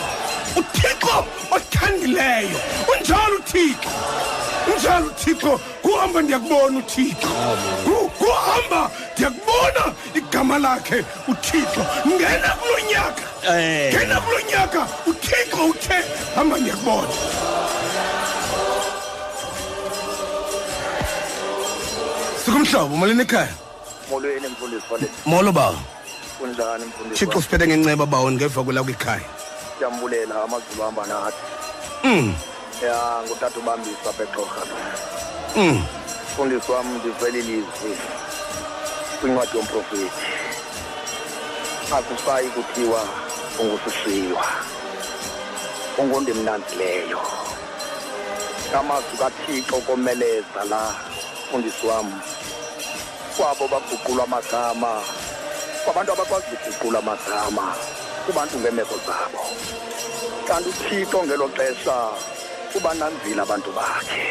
Uthixo 0.56 1.26
othandileyo. 1.52 2.60
Unjalo 2.92 3.36
uthixo. 3.40 3.90
Unjalo 4.76 5.06
uthixo. 5.08 5.60
Kuhamba 5.82 6.22
ndiyakubona 6.22 6.78
uthixo. 6.80 7.28
Ku- 7.86 8.10
kuhamba 8.20 8.92
ndiyakubona 9.14 9.84
igama 10.16 10.58
lakhe 10.60 11.06
uthixo. 11.28 11.82
Ngena 12.08 12.50
kulo 12.60 12.80
nyaka. 12.92 13.24
Ngena 13.94 14.22
kulo 14.22 14.40
nyaka. 14.52 14.88
Uthixo 15.06 15.66
uthe 15.66 15.98
hamba 16.36 16.58
ndiyakubona. 16.58 17.14
Sikumhlobo 22.44 22.94
umalini 22.96 23.22
ekhaya? 23.24 23.54
Molweni 24.10 24.48
mfundisi 24.48 24.86
fale 24.90 25.08
molo 25.26 25.52
bawo 25.52 25.78
kunjani 26.40 26.86
mfundisi 26.86 27.20
thixo 27.20 27.30
wami? 27.32 27.44
siphethe 27.44 27.68
ngenceba 27.68 28.06
bawo 28.06 28.32
ngeva 28.32 28.64
kwela 28.64 28.84
kwikhaya. 28.84 29.30
Siyambulela 29.78 30.44
amazulu 30.44 30.84
ahamba 30.84 31.06
nathi. 31.08 31.44
Mm. 32.04 32.36
ya 32.84 33.24
ngutata 33.26 33.60
ubambisa 33.60 34.10
apha 34.10 34.24
exorha 34.24 34.64
mm. 35.56 35.84
mfundisi 36.34 36.72
wam 36.72 36.98
ndivele 36.98 37.40
ilizwi 37.40 37.98
kwincwadi 39.20 39.58
yomprofethi 39.58 40.12
akusayi 41.98 42.50
kuthiwa 42.50 43.08
ungusishiywa 43.60 44.46
ungundimnanzileyo 45.98 47.22
amazwi 48.80 49.18
kathixo 49.20 49.78
komeleza 49.82 50.64
la 50.70 50.96
mfundisi 51.48 51.88
wam 51.88 52.22
kwabo 53.38 53.68
baguqulwa 53.68 54.24
amagama 54.24 55.02
kwabantu 55.86 56.12
abakwazi 56.14 56.46
ukuguqula 56.54 57.00
amagama 57.00 57.76
kubantu 58.26 58.58
ngeemeko 58.60 58.96
zabo. 59.06 59.44
Kanti 60.48 60.70
uthixo 60.70 61.24
ngelo 61.24 61.48
xesha 61.56 61.98
ubananzile 62.76 63.42
abantu 63.42 63.72
bakhe. 63.72 64.26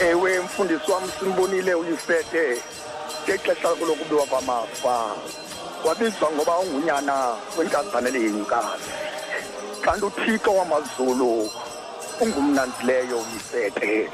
Ewe 0.00 0.40
mfundisi 0.40 0.90
wam 0.90 1.04
simbonile 1.18 1.74
uyifete 1.74 2.62
ngexesha 3.24 3.68
lokubiwa 3.68 4.26
kwamafa. 4.26 4.96
Wabizwa 5.84 6.30
ngoba 6.32 6.58
ungunyana 6.58 7.14
wenkazana 7.58 8.08
eliyinyukazi 8.08 8.90
kanti 9.80 10.04
uthixo 10.04 10.54
wamazulu 10.54 11.50
ungumnanzileyo 12.20 13.18
uyifete. 13.18 14.10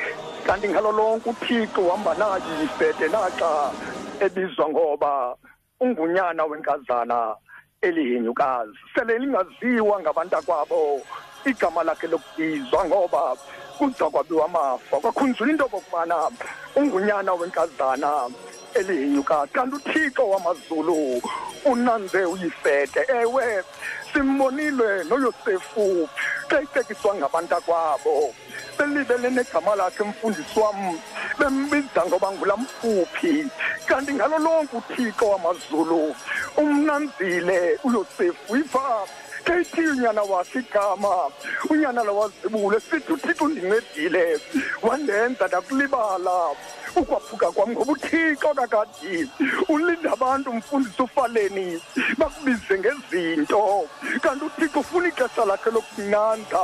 Kanti 0.47 0.69
ngalo 0.69 0.93
lonke 0.93 1.31
uthixo 1.31 1.81
uhamba 1.81 2.15
nayo 2.15 2.43
uyifete 2.59 3.09
naxa 3.09 3.73
ebizwa 4.21 4.69
ngoba 4.69 5.37
ungunyana 5.81 6.45
wenkazana 6.45 7.37
eliyinyukazi 7.81 8.79
sele 8.95 9.19
lingaziwa 9.19 10.01
ngabantakwabo 10.01 11.01
igama 11.45 11.83
lakhe 11.83 12.07
lokubizwa 12.07 12.85
ngoba 12.85 13.37
kuza 13.79 14.11
kwabiwa 14.11 14.45
amafa. 14.45 15.01
Kwakhunzula 15.01 15.51
into 15.51 15.65
okokubana 15.65 16.31
ungunyana 16.77 17.33
wenkazana 17.35 18.31
eliyinyukazi 18.75 19.53
kanti 19.53 19.77
uthixo 19.77 20.29
wamazulu 20.31 21.23
unanze 21.65 22.25
uyifete 22.25 23.01
ewe 23.09 23.65
simbonile 24.13 25.05
noyosefu 25.05 26.09
xa 26.49 26.63
icekiswa 26.63 27.15
ngabantakwabo. 27.15 28.35
Belibele 28.79 29.31
negama 29.31 29.75
lakhe 29.75 30.05
mfundisi 30.05 30.61
wam 30.61 30.99
bembiza 31.39 32.07
ngoba 32.07 32.33
ngulamfuphi. 32.33 33.47
Kanti 33.87 34.13
ngalo 34.15 34.39
lonke 34.39 34.77
uthixo 34.77 35.29
wamazulu 35.29 36.15
umnanzile 36.57 37.79
uyosefu 37.85 38.57
iva 38.57 39.07
xa 39.45 39.61
ithi 39.61 39.81
unyana 39.81 40.23
wakhe 40.23 40.59
igama 40.59 41.31
unyana 41.71 42.05
lawazibule 42.05 42.81
sithi 42.81 43.13
uthixo 43.13 43.45
undincedile 43.45 44.41
wandenza 44.83 45.47
ndakulibala. 45.47 46.51
Ukwaphuka 47.01 47.51
kwam 47.53 47.71
ngoba 47.71 47.93
uthixo 47.93 48.55
kakade 48.55 49.29
ulinda 49.69 50.13
abantu 50.13 50.53
mfundisi 50.53 51.03
ufaleni 51.03 51.81
bakubize 52.19 52.79
ngezinto. 52.79 53.89
Kanti 54.23 54.45
uthixo 54.45 54.81
ufuna 54.81 55.09
ixesha 55.09 55.45
lakhe 55.45 55.71
lokunanza 55.71 56.63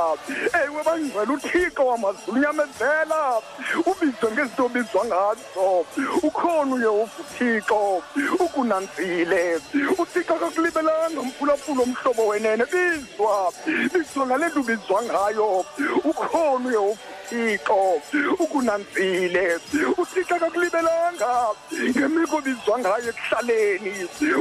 ewe 0.63 0.83
bangcwele 0.83 1.31
uthixo 1.33 1.85
wamazulu 1.85 2.37
unyamezela 2.37 3.41
ubizwe 3.85 4.31
ngezinto 4.31 4.65
obizwa 4.65 5.05
ngazo. 5.05 5.85
Ukhona 6.23 6.75
uyehova 6.75 7.11
uthixo. 7.19 8.03
Ukunanzile. 8.39 9.59
Uthixo 9.97 10.33
akakulibelanga 10.35 11.21
mphulaphula 11.21 11.83
omhlobo 11.83 12.27
wenene 12.27 12.65
bizwa. 12.65 13.53
Bizwa 13.93 14.25
ngale 14.25 14.47
nto 14.47 14.59
ubizwa 14.59 15.01
ngayo. 15.03 15.65
Ukhona 16.03 16.67
uyehova 16.67 16.99
uthixo 17.31 18.01
ukunanzile. 18.39 19.59
Uthixo 19.97 20.35
akakulibelanga 20.35 21.47
ngemeko 21.89 22.37
obizwa 22.37 22.79
ngayo 22.79 23.09
ekuhlaleni. 23.09 23.93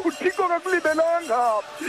Uthixo 0.04 0.44
akakulibelanga 0.44 1.40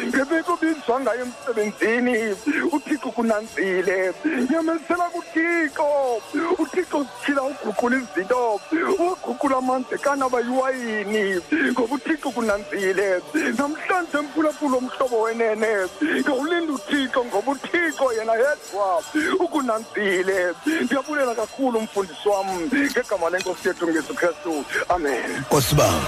ngemeko 0.07 0.53
obizwa 0.53 0.99
ngayo 1.01 1.25
emsebenzini. 1.25 2.35
Uthixo 2.71 3.11
kunanzile 3.11 4.13
nyamezela 4.49 5.09
kuthixo. 5.13 6.21
Uthixo 6.59 7.03
zithila 7.03 7.41
uguqula 7.43 7.97
izinto 7.97 8.61
uguqula 8.99 9.57
amanzi 9.57 9.97
kanaba 9.97 10.39
yiwayini. 10.39 11.41
Ngoba 11.71 11.95
uthixo 11.95 12.29
kunanzile 12.31 13.21
namhlanje 13.57 14.17
mphulaphula 14.21 14.77
omhlobo 14.77 15.21
wenene. 15.21 15.89
Ngawulinda 16.21 16.73
uthixo 16.73 17.25
ngoba 17.25 17.51
uthixo 17.51 18.13
yena 18.13 18.33
yedwa. 18.33 19.01
Ukunanzile 19.39 20.53
ndiyabulela 20.95 21.35
kakhulu 21.35 21.80
umfundisi 21.80 22.30
wam 22.30 22.47
ngegama 22.68 23.30
lenkosi 23.30 23.68
yethu 23.68 23.88
ngesu 23.88 24.13
kristu 24.13 24.65
amen. 24.89 25.39
Nkosibawo 25.39 26.01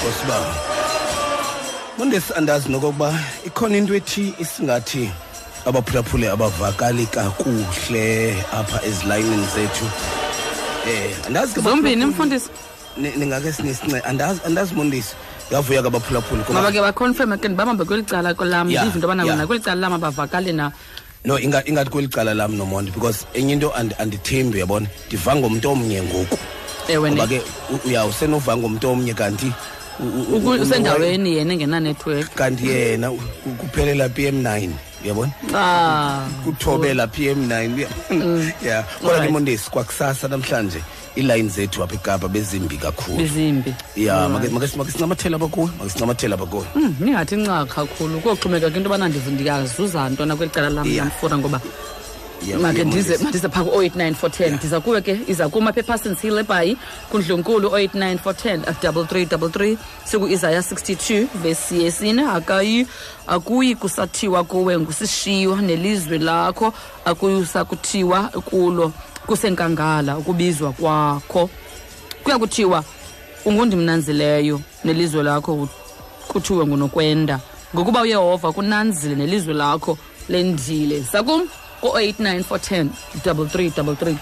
nkosibawo 0.00 0.46
mondesi 1.98 2.32
andazi 2.36 2.68
nokokuba 2.68 3.12
ikhona 3.46 3.76
into 3.76 3.94
ethi 3.94 4.34
isingathi 4.38 5.10
abaphulaphule 5.66 6.30
abavakali 6.30 7.06
kakuhle 7.06 8.32
apha 8.52 8.80
ezilayinini 8.86 9.46
zethu. 9.54 9.84
Eh 10.88 11.16
andazi 11.26 11.60
zombini 11.60 12.04
mfundisi? 12.06 12.48
Ni- 12.96 13.16
ningake 13.16 13.52
sinesince 13.52 14.00
andazi 14.00 14.40
andazi 14.46 14.74
mondesi 14.74 15.14
yavuya 15.50 15.82
kabaphulaphule 15.82 16.42
kuba- 16.42 16.60
ngoba 16.60 16.72
ke 16.72 16.80
baconfirma 16.80 17.36
ke 17.36 17.48
ndibambe 17.48 17.84
kweli 17.84 18.02
cala 18.08 18.32
lam 18.40 18.66
ndiva 18.68 18.84
into 18.84 19.00
yobana 19.00 19.24
wena 19.24 19.46
kweli 19.46 19.62
cala 19.62 19.80
lam 19.80 19.92
abavakali 19.92 20.52
na. 20.52 20.72
No 21.24 21.38
inga- 21.38 21.62
ingathi 21.68 21.90
kweli 21.90 22.08
cala 22.08 22.34
lam 22.34 22.56
nomonde 22.56 22.90
because 22.92 23.26
enye 23.34 23.52
into 23.52 23.68
andi- 23.70 23.94
andithembi 23.98 24.56
uyabona? 24.58 24.86
Ndiva 25.06 25.36
ngomntu 25.36 25.70
omnye 25.70 26.02
ngoku. 26.02 26.38
Ngoba 27.16 27.26
ke 27.26 27.40
u- 27.70 27.88
uya 27.88 28.04
usenova 28.06 28.56
ngomntu 28.56 28.88
omnye 28.90 29.14
kanti 29.14 29.52
usendaweni 30.60 31.36
yena 31.36 31.52
engenanetwork. 31.52 32.34
Kanti 32.34 32.66
yena 32.68 33.10
u- 33.12 33.20
u- 33.46 33.54
kuphelela 33.54 34.08
PM9 34.08 34.70
uyabona? 35.04 35.32
Ah. 35.54 36.26
Kuthobela 36.44 37.06
PM9 37.06 37.74
uya- 37.76 38.52
ya 38.68 38.82
kodwa 39.00 39.20
ke 39.20 39.28
mondesi 39.32 39.70
kwakusasa 39.70 40.28
namhlanje. 40.28 40.82
Iilayini 41.16 41.48
zethu 41.48 41.82
apha 41.84 41.94
ekapa 41.94 42.28
bezimbi 42.28 42.76
kakhulu. 42.76 43.16
Bezimbi. 43.18 43.74
Ya 43.96 44.28
make 44.28 44.48
make 44.50 44.68
sinamathela 44.92 45.36
abakuwe 45.36 45.70
make 45.78 45.90
sinamathela 45.90 46.34
abakuwe 46.34 46.64
Mm, 46.74 46.94
ningathi 47.00 47.36
nca 47.36 47.66
kakhulu. 47.66 48.20
Kuyoxhomeka 48.20 48.70
ke 48.70 48.76
into 48.76 48.88
yobana 48.90 49.08
ndiv- 49.08 49.30
ntona 50.10 50.36
kweli 50.36 50.52
cala 50.52 50.70
lam 50.70 50.86
yamfura 50.86 51.38
ngoba 51.38 51.60
make 52.60 52.84
ndize 52.84 53.18
mandize 53.22 53.48
phaa 53.48 53.62
ku-0 53.64 53.88
89 53.90 54.14
410 54.14 54.56
ndiza 54.56 54.80
kuwe 54.80 55.00
ke 55.02 55.18
iza 55.28 55.48
kuma 55.48 55.70
apha 55.70 55.80
eparsons 55.80 56.18
hill 56.20 56.38
ebhayi 56.38 56.76
kundlunkulu 57.10 57.68
089 57.68 58.18
410 58.18 58.74
double 58.82 59.04
three 59.06 59.26
double 59.26 59.48
three. 59.48 59.78
Siku-isaya 60.04 60.60
62 60.62 61.26
vesi 61.42 61.82
yesine. 61.82 62.22
Akayi 62.26 62.86
akuyi 63.26 63.74
kusathiwa 63.76 64.44
kuwe 64.44 64.78
ngusishiywa 64.78 65.62
nelizwe 65.62 66.18
lakho 66.18 66.74
akuyi 67.04 67.46
sakuthiwa 67.46 68.22
kulo 68.22 68.92
kusenkangala 69.26 70.18
ukubizwa 70.18 70.72
kwakho. 70.72 71.50
Kuya 72.24 72.38
kuthiwa 72.38 72.84
ungundimnanzileyo 73.44 74.60
nelizwe 74.84 75.22
lakho 75.22 75.54
ku- 75.56 75.68
kuthiwe 76.28 76.66
ngunokwenda. 76.66 77.40
Ngokuba 77.74 78.00
uyehova 78.02 78.52
kunanzile 78.52 79.14
nelizwe 79.14 79.54
lakho 79.54 79.98
lendile. 80.28 81.04
Sakum 81.04 81.48
ku-089 81.80 82.42
410 82.42 82.88
3333 83.24 84.14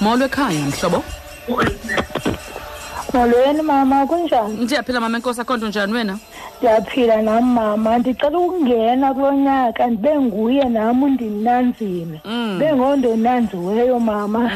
molo 0.00 0.24
ekhaya 0.26 0.60
mhlobo. 0.66 1.04
Molweni 3.20 3.62
mama 3.62 4.06
kunjani? 4.06 4.56
Ndiyaphila 4.64 5.00
mama 5.00 5.16
enkosi 5.18 5.40
akho 5.40 5.56
nto 5.56 5.68
njani 5.68 5.92
wena? 5.92 6.18
Ndiyaphila 6.58 7.22
nam 7.22 7.44
mama. 7.54 7.98
Ndicela 7.98 8.38
ukungena 8.38 9.14
kulo 9.14 9.32
nyaka 9.32 9.86
ndibe 9.86 10.18
nguye 10.20 10.64
nam 10.64 11.02
undinanzile 11.02 12.20
ndibe 12.54 12.72
ngondonanziweyo 12.74 14.00
mama. 14.00 14.50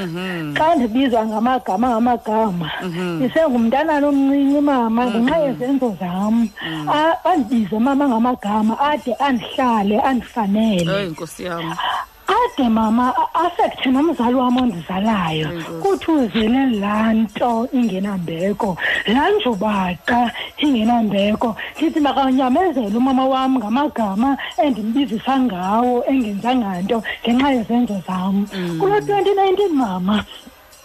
Xa 0.54 0.74
ndibizwa 0.74 1.26
ngamagama 1.26 1.88
ngamagama 1.90 2.70
ndisengumntanana 3.16 4.06
omncinci 4.08 4.60
mama 4.60 5.06
ngenxa 5.06 5.36
yezenzo 5.38 5.96
zam. 6.00 6.48
A- 6.88 7.24
andibize 7.24 7.78
mama 7.78 8.08
ngamagama 8.08 8.80
ade 8.80 9.14
andihlale 9.14 10.00
andifanele. 10.00 10.92
Eyi 11.00 11.10
nkosi 11.10 11.44
yam 11.44 11.74
ade 12.30 12.68
mama 12.68 13.14
a- 13.16 13.44
afekthe 13.46 13.90
nomzali 13.90 14.34
wam 14.34 14.56
ondizalayo. 14.56 15.48
Kuthi 15.82 16.10
uzele 16.10 16.66
laa 16.80 17.12
nto 17.12 17.68
ingenambeko 17.72 18.76
laa 19.06 19.30
njubaqa 19.30 20.30
ingenambeko. 20.58 21.56
Ndithi 21.76 22.00
makanyamezele 22.00 22.96
umama 22.96 23.24
wam 23.26 23.56
ngamagama 23.58 24.36
endimbizisa 24.62 25.40
ngawo 25.40 26.04
engenzanga 26.10 26.80
nto 26.82 27.02
ngenxa 27.24 27.48
yezenzo 27.50 27.96
zam. 28.06 28.46
Kulo 28.78 29.00
twenty 29.00 29.30
nineteen 29.34 29.72
mama 29.74 30.24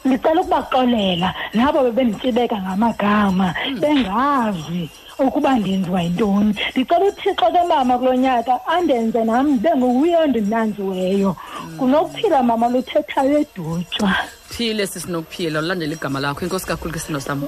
ndicela 0.06 0.42
ukubaxolela 0.42 1.34
nabo 1.54 1.80
bebenditshibeka 1.84 2.58
ngamagama. 2.62 3.54
Bengazi 3.82 4.90
ukuba 5.20 5.56
ndenziwa 5.56 6.02
yintoni? 6.02 6.56
Ndicela 6.72 7.06
uthixo 7.06 7.46
ke 7.52 7.64
mama 7.68 7.98
kulo 7.98 8.16
nyaka 8.16 8.68
andenze 8.68 9.24
nam 9.24 9.48
ndibe 9.48 9.76
nguye 9.76 10.18
ondinanziweyo 10.18 11.36
kunokuphila 11.78 12.44
mama 12.44 12.68
luthethayo 12.70 13.40
edutywa 13.40 14.16
phile 14.56 14.88
sisinokuphila 14.88 15.60
ulandela 15.60 15.94
igama 15.94 16.20
lakho. 16.20 16.46
Inkosi 16.46 16.66
kakhulu 16.66 16.94
ke 16.94 17.00
sino 17.00 17.20
sam. 17.20 17.42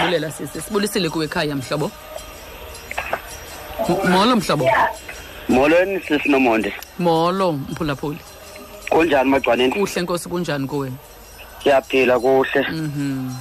Bulela 0.00 0.30
sisi 0.30 0.60
sibulisile 0.60 1.08
kuwe 1.10 1.24
ekhaya 1.24 1.56
mhlobo. 1.56 1.90
Molo 4.08 4.36
mhlobo. 4.36 4.66
Molweni 5.48 6.00
sisinomonde. 6.00 6.72
Molo 6.98 7.52
mphulaphuli. 7.52 8.18
Kunjani 8.90 9.30
magcwaneni? 9.30 9.72
Kuhle 9.72 10.02
nkosi 10.02 10.28
kunjani 10.28 10.66
kuwe? 10.66 10.92
Siyaphila 11.62 12.18
kuhle. 12.18 12.60
Mhm. 12.70 13.34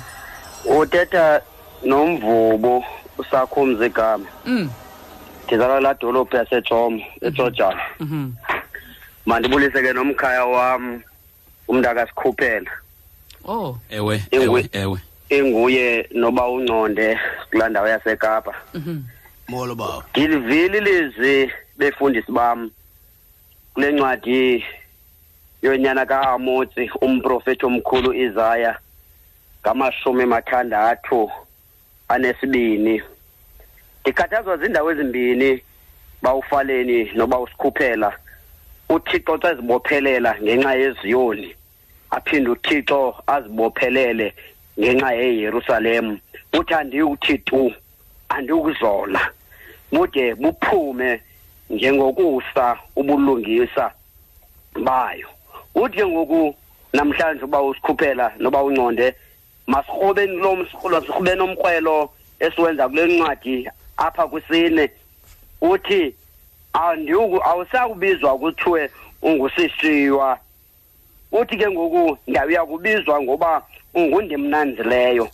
Uthetha 0.65 1.41
nomvubo. 1.83 2.83
Usakho 3.19 3.61
umzigama 3.61 4.25
mm. 4.45 4.69
Ndizalwa 5.47 5.79
la 5.81 5.93
dolophu 5.93 6.35
yasejomo 6.35 7.01
etsojana 7.21 7.81
mhm 7.99 8.31
mandibulise 9.25 9.81
ke 9.81 9.93
nomkhaya 9.93 10.45
wam 10.45 11.01
umntakazikhuphela 11.67 12.71
oh. 13.45 13.77
Ewe 13.89 14.23
ewe 14.31 14.69
ewe. 14.71 14.99
inguye 15.29 16.09
noba 16.11 16.47
unconde 16.47 17.19
kulaa 17.51 17.69
ndawo 17.69 17.87
yasekapa. 17.87 18.53
Mhm 18.73 19.01
molo 19.49 19.75
bawo 19.75 20.03
ndilivile 20.11 20.77
ilizwi 20.77 21.51
befundisi 21.77 22.31
bam 22.31 22.71
kule 23.73 23.91
ncwadi 23.91 24.65
yonyana 25.61 26.05
ka-amotsi 26.05 26.91
umprofethi 27.01 27.65
omkhulu 27.65 28.13
izaya 28.13 28.77
ngamashumi 29.61 30.25
mathandathu 30.25 31.31
anesibini. 32.09 33.01
Ndikhathazwa 34.01 34.57
zindawo 34.57 34.91
ezimbini 34.91 35.61
bawufaleni 36.21 37.11
noba 37.15 37.39
usikhuphela. 37.39 38.13
Uthixo 38.89 39.37
xa 39.37 39.51
ezibophelela 39.51 40.35
ngenxa 40.41 40.73
yeziyoni. 40.75 41.55
Aphinde 42.11 42.49
uthixo 42.49 43.15
azibophelele 43.27 44.33
ngenxa 44.79 45.11
yeyerusalem. 45.13 46.17
Uthi 46.53 46.73
andiyukuthi 46.73 47.37
tu 47.37 47.73
andikuzola 48.29 49.21
bude 49.91 50.35
buphume 50.35 51.21
njengokusa 51.69 52.77
ubulungisa 52.95 53.91
bayo. 54.83 55.27
Uthi 55.75 56.05
ngoku 56.05 56.55
namhlanje 56.93 57.43
uba 57.45 57.61
usikhuphela 57.61 58.33
noba 58.39 58.63
unconde 58.63 59.15
masirhobeni 59.69 60.35
lo 60.37 60.55
msikhulo 60.55 61.01
sirhubeni 61.01 61.41
umkrwelo 61.41 62.09
esiwenza 62.39 62.89
kule 62.89 63.05
ncwadi 63.05 63.69
apha 63.97 64.27
kwisine. 64.27 64.89
Uthi 65.61 66.15
andiku 66.73 67.43
awusakubizwa 67.43 68.37
kuthiwe 68.37 68.91
ungusishiywa 69.21 70.39
uthi 71.31 71.57
ke 71.57 71.69
ngoku 71.69 72.17
ndawuya 72.27 72.65
kubizwa 72.65 73.21
ngoba 73.21 73.61
ungundimnanzileyo 73.93 75.29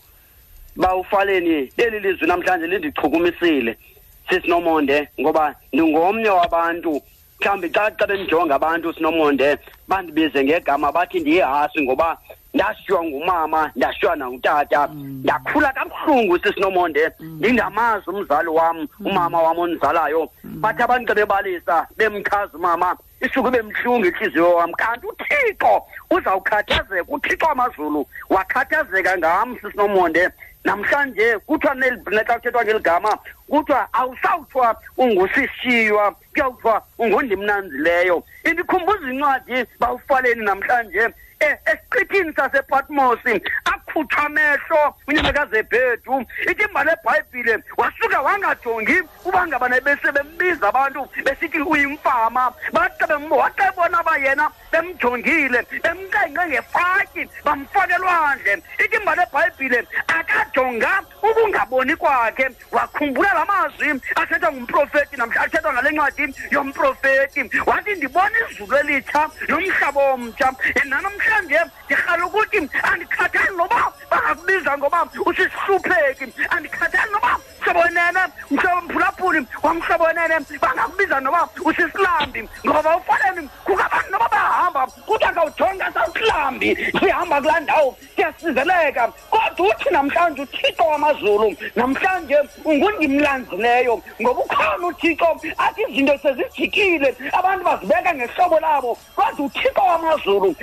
bawufaleni 0.76 1.72
leli 1.78 2.00
lizwi 2.00 2.28
namhlanje 2.28 2.68
lindichukumisile. 2.68 3.78
Sisinomonde 4.30 5.08
ngoba 5.22 5.56
ndingomnye 5.74 6.30
wabantu. 6.30 7.02
Mhlawumbi 7.40 7.70
xa 7.70 7.92
xa 7.92 8.08
bendijonga 8.08 8.56
abantu 8.56 8.94
sinomonde 8.94 9.58
bandibize 9.88 10.44
ngegama 10.44 10.92
bathi 10.92 11.20
ndiyihasi 11.20 11.82
ngoba 11.82 12.18
ndashiywa 12.56 13.04
ngumama 13.04 13.72
ndashiywa 13.76 14.16
nangutata 14.16 14.90
ndakhula 15.24 15.74
kabuhlungu 15.74 16.40
sisinomonde 16.40 17.12
ndingamazi 17.20 18.10
umzali 18.10 18.50
wam 18.50 18.88
umama 19.00 19.42
wam 19.42 19.60
ondizalayo 19.60 20.30
bathi 20.44 20.82
abantu 20.84 21.08
xa 21.08 21.16
bebalisa 21.16 21.88
bemchaza 21.98 22.58
umama 22.58 22.98
isuke 23.22 23.50
bemhlungu 23.52 24.06
intliziyo 24.06 24.56
wam. 24.56 24.72
Kanti 24.74 25.08
uthixo 25.08 25.84
uzawukhathazeka 26.12 27.06
uthixo 27.08 27.46
wamazulu 27.46 28.08
wakhathazeka 28.30 29.18
ngam 29.18 29.58
sisinomonde 29.62 30.30
namhlanje 30.64 31.40
kuthiwa 31.40 31.76
neli 31.76 31.98
xa 32.28 32.34
kuthethwa 32.40 32.64
ngeli 32.64 32.80
gama 32.80 33.18
kuthiwa 33.50 33.88
awusawuthiwa 33.94 34.76
ungusishiywa 34.98 36.16
kuyawuthiwa 36.34 36.82
ungundimnanzileyo 36.98 38.24
indikhumbuza 38.44 39.12
incwadi 39.12 39.66
bawufaleni 39.80 40.46
namhlanje. 40.46 41.00
eh, 41.00 41.12
esiqithini 41.72 42.34
sasepatmosi 42.34 43.42
akhutshwa 43.74 44.26
amehlo 44.26 44.96
unyamekazebhedu 45.08 46.26
ithi 46.50 46.64
imbali 46.64 46.92
ebhayibhile 46.96 47.64
wasuka 47.78 48.22
wangajongi 48.22 48.98
uba 49.26 49.48
ngabana 49.48 49.82
bese 49.82 50.12
bembiza 50.12 50.68
abantu 50.70 51.10
besithi 51.26 51.60
uyimfama. 51.62 52.54
Baxa 52.74 53.18
waxa 53.30 53.72
bona 53.76 54.04
ba 54.04 54.18
yena 54.18 54.50
bemjongile 54.72 55.60
bemnqenqe 55.84 56.44
ngefaki 56.50 57.24
bamfaka 57.46 57.96
elwandle 57.96 58.54
ithi 58.84 58.96
imbali 58.98 59.22
ebhayibhile 59.22 59.80
akajonga 60.08 60.92
ukungaboni 61.24 61.96
kwakhe 61.96 62.50
wakhumbula 62.72 63.34
la 63.34 63.46
mazwi 63.46 63.90
athethwa 64.16 64.52
ngumprofeti 64.52 65.18
namhla 65.18 65.42
athethwa 65.42 65.74
ngale 65.74 65.92
ncwadi 65.92 66.24
yomprofeti 66.52 67.42
wathi 67.66 67.92
ndibona 67.96 68.38
izulu 68.50 68.78
elitsha 68.78 69.30
nomhlaba 69.48 70.02
omtsha 70.14 70.54
nanamhlanje 71.36 71.60
ndirhala 71.86 72.26
ukuthi 72.26 72.58
andikhathali 72.84 73.58
noba 73.58 73.94
bangakubiza 74.12 74.78
ngoba 74.78 75.06
andikhathali 76.50 77.12
noba 77.12 77.40
mhlobonene 77.62 78.24
wamhlobonene 79.64 80.36
bangakubiza 80.62 81.20
noba 81.20 81.50
usisilambi 81.66 82.50
ngoba 82.66 83.02
noba 84.12 84.28
bahamba 84.30 84.88
kuthi 85.06 85.26
sawusilambi 85.94 86.76
sihamba 87.00 87.42
kulaa 87.42 87.60
ndawo 87.60 87.98
siyasizeleka. 88.16 89.12
Kodwa 89.30 89.70
uthi 89.70 89.90
namhlanje 89.90 90.42
uthixo 90.42 90.84
wamazulu 90.84 91.56
namhlanje 91.76 92.38
ungundimlanzileyo 92.66 94.02
ngoba 94.22 94.42
ukhona 94.42 94.88
uthixo 94.88 95.40
athi 95.58 95.82
izinto 95.90 96.18
sezijikile 96.18 97.16
abantu 97.34 97.66
ngehlobo 98.14 98.60
labo. 98.60 98.98
Kodwa 99.16 99.46
uthixo 99.46 99.82
wamazulu 99.82 100.56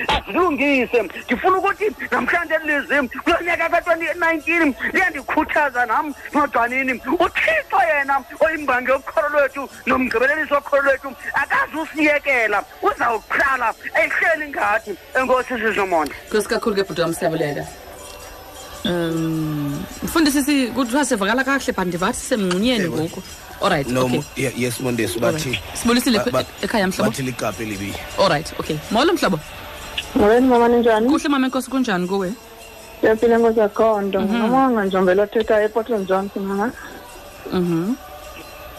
azilungise 0.53 1.03
ndifuna 1.25 1.59
ukuthi 1.59 1.85
namhlanje 2.11 2.55
lizwi 2.67 3.09
kulo 3.25 3.37
nyaka 3.45 3.69
ka-twenty 3.69 4.07
nineteen 4.21 4.75
liyandikhuthaza 4.93 5.87
nam 5.87 6.15
nodwanini. 6.35 6.93
Uthixo 6.93 7.79
yena 7.89 8.25
oyimbangi 8.41 8.91
yokholo 8.91 9.29
lwethu 9.29 9.69
nomgqibelelisi 9.87 10.55
wokholo 10.55 10.83
lwethu 10.83 11.09
akazi 11.35 11.77
usiyekela 11.83 12.65
uzawuqala 12.83 13.75
ehleli 13.95 14.51
ngathi 14.51 14.93
enkosi 15.19 15.55
sizomonde 15.59 16.15
nkosi 16.29 16.49
kakhulu 16.49 16.77
ke 16.77 16.83
bhuti 16.85 17.01
wamsebulela 17.01 17.67
um 18.85 19.85
mfundisi 20.03 20.67
kuthiwa 20.75 21.05
sivakala 21.05 21.45
kakuhle 21.45 21.73
but 21.73 21.87
ndivathi 21.87 22.19
semngxunyeni 22.21 22.89
ngoku. 22.89 23.23
Allright 23.63 23.87
no 23.89 24.05
okay. 24.07 24.21
ye- 24.37 24.53
yes 24.57 24.81
mondesi 24.81 25.19
bathi 25.21 25.49
Alright. 25.49 25.79
Sibulisile 25.79 26.19
ba- 26.19 26.31
ba- 26.33 26.45
ekhaya, 26.63 26.87
mhlobo. 26.89 27.11
bathi 27.11 27.23
ligapi 27.23 27.65
libi. 27.65 27.95
Allright 28.19 28.53
okay. 28.59 28.77
Molo 28.91 29.13
mhlobo. 29.13 29.39
Molweni 30.15 30.49
mama 30.49 30.69
ninjani 30.69 31.09
kuhle 31.09 31.29
mama 31.29 31.47
enkosi 31.47 31.71
kunjani 31.71 32.07
kuwe? 32.09 32.33
Siyaphila 33.01 33.37
enkosi 33.37 33.61
akho 33.61 34.01
nto 34.01 34.23
ngumama 34.23 34.85
njombela 34.85 35.23
othetha 35.23 35.63
eportland 35.63 36.09
johnson 36.09 36.43
mama. 36.43 36.73
Mhm. 37.53 37.95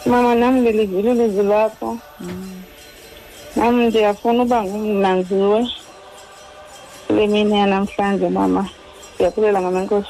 Mama 0.06 0.36
nam 0.36 0.58
ndilivile 0.58 1.12
ilizwi 1.12 1.44
lakho. 1.44 1.98
Nam 3.56 3.82
ndiyafuna 3.82 4.44
uba 4.44 4.64
ngumnanziwe 4.64 5.68
kule 7.08 7.28
mini 7.28 7.60
yanamhlanje 7.60 8.30
mama? 8.30 8.70
Ndiyaphulela 9.16 9.62
mama 9.62 9.80
enkosi 9.82 10.10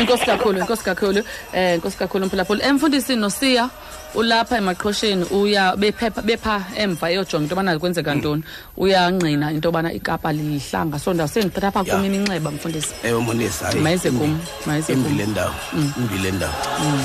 inkosi 0.00 0.24
kakhulu 0.26 0.58
inkosi 0.58 0.84
kakhulu 0.84 1.20
um 1.54 1.74
inkosi 1.74 1.96
kakhulu 1.96 2.26
mphulaphula 2.26 2.64
emfundisi 2.64 3.16
nosiya 3.16 3.70
ulapha 4.14 4.56
emaqhosheni 4.58 5.24
uya 5.30 5.76
bephepha 5.76 6.22
bepha 6.22 6.64
emva 6.76 7.06
eyojonga 7.10 7.44
into 7.44 7.54
yobana 7.54 7.78
kwenzeka 7.78 8.14
ntoni. 8.14 8.42
Uyangqina 8.76 9.50
into 9.54 9.68
yobana 9.68 9.92
ikapa 9.92 10.32
lihlanga 10.32 10.98
so 10.98 11.12
ndawusendithatha 11.14 11.68
apha 11.68 11.84
Ya. 11.86 11.96
kum 11.96 12.04
iminceba 12.04 12.50
mfundisi. 12.50 12.94
Ewe 13.04 13.20
mondesi 13.20 13.64
hayi 13.64 13.80
Mayize 13.80 14.10
kum, 14.10 14.26
imbi- 14.26 14.66
mayize 14.66 14.92
imbi 14.92 15.08
kum. 15.08 15.18
le 15.18 15.26
ndawo 15.26 15.54
Mm. 15.72 15.92
imbi 15.98 16.18
le 16.18 16.30
ndawo. 16.30 16.52
Mm. 16.80 17.04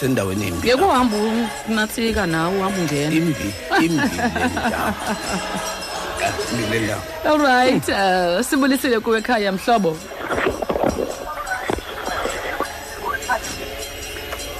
sendaweni 0.00 0.46
embi 0.48 0.68
yeke 0.68 0.84
uhamba 0.84 1.16
unatsika 1.68 2.26
nawe 2.26 2.58
uhamba 2.58 2.78
ungena. 2.80 3.14
Imbi 3.14 3.34
imbi 3.84 3.98
le 3.98 4.48
ndawo. 4.68 4.94
Imbi 6.52 6.78
le 6.78 6.80
ndawo. 6.80 7.02
All 7.28 7.38
right 7.38 7.88
uh, 7.88 8.40
sibulisile 8.46 9.00
kuwe 9.00 9.18
ekhaya 9.18 9.52
mhlobo. 9.52 9.96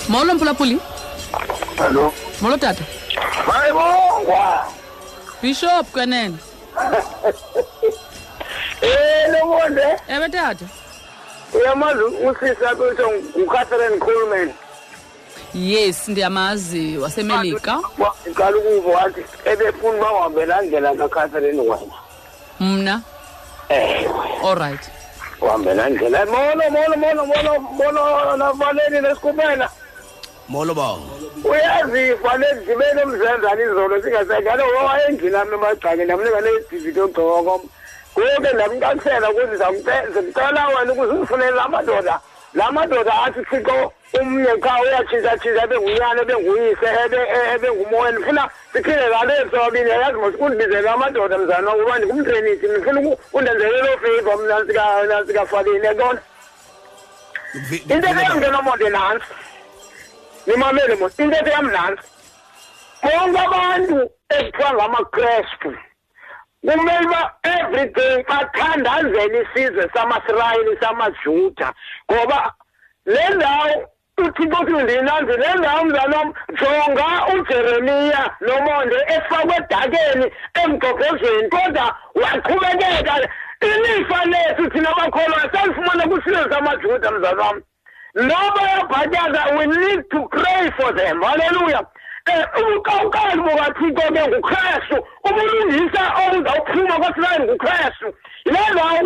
Molo 0.09 0.35
mphulaphuli. 0.35 0.79
Hallo 1.79 2.13
molo 2.41 2.57
tata. 2.57 2.85
Mayibongwa 3.47 4.67
bishop 5.43 5.87
kwenene. 5.93 6.37
Eh 8.83 9.33
lo 9.33 9.47
bonde. 9.47 9.83
Eh 10.09 10.31
tata. 10.31 10.65
Uyamazi 11.55 12.03
usisa 12.03 12.75
kuthiwa 12.77 13.13
ngucatherine 13.39 13.99
coleman? 13.99 14.53
Yes 15.55 16.09
ndiyamazi 16.09 16.99
wasemelika. 16.99 17.81
Ngiqala 18.27 18.57
ukuva 18.57 18.99
wathi 18.99 19.25
ebefuna 19.45 20.27
uba 20.27 20.47
laa 20.47 20.63
ndlela 20.63 20.95
kacatherine 20.95 21.61
wena. 21.63 21.95
Mna? 22.61 23.03
Ewe 23.69 24.09
all 24.45 24.59
right. 24.59 24.91
uhambe 25.41 25.75
laa 25.75 25.89
ndlela 25.89 26.27
molo 26.27 26.71
molo 26.71 26.97
molo 26.97 27.27
molo 27.27 27.61
molo 27.61 28.37
navaleni 28.37 29.01
nesikhuphela 29.01 29.71
molo 30.49 30.75
bawo 30.75 31.01
uyazifa 31.45 32.37
lezibele 32.37 33.01
emzenzana 33.03 33.63
izolo 33.63 34.03
singasekalo 34.03 34.65
wayendlini 34.87 35.37
ami 35.37 35.55
emagcake 35.55 36.05
ndamnika 36.05 36.41
nedividi 36.41 37.01
ogcokom 37.01 37.63
ngoke 38.19 38.53
ndamcacisela 38.55 39.31
ukuthi 39.31 39.57
zimcela 40.15 40.69
wena 40.69 40.93
ukuze 40.93 41.13
undifunele 41.13 41.51
la 41.51 41.69
madoda 41.69 42.21
la 42.55 42.73
madoda 42.73 43.13
athi 43.23 43.43
thixo 43.51 43.93
umnye 44.21 44.53
cha 44.63 44.73
uyatshintshatshintsha 44.83 45.65
ebe 45.65 45.77
ngunyana 45.79 46.23
ebe 46.23 46.35
nguyise 46.37 46.87
ebe- 47.05 47.29
e- 47.37 47.55
ebe 47.55 47.69
ngumoya 47.73 48.13
ndifuna 48.13 48.49
siphinde 48.73 49.07
lale 49.09 49.35
sobabini 49.51 49.91
yazi 49.91 50.17
mos 50.19 50.35
undibizele 50.39 50.89
amadoda 50.91 51.39
mzana 51.39 51.75
ukuba 51.77 51.99
ndingumtrenisi 51.99 52.67
ndifuna 52.69 53.01
uku- 53.01 53.19
undenzele 53.33 53.79
loo 53.83 53.97
favor 54.03 54.37
mna 54.39 54.57
sika- 54.67 55.03
nasikafakini 55.09 55.87
yantona 55.87 56.21
intetho 57.73 58.21
yam 58.21 58.39
ngenomonde 58.39 58.89
nantsi 58.89 59.27
nimamele 60.49 60.95
mos 60.95 61.19
intetho 61.19 61.51
yam 61.51 61.69
nantsi 61.71 62.09
bonke 63.03 63.41
abantu 63.47 63.99
ekuthiwa 64.37 64.71
ngamakrestu 64.75 65.71
kumele 66.67 67.07
uba 67.07 67.23
everyday 67.55 68.25
bathandazele 68.29 69.39
isizwe 69.43 69.85
samasirayeli 69.95 70.79
samajuda 70.81 71.69
ngoba 72.11 72.53
le 73.07 73.29
ndawo 73.35 73.89
uthixo 74.19 74.59
uthi 74.63 74.83
ndinanzi 74.83 75.33
le 75.43 75.55
ndawo 75.59 75.85
mzanam 75.85 76.33
jonga 76.59 77.09
ujeremiya 77.35 78.23
nomonde 78.41 78.97
efakwe 79.17 79.57
edakeni 79.57 80.27
emgogozweni 80.63 81.49
kodwa 81.49 81.87
waqhubekeka. 82.15 83.15
Ilifa 83.61 84.25
lethu 84.25 84.71
thina 84.71 84.95
bakholwa 84.95 85.51
salifumana 85.53 86.09
kwisizwe 86.09 86.51
samajuda 86.51 87.11
mzana 87.11 87.61
wam 88.19 88.29
noba 88.29 88.63
yabhatyaza 88.63 89.59
we 89.59 89.67
need 89.67 90.03
to 90.11 90.29
pray 90.29 90.71
for 90.77 90.93
them. 90.93 91.23
Halleluya 91.23 91.81
um 92.29 92.77
ukawukali 92.77 93.43
bukathixo 93.43 94.13
ke 94.13 94.29
ngukrestu 94.29 94.97
ubulungisa 95.25 96.03
obuzawuphuma 96.27 96.99
kwasirayeli 96.99 97.45
ngukrestu 97.45 98.15
yile 98.45 98.59
ndawo 98.73 98.99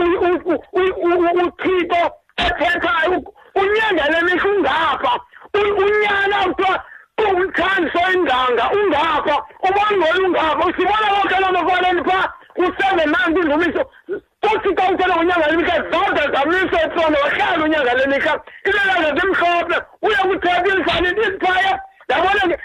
uthixo 1.46 2.10
ethethayo 2.36 3.22
unyangele 3.54 4.22
mihla 4.22 4.50
ungapha. 4.50 5.20
Unyana 5.54 6.54
kuthiwa 6.54 6.84
ungumthandiso 7.18 8.12
inganga 8.12 8.70
ungapha. 8.70 9.42
Ubongoli 9.62 10.24
ungapha. 10.24 10.66
Usibona 10.66 11.06
konke 11.14 11.40
loo 11.40 11.52
mafaleni 11.52 12.04
phaa 12.04 12.32
ku-seven 12.54 13.08
nine 13.08 13.32
kwindumiso 13.34 13.90
uthixo 14.42 14.92
uthele 14.92 15.14
ngonyanga 15.14 15.46
lemika 15.50 15.74
zode 15.90 16.22
zamisa 16.34 16.82
etrona 16.84 17.18
wahlala 17.24 17.64
unyanga 17.64 17.94
lemika 17.94 18.40
ilelanga 18.64 19.10
zimhlophe 19.20 19.76
uya 20.02 20.18
kuthetha 20.18 20.66
ilisane 20.66 21.08
isiphaya 21.10 21.80
yabona 22.08 22.40
ke 22.40 22.58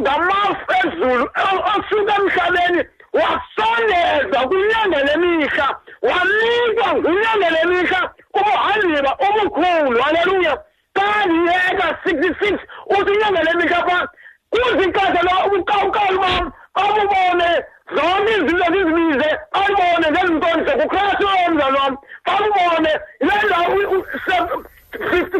ngamafu 0.00 0.64
ezulu 0.80 1.24
o- 1.24 1.62
osuka 1.72 2.14
emhlabeni 2.20 2.84
wasondezwa 3.12 4.40
kwinyanga 4.48 4.98
lemihla 5.08 5.76
wanikwa 6.02 6.88
ngunyanga 6.94 7.50
lemihla 7.50 8.10
ubuhandiba 8.34 9.12
obukhulu 9.26 10.02
haleluya 10.02 10.58
kandiyeka 10.92 11.86
66 12.04 12.58
uthi 12.86 13.12
inyanga 13.14 13.42
lemihla 13.42 13.76
phaa 13.88 14.08
kuzixesha 14.50 15.22
lo 15.22 15.34
ubuqawuqawu 15.46 16.18
bam 16.18 16.52
babubone 16.74 17.50
zonke 17.94 18.32
izinto 18.38 18.66
zizibize 18.72 19.30
babone 19.52 20.06
ngezinkonzo 20.10 20.72
kukristu 20.80 21.26
omzalo 21.46 21.78
wam 21.82 21.94
babubone 22.26 22.92
le 23.26 23.34
ndawo 23.46 23.80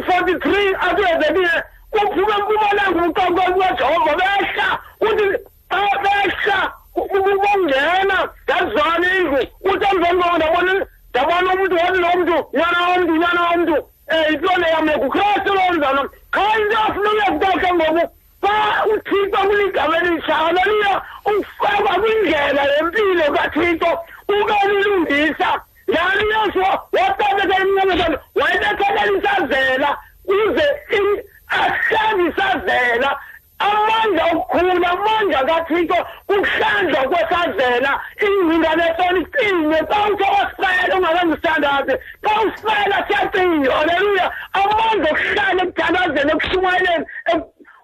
forty 0.07 0.33
three 0.43 0.75
akuyezekile 0.87 1.63
kuphume 1.91 2.33
empumalanga 2.37 2.99
ubuqawuqawu 2.99 3.53
bukajehova 3.53 4.13
behla 4.19 4.67
uthi 5.07 5.27
xa 5.71 5.81
behla 6.03 6.59
bongena 7.41 8.17
ndazizwana 8.43 9.07
indlu. 9.17 9.39
Uthi 9.69 9.85
emveni 9.91 10.23
koko 10.23 10.37
ndabona 10.37 10.73
ndabona 11.09 11.53
umntu 11.53 11.75
wathi 11.75 11.99
lo 12.03 12.09
mntu 12.17 12.37
nyana 12.57 12.79
womntu 12.87 13.13
nyana 13.21 13.41
womntu. 13.49 13.75
Um 14.11 14.23
yintoni 14.29 14.67
yam 14.73 14.87
kukristu 15.01 15.53
lo 15.57 15.63
mzalo 15.73 16.01
qha 16.33 16.43
into 16.59 16.77
afuneka 16.85 17.25
kutoke 17.31 17.73
ngoku 17.73 18.03
xa 18.41 18.85
uthixo 18.93 19.39
kuligama 19.47 19.97
elitsha 19.97 20.33
haleluya 20.35 21.01
ufakwa 21.25 21.93
kwindlela 22.01 22.63
yempilo 22.73 23.25
kathixo 23.37 23.91
ukelilungisa 24.29 25.49
yani 25.87 26.23
yesu 26.33 26.59
watabeka 26.93 27.55
iminyamezana 27.61 28.17
wayebethekela 28.35 29.03
isazela 29.17 29.97
uze 30.25 30.67
i- 30.97 31.21
ahlanze 31.47 32.23
isazela 32.29 33.19
amandla 33.59 34.23
okukhula 34.31 34.89
amandla 34.93 35.39
kathixo 35.49 35.97
kuhlanjwa 36.27 37.01
kwesazela 37.11 37.91
ingcinga 38.25 38.71
lesona 38.79 39.19
icinwe 39.21 39.79
xa 39.89 39.99
uthe 40.09 40.27
wasifela 40.35 40.95
ungakangistandadi 40.97 41.93
xa 42.23 42.33
usifela 42.45 42.97
siyacinywa 43.07 43.75
haleluya! 43.79 44.27
Amandla 44.59 45.09
okuhlala 45.11 45.61
ekuthandazeni 45.63 46.31
ekushumayeleni 46.35 47.05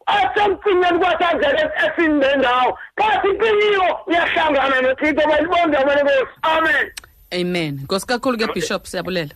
asekucinyweni 0.08 1.00
kwasazela 1.00 1.64
esinendawo 1.86 2.70
xa 2.98 3.08
sicinyiwe 3.22 3.90
uyahlangana 4.08 4.78
nothixo 4.82 5.24
balibonge 5.30 5.78
amanenkosi 5.78 6.34
amen. 6.42 6.86
Amen. 7.32 7.74
Nkosi 7.84 8.08
kakhulu 8.08 8.38
ke 8.38 8.48
bishop 8.54 8.86
siyabulela 8.86 9.36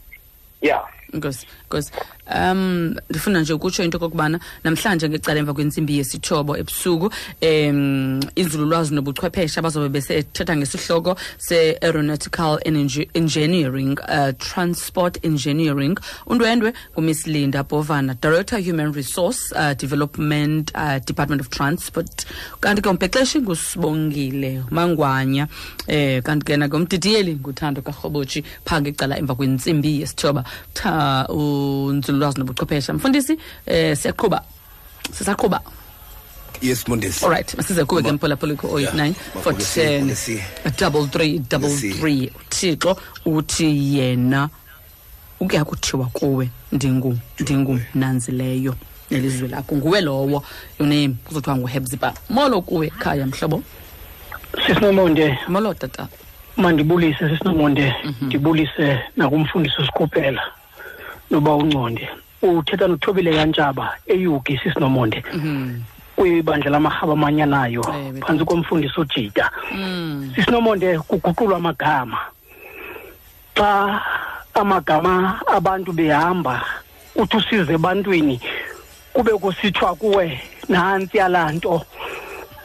ya 0.62 0.82
nkosi 1.14 1.48
nkosi 1.72 1.92
um 2.36 2.96
ndifuna 3.10 3.42
nje 3.42 3.54
ukutsho 3.54 3.84
into 3.84 3.98
okokubana 3.98 4.40
namhlanje 4.64 5.10
ngecala 5.10 5.40
emva 5.40 5.54
kwentsimbi 5.54 5.98
yesithobo 5.98 6.58
ebusuku 6.58 7.08
um 7.42 8.20
inzululwazi 8.36 8.96
nobuchwepheshe 8.96 9.60
abazobe 9.60 9.90
besethetha 9.90 10.56
ngesihloko 10.56 11.16
se-aeronautical 11.38 12.60
engineering 13.14 14.00
uh, 14.08 14.32
transport 14.38 15.26
engineering. 15.26 15.98
Undwendwe 16.26 16.74
ngumiss 16.94 17.28
linda 17.28 17.64
bovana 17.64 18.14
director 18.14 18.60
human 18.60 18.94
resource 18.94 19.52
uh, 19.56 19.74
development 19.74 20.72
uh, 20.76 21.00
department 21.06 21.42
of 21.42 21.50
transport. 21.50 22.26
Kanti 22.60 22.82
ke 22.82 22.90
umbhexeshi 22.90 23.42
ngusibongile 23.42 24.64
mangwanya 24.70 25.48
eh 25.88 26.24
kanti 26.24 26.46
ke 26.46 26.58
nangomdidiyeli 26.58 27.36
nguthando 27.36 27.82
karhobotshi 27.82 28.44
phaa 28.66 28.82
ngecala 28.82 29.18
emva 29.18 29.36
kwentsimbi 29.36 30.02
yesithoba 30.02 30.44
tha 31.62 31.88
unzululwazi 31.88 32.40
nobuchwepheshe. 32.40 32.94
Mfundisi 32.94 33.38
eh 33.66 33.98
siyaqhuba. 33.98 34.44
Sisaqhuba. 35.12 35.62
Yes 36.62 36.88
mondesi 36.88 37.26
alright 37.26 37.58
masize 37.58 37.86
kuwe 37.86 38.04
ke 38.04 38.12
mphulaphula 38.12 38.56
ku-089 38.56 39.14
Mfundisi. 39.36 39.80
410 39.82 40.80
double 40.80 41.08
three 41.08 41.40
double 41.40 41.70
three. 41.70 42.32
Uthixo 42.36 42.98
uthi 43.26 43.98
yena 43.98 44.50
ukuya 45.40 45.66
kuthiwa 45.66 46.06
kuwe 46.06 46.50
ndingu 46.72 47.18
ndingumnanzileyo 47.40 48.76
nelizwe 49.12 49.48
lakho. 49.48 49.76
Nguwe 49.76 50.02
lowo 50.02 50.44
your 50.80 50.90
name 50.90 51.16
kuzothiwa 51.26 51.58
nguhebziba 51.58 52.14
molo 52.30 52.62
kuwe 52.62 52.90
khaya 52.90 53.28
mhlobo. 53.28 53.64
Sisinomonde 54.68 55.40
molo 55.48 55.74
tata. 55.74 56.08
Mandibulise 56.58 57.30
sisinomonde 57.30 57.96
ndibulise 58.22 59.00
nakumfundisi 59.18 59.82
usikhuphela 59.82 60.42
noba 61.32 61.56
unconde 61.56 62.10
uthetha 62.42 62.88
nothobile 62.88 63.32
kantshaba 63.34 63.98
eyugi 64.08 64.58
sisinomonde. 64.58 65.24
Kwibandla 66.16 66.72
lamarhaba 66.72 67.14
amanyanayo 67.14 67.84
phantsi 68.22 68.46
komfundisi 68.46 69.00
ujida 69.00 69.50
sisinomonde 70.36 71.00
kuguqulwa 71.00 71.58
amagama. 71.58 72.20
Xa 73.56 74.02
amagama 74.54 75.42
abantu 75.48 75.94
behamba 75.94 76.62
uthi 77.16 77.38
usize 77.38 77.74
ebantwini 77.74 78.42
kube 79.14 79.32
kusithiwa 79.32 79.96
kuwe 79.96 80.42
nantsi 80.70 81.18
yalaa 81.18 81.52
nto. 81.52 81.86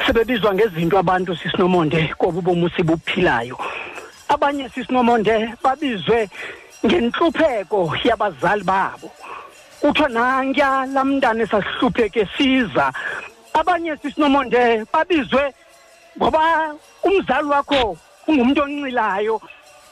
Sebebizwa 0.06 0.54
ngezinto 0.54 0.98
abantu 0.98 1.36
sisinomonde 1.36 2.14
kobu 2.18 2.42
bomu 2.42 2.70
sibuphilayo 2.70 3.58
abanye 4.28 4.68
sisinomonde 4.68 5.54
babizwe 5.62 6.28
ngentlupheko 6.84 7.92
yabazali 8.04 8.64
babo. 8.64 9.10
Kuthiwa 9.80 10.08
nankuya 10.08 10.86
laa 10.94 11.04
mntana 11.04 11.42
esahlupheke 11.44 12.28
siza 12.36 12.92
abanye 13.54 13.96
sisinomonde 13.96 14.84
babizwe 14.92 15.52
ngoba 16.16 16.74
umzali 17.04 17.48
wakho 17.48 17.96
ungumntu 18.28 18.62
oncilayo 18.62 19.40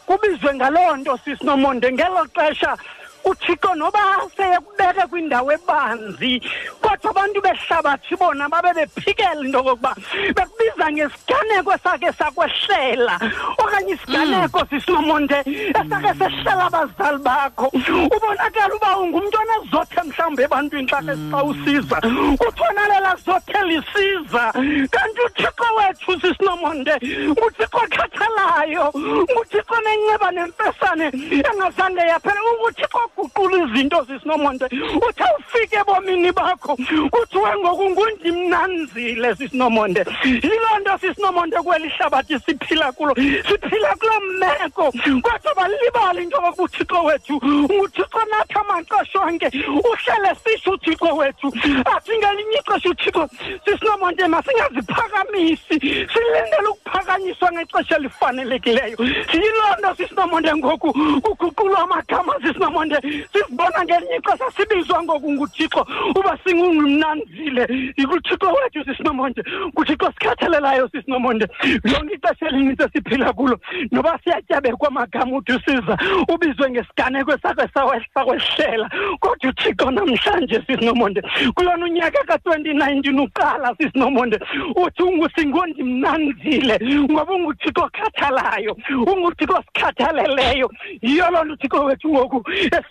kubizwe 0.06 0.54
ngaloo 0.54 0.96
nto 0.96 1.18
sisinomonde 1.24 1.92
ngelo 1.92 2.24
xesha 2.34 2.76
uthixo 3.24 3.74
noba 3.74 4.00
seyekubeke 4.36 5.06
kwindawo 5.10 5.52
ebanzi 5.52 6.40
kodwa 6.80 7.10
abantu 7.10 7.40
behlabathi 7.40 8.16
bona 8.16 8.48
babe 8.48 8.72
bephikela 8.74 9.40
into 9.40 9.58
okokuba 9.58 9.94
bekubiza 10.36 10.86
ngesiganeko 10.92 11.72
esakhe 11.74 12.12
sakwehlela 12.12 13.16
okanye 13.58 13.92
isiganeko 13.94 14.60
sisinomonde 14.70 15.38
esakhe 15.78 16.12
sehlela 16.18 16.66
abazali 16.66 17.18
bakho. 17.18 17.66
Ubonakala 18.14 18.74
uba 18.74 18.98
ungumntu 18.98 19.36
onezothe 19.42 20.00
mhlawumbi 20.02 20.42
ebantwini 20.42 20.88
xa 20.88 21.00
ke 21.02 21.14
xa 21.30 21.42
usiza 21.44 21.98
kuthiwa 22.40 22.72
nalela 22.72 23.16
zothe 23.24 23.60
lisiza. 23.68 24.44
Kanti 24.92 25.20
uthixo 25.26 25.66
wethu 25.76 26.12
sisinomonde 26.20 26.94
nguthixo 27.32 27.78
okhathalayo 27.84 28.86
nguthixo 29.32 29.76
nenceba 29.84 30.30
nemfesane 30.30 31.06
engazange 31.48 32.02
yaphela 32.12 32.40
unguthixo 32.50 32.98
oguqula 33.16 33.56
izinto 33.64 34.06
sisinomonde 34.06 34.64
uthi 35.06 35.24
ufike 35.38 35.76
ebomini 35.76 36.32
bakho 36.32 36.76
kuthiwe 37.12 37.50
ngoku 37.58 37.90
ngundimnanzile 37.90 39.34
sisinomonde 39.36 40.04
yiloo 40.24 40.78
nto 40.80 40.98
sisinomonde 40.98 41.56
kweli 41.56 41.88
hlabathi 41.88 42.38
siphila 42.44 42.92
kulo 42.92 43.14
siphila 43.48 43.90
kuloo 44.00 44.20
meko 44.40 44.92
kodwa 45.22 45.54
balibala 45.56 46.20
into 46.22 46.44
yokokuba 46.44 46.64
uthixo 46.64 47.04
wethu 47.04 47.40
nguthixo 47.44 48.20
nathi 48.30 48.54
amaxesha 48.54 49.20
onke 49.20 49.48
uhlele 49.68 50.34
sitsho 50.44 50.70
uthixo 50.72 51.16
wethu. 51.16 51.52
Athi 51.84 52.18
ngelinye 52.18 52.58
ixesha 52.58 52.90
uthixo 52.90 53.28
sisinomonde 53.64 54.26
masingaziphakamisi 54.26 55.80
silindele 55.80 56.68
ukuphakanyiswa 56.70 57.52
ngexesha 57.52 57.96
elifanelekileyo. 57.96 58.98
Yiloo 59.32 59.74
nto 59.78 59.94
sisinomonde 59.96 60.56
ngoku 60.56 60.92
kuguqulwa 61.22 61.78
amagama 61.78 62.34
sisinomonde 62.42 62.96
sizibona 63.32 63.84
ngelinye 63.84 64.16
ixesha 64.16 64.50
sibizwa 64.56 65.02
ngoku 65.02 65.32
nguthixo 65.32 65.86
uba 66.14 66.38
singungumnanzile. 66.44 67.64
Ikuthixo 67.96 68.52
wethu 68.52 68.84
sisinomonde. 68.84 69.42
Nguthixo 69.66 70.12
sikhathalelayo 70.12 70.88
sisinomonde. 70.88 71.46
Lonke 71.84 72.14
ixesha 72.14 72.48
elinintsi 72.48 72.84
esiphila 72.84 73.32
kulo 73.32 73.60
noba 73.92 74.18
siyatyabekwa 74.24 74.88
amagama 74.88 75.36
uthi 75.36 75.52
usiza 75.52 75.98
ubizwe 76.28 76.70
ngesiganeko 76.70 77.32
esakhe 77.32 77.68
sakwehlela 78.14 78.90
kodwa 79.20 79.50
uthixo 79.50 79.90
namhlanje 79.90 80.62
sisinomonde. 80.66 81.22
Kulona 81.54 81.84
unyaka 81.84 82.24
ka-twenty 82.24 82.72
nineteen 82.72 83.20
uqala 83.20 83.74
sisinomonde. 83.78 84.38
Uthi 84.76 85.02
ungusingondimnanzile 85.02 86.78
ngoba 87.10 87.32
unguthixo 87.34 87.84
okhathalayo 87.84 88.76
unguthixo 89.06 89.54
osikhathaleleyo 89.58 90.70
yiyo 91.02 91.30
loo 91.30 91.44
nto 91.44 91.54
uthixo 91.54 91.84
wethu 91.84 92.08
ngoku 92.08 92.44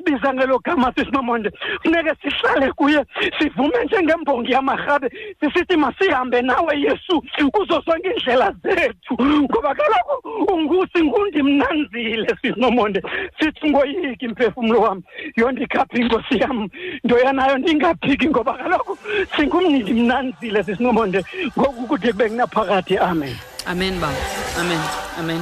uyasibiza 0.03 0.33
ngelo 0.33 0.59
gama 0.59 0.93
sisinomonde 0.95 1.51
funeke 1.83 2.11
sihlale 2.21 2.71
kuye 2.71 3.05
sivume 3.39 3.85
njengembongi 3.85 4.51
yamarhabe 4.51 5.09
sisithi 5.39 5.77
masihambe 5.77 6.41
nawe 6.41 6.81
yesu 6.81 7.23
kuzo 7.51 7.81
zonke 7.85 8.09
iindlela 8.09 8.53
zethu. 8.63 9.17
Ngoba 9.23 9.75
kaloku 9.75 10.53
ungusingundimnanzile 10.53 12.35
sisinomonde 12.41 13.01
sithi 13.39 13.69
ngoyiki 13.69 14.27
mphefumlo 14.27 14.81
wam 14.81 15.01
yondikhaphi 15.35 15.97
inkosi 15.97 16.39
yam? 16.39 16.69
Ndoyanayo 17.03 17.57
ndingaphiki. 17.57 18.29
Ngoba 18.29 18.53
kaloku 18.53 18.97
singumnindi 19.35 19.93
mnanzile 19.93 20.63
sisinomonde 20.63 21.23
ngoku 21.57 21.87
kude 21.87 22.11
kube 22.11 22.29
kunaphakathi. 22.29 22.97
Amen. 22.97 23.35
Amen 23.65 23.99
baba. 23.99 24.17
Amen. 24.59 24.79
Amen. 25.19 25.41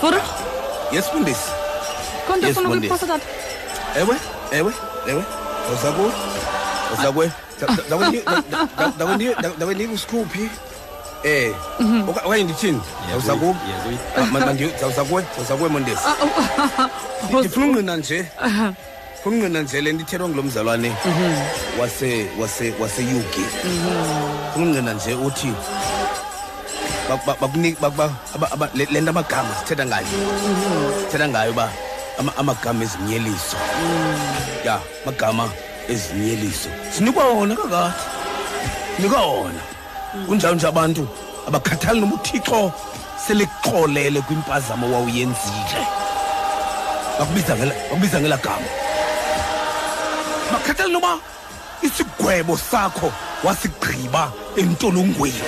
Fura 0.00 0.20
yes 0.92 1.08
mfundisi 1.08 1.69
konto 2.30 2.46
Yes, 2.46 2.54
funa 2.56 2.68
Mfundisi. 2.68 2.92
ukuyiphosa 2.94 3.06
tata 3.06 3.26
ewe 4.00 4.16
ewe 4.52 4.72
ewe 5.08 5.22
uzakuwe 5.74 6.10
uzakuwe 6.98 7.30
dakwendinika 9.58 9.92
usikhuphi 9.94 10.48
eh 11.24 11.52
oka- 12.08 12.24
okanye 12.26 12.44
ndithini 12.44 12.80
zawuzakuwe 13.10 13.54
zawuzakuwe 14.80 15.22
zawuzakuwe 15.36 15.68
mondesi 15.68 16.02
ndifuna 17.38 17.66
ungqina 17.66 17.96
nje 17.96 18.24
funa 19.22 19.36
ungqina 19.36 19.62
nje 19.62 19.80
le 19.80 19.92
nto 19.92 20.02
ithelwa 20.02 20.28
ngulo 20.28 20.42
mzalwane 20.42 20.92
wase 21.80 22.26
wase 22.40 22.74
wase-uk 22.80 23.34
funa 24.52 24.64
ungqina 24.66 24.92
nje 24.94 25.14
uthi 25.14 25.52
ba- 27.08 27.20
ba- 27.26 27.36
bakunika- 27.40 27.80
ba- 27.80 27.90
ba- 27.90 28.10
aba- 28.34 28.50
aba- 28.52 28.70
le 28.74 28.84
le 28.90 29.00
nto 29.00 29.10
amagama 29.10 29.54
sithetha 29.60 29.86
ngayo 29.86 30.06
sithetha 31.04 31.28
ngayo 31.28 31.50
uba 31.52 31.62
ama- 31.64 31.72
amagama 32.36 32.84
ezinyeliso. 32.84 33.56
Ya 34.64 34.80
amagama 35.02 35.48
ezinyeliso. 35.88 36.68
Sinikwa 36.96 37.24
wona 37.24 37.56
kakade? 37.56 37.94
Sinikwa 38.96 39.26
wona. 39.26 39.60
Kunjalo 40.26 40.54
nje 40.54 40.66
abantu 40.66 41.08
abakhathali 41.48 42.00
noma 42.00 42.14
uthixo 42.14 42.72
selekuxolele 43.26 44.20
kwimpazamo 44.20 44.92
wawuyenzile. 44.92 45.86
Bakubiza 47.18 48.20
ngela 48.20 48.36
gama. 48.36 48.68
Bakhathali 50.52 50.92
noba 50.92 51.18
isigwebo 51.82 52.58
sakho 52.58 53.12
wasigqiba 53.44 54.32
entolongweni. 54.56 55.42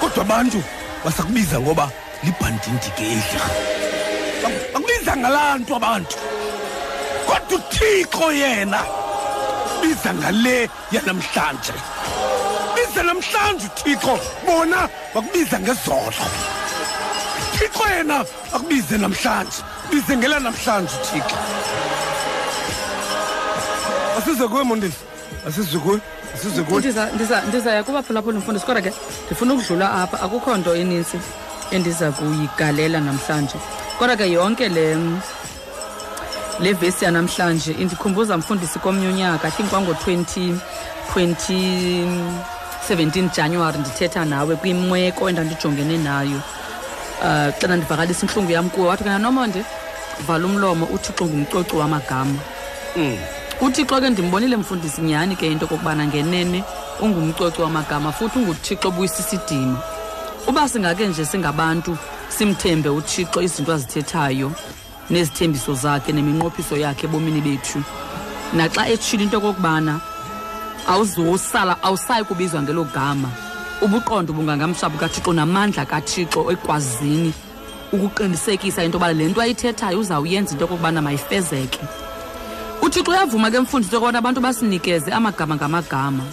Kodwa 0.00 0.24
abantu 0.24 0.62
basakubiza 1.04 1.60
ngoba 1.60 1.90
libhandindike 2.24 3.04
edla. 3.12 3.40
Bak- 5.16 5.22
bakubiza 5.22 5.28
ngalaa 5.28 5.58
nto 5.58 5.76
abantu. 5.76 6.16
Kodwa 7.26 7.58
uthixo 7.58 8.32
yena 8.32 8.80
biza 9.82 10.14
ngale 10.14 10.68
yanamhlanje. 10.92 11.72
Biza 12.74 13.02
namhlanje 13.02 13.66
uthixo 13.66 14.18
bona 14.46 14.88
bakubiza 15.14 15.58
ngezolo. 15.60 16.24
Uthixo 17.54 17.84
yena 17.96 18.24
akubize 18.54 18.98
namhlanje 18.98 19.62
bize 19.90 20.16
ngela 20.16 20.38
namhlanje 20.40 20.92
uthixo. 21.00 21.36
Asize 24.18 24.48
kuwe 24.48 24.62
mondisi? 24.64 24.98
Asize 25.48 25.78
kuwe? 25.78 26.00
Asize 26.34 26.62
kuwe? 26.62 26.80
Ndiza- 26.80 27.10
ndiza- 27.14 27.42
ndizaya 27.48 27.82
kubaphulaphula 27.84 28.38
mfundisi 28.38 28.66
kodwa 28.66 28.82
ke 28.82 28.92
ndifuna 29.26 29.54
ukudlula 29.54 29.92
apha. 30.02 30.20
Akukho 30.20 30.56
nto 30.56 30.74
enintsi 30.76 31.18
endiza 31.70 32.12
kuyigalela 32.12 33.00
namhlanje. 33.00 33.58
Kodwa 33.98 34.16
ke 34.16 34.30
yonke 34.30 34.68
le 34.68 34.96
le 36.60 36.72
vesi 36.72 37.04
yanamhlanje 37.04 37.72
indikhumbuza 37.72 38.36
mfundisi 38.36 38.78
komnye 38.78 39.08
unyaka 39.08 39.48
i 39.48 39.50
think 39.50 39.70
kwango-20 39.70 40.54
2017 41.14 43.28
januwari 43.36 43.78
ndithetha 43.78 44.24
nawe 44.24 44.56
kwimeko 44.56 45.28
endandijongene 45.28 45.98
nayo. 45.98 46.40
Um 47.22 47.52
xana 47.60 47.76
ndivakalisa 47.76 48.26
intlungu 48.26 48.52
yam 48.52 48.70
kuwe. 48.70 48.88
Wathi 48.88 49.04
kena 49.04 49.18
nomonde 49.18 49.64
vala 50.26 50.46
umlomo 50.46 50.86
uthixo 50.86 51.26
ngumcoci 51.26 51.76
wamagama. 51.76 52.38
Uthixo 53.60 54.00
ke 54.00 54.10
ndimbonile 54.10 54.56
mfundisi 54.56 55.00
nyhani 55.00 55.36
ke 55.36 55.46
into 55.46 55.66
kokubana 55.66 56.06
ngenene 56.06 56.64
ungumcoci 57.00 57.62
wamagama 57.62 58.12
futhi 58.12 58.38
unguthixo 58.38 58.88
obuyisisidima. 58.88 59.78
Uba 60.46 60.68
singake 60.68 61.06
nje 61.06 61.24
singabantu 61.24 61.98
simthembe 62.38 62.88
uthixo 62.88 63.42
izinto 63.42 63.72
azithethayo 63.72 64.52
nezithembiso 65.10 65.74
zakhe 65.74 66.12
neminqophiso 66.12 66.76
yakhe 66.76 67.06
ebomini 67.06 67.40
bethu. 67.40 67.80
Naxa 68.52 68.88
etshile 68.92 69.22
into 69.24 69.38
okokubana 69.38 70.00
awuzosala 70.86 71.82
awusayi 71.82 72.24
kubizwa 72.24 72.62
ngelo 72.62 72.84
gama 72.84 73.30
ubuqondo 73.80 74.32
bungangamshaphu 74.32 74.98
kathixo 74.98 75.32
namandla 75.32 75.84
kathixo 75.86 76.50
ekwazini 76.52 77.32
ukuqinisekisa 77.92 78.84
into 78.84 78.98
yoba 78.98 79.12
le 79.12 79.28
nto 79.28 79.40
ayithethayo 79.40 79.98
uzawuyenza 80.00 80.52
into 80.52 80.64
okokubana 80.64 81.00
mayifezeke. 81.02 81.80
Uthixo 82.82 83.10
uyavuma 83.10 83.50
ke 83.50 83.60
mfundisi 83.60 83.96
okubana 83.96 84.18
abantu 84.18 84.40
basinikeze 84.40 85.10
amagama 85.10 85.56
ngamagama. 85.56 86.24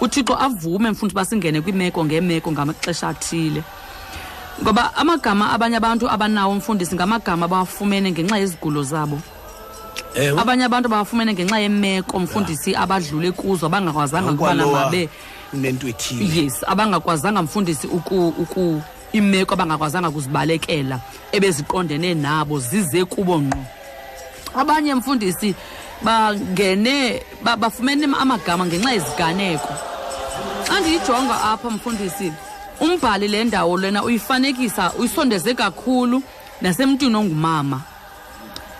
Uthixo 0.00 0.34
avume 0.38 0.90
mfundisi 0.90 1.16
basingene 1.16 1.60
kwimeko 1.60 2.04
ngemeko 2.04 2.52
ngamaxesha 2.52 3.08
athile. 3.08 3.62
Ngoba 4.62 4.94
amagama 4.96 5.50
abanye 5.52 5.76
abantu 5.76 6.10
abanawo 6.10 6.54
mfundisi 6.54 6.94
ngamagama 6.94 7.44
abawafumene 7.46 8.10
ngenxa 8.12 8.38
yezigulo 8.38 8.82
zabo. 8.82 9.18
Ewe. 10.14 10.40
Abanye 10.40 10.64
abantu 10.64 10.88
bawafumene 10.88 11.32
ngenxa 11.32 11.58
yemeko 11.58 12.18
mfundisi 12.20 12.74
abadlule 12.76 13.32
kuzo 13.32 13.66
abangakwazanga 13.66 14.30
ukubana 14.32 14.66
Ukwalowa 14.66 14.84
mabe 14.84 15.08
unento 15.52 15.88
ethile. 15.88 16.42
Yes 16.42 16.64
abangakwazanga 16.66 17.42
mfundisi 17.42 17.86
uku, 17.86 18.28
uku 18.28 18.82
imeko 19.12 19.54
abangakwazanga 19.54 20.10
kuzibalekela 20.10 21.00
ebeziqondene 21.32 22.14
nabo 22.14 22.58
zize 22.58 23.04
kubo 23.04 23.38
ngqo. 23.40 23.58
Abanye 24.54 24.94
mfundisi 24.94 25.54
bangene 26.02 27.22
ba- 27.42 27.56
bafumene 27.56 28.06
amagama 28.20 28.66
ngenxa 28.66 28.90
yeziganeko. 28.92 29.74
Xa 30.66 30.80
ndiyijonga 30.80 31.42
apha 31.52 31.70
mfundisi 31.70 32.32
umbhali 32.80 33.28
le 33.28 33.44
ndawo 33.44 33.76
lena 33.76 34.04
uyifanekisa 34.04 34.92
uyisondeze 34.98 35.54
kakhulu 35.54 36.22
nasemntwini 36.60 37.14
ongumama. 37.16 37.80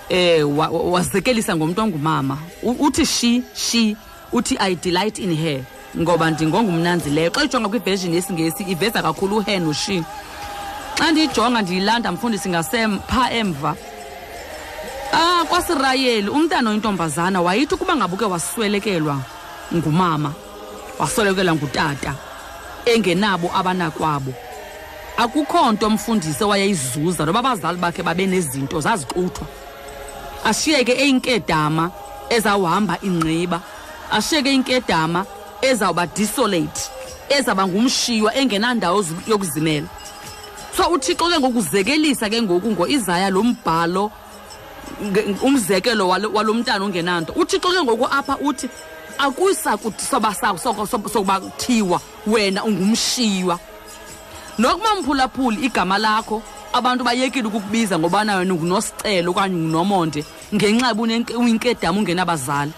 Eh 0.08 0.42
wa- 0.58 0.68
wa- 0.68 0.82
wazekelisa 0.90 1.56
ngomuntu 1.56 1.80
ongumama. 1.82 2.38
Uthi 2.62 3.06
she 3.06 3.42
she 3.54 3.96
uthi 4.32 4.56
i 4.58 4.74
delight 4.74 5.18
in 5.18 5.34
her 5.36 5.60
ngoba 5.98 6.30
ndingongumnanzileyo 6.30 7.30
xa 7.30 7.44
ijonga 7.44 7.68
kwiversion 7.68 8.14
yesingesi 8.14 8.62
iveza 8.62 9.02
kakhulu 9.02 9.36
uhe 9.36 9.58
noshi 9.58 10.04
xa 10.98 11.10
ndiyijonga 11.10 11.62
ndiyilanda 11.62 12.12
mfundisi 12.12 12.48
ngasempha 12.48 13.30
emva. 13.32 13.74
Ah 15.12 15.44
kwasirayeli 15.48 16.28
umntana 16.28 16.70
oyintombazana 16.70 17.40
wayithi 17.40 17.74
ukuba 17.74 17.96
ngabuke 17.96 18.24
waswelekelwa 18.24 19.16
ngumama 19.74 20.32
waswelekelwa 20.98 21.54
ngutata. 21.54 22.14
Engenabo 22.94 23.50
abanakwabo. 23.54 24.32
Akukho 25.16 25.72
nto 25.72 25.90
mfundisi 25.90 26.44
owayeyizuza 26.44 27.24
noba 27.26 27.38
abazali 27.40 27.78
bakhe 27.78 28.02
babe 28.02 28.26
nezinto 28.26 28.80
zazixuthwa. 28.80 29.46
Ashiyeke 30.44 30.92
eyinkedama 30.92 31.90
ezawuhamba 32.30 32.98
ingqiba. 33.02 33.60
Ashiyeke 34.12 34.54
inkedama 34.54 35.26
ezawuba 35.62 36.06
desolate 36.06 36.80
ezawuba 37.28 37.66
ngumshiywa 37.66 38.34
engenandawo 38.36 39.02
zu- 39.02 39.22
yokuzimela. 39.26 39.88
So 40.76 40.84
uthixo 40.94 41.26
ke 41.28 41.38
ngokuzekelisa 41.40 42.30
ke 42.30 42.42
ngoku 42.42 42.70
ngo-izaya 42.70 43.30
lo 43.30 43.42
mbhalo 43.42 44.10
nge- 45.02 45.36
umzekelo 45.42 46.08
walo 46.08 46.30
walo 46.32 46.54
mntana 46.54 46.84
ongenanto. 46.84 47.32
Uthixo 47.34 47.68
ke 47.72 47.82
ngoku 47.82 48.06
apha 48.06 48.38
uthi 48.38 48.68
akusakuthi 49.18 50.04
soba 50.06 50.32
sa- 50.34 50.54
soko- 50.58 50.86
soba- 50.86 51.08
sokuba 51.10 51.40
kuthiwa 51.40 52.00
wena 52.28 52.64
ungumshiywa 52.64 53.58
nokuba 54.58 54.94
mphulaphuli 54.94 55.66
igama 55.66 55.98
lakho 55.98 56.42
abantu 56.72 57.04
bayekile 57.04 57.48
ukukubiza 57.48 57.98
ngobana 57.98 58.36
wena 58.36 58.54
ungunosicelo 58.54 59.30
okanye 59.30 59.54
ungunomonde 59.56 60.24
ngenxa 60.54 60.88
yoba 60.88 61.02
unenke- 61.02 61.36
uyinkedama 61.36 61.98
ungenabazali. 61.98 62.72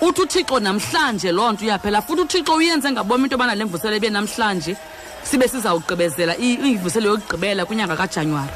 Uthi 0.00 0.20
uthixo 0.22 0.60
namhlanje 0.60 1.32
loo 1.32 1.52
nto 1.52 1.64
uyaphela 1.64 2.02
futhi 2.02 2.22
uthixo 2.22 2.54
uyenze 2.54 2.90
ngabom 2.92 3.22
into 3.24 3.34
yobana 3.34 3.54
le 3.54 3.64
mvuselo 3.64 3.96
ibe 3.96 4.10
namhlanje 4.10 4.76
sibe 5.22 5.48
sizawugqibezela 5.48 6.36
i- 6.38 6.54
imvuselo 6.72 7.10
yokugqibela 7.10 7.66
kwinyanga 7.66 7.96
kajanuwari. 7.96 8.52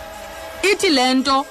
Ithi 0.62 0.90
le 0.90 1.14
nto 1.14 1.46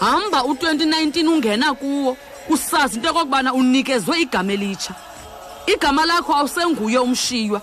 hamba 0.00 0.44
u-2019 0.44 1.28
ungena 1.28 1.74
kuwo 1.74 2.16
usazi 2.48 2.96
into 2.96 3.08
yokokubana 3.08 3.54
unikezwe 3.54 4.20
igama 4.20 4.52
elitsha. 4.52 4.94
Igama 5.66 6.06
lakho 6.06 6.34
awusenguye 6.34 6.98
umshiywa 6.98 7.60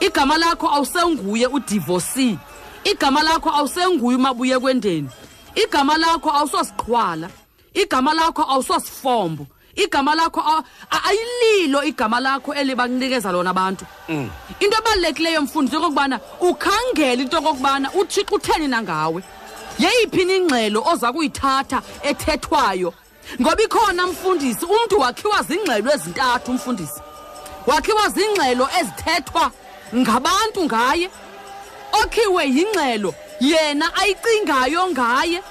igama 0.00 0.38
lakho 0.38 0.68
awusenguye 0.68 1.46
udivorcee. 1.46 2.38
Igama 2.84 3.22
lakho 3.22 3.50
awusenguye 3.50 4.16
umabuye 4.16 4.58
kwendeni. 4.58 5.08
Igama 5.54 5.96
lakho 5.98 6.30
awusosiqhwala. 6.30 7.28
Igama 7.74 8.14
lakho 8.14 8.42
awusosifombo. 8.42 9.46
Igama 9.76 10.14
lakho 10.14 10.40
aw- 10.40 10.64
a- 10.90 11.02
ayililo 11.08 11.84
igama 11.84 12.20
lakho 12.20 12.54
elibakunikeza 12.54 13.32
lona 13.32 13.50
abantu. 13.50 13.84
Mm. 14.08 14.30
into 14.60 14.76
ebalulekileyo 14.78 15.42
mfundisi 15.42 15.76
okokubana 15.76 16.20
ukhangele 16.40 17.22
into 17.22 17.38
okokubana 17.38 17.90
uthixo 17.92 18.34
utheni 18.34 18.68
nangawe. 18.68 19.22
Yeyiphi 19.78 20.24
na 20.24 20.32
ingxelo 20.34 20.82
oza 20.86 21.12
kuyithatha 21.12 21.82
ethethwayo? 22.02 22.94
Ngoba 23.40 23.62
ikhona 23.62 24.06
mfundisi 24.06 24.64
umntu 24.64 24.98
wakhiwa 25.00 25.42
zingxelo 25.42 25.92
ezintathu 25.94 26.52
mfundisi. 26.52 27.00
Wakhiwa 27.66 28.08
zingxelo 28.08 28.68
ezithethwa 28.80 29.50
ngabantu 29.94 30.64
ngaye. 30.64 31.10
Okhiwe 31.92 32.44
yingxelo 32.44 33.14
yena 33.40 33.94
ayicingayo 33.94 34.90
ngaye. 34.90 35.42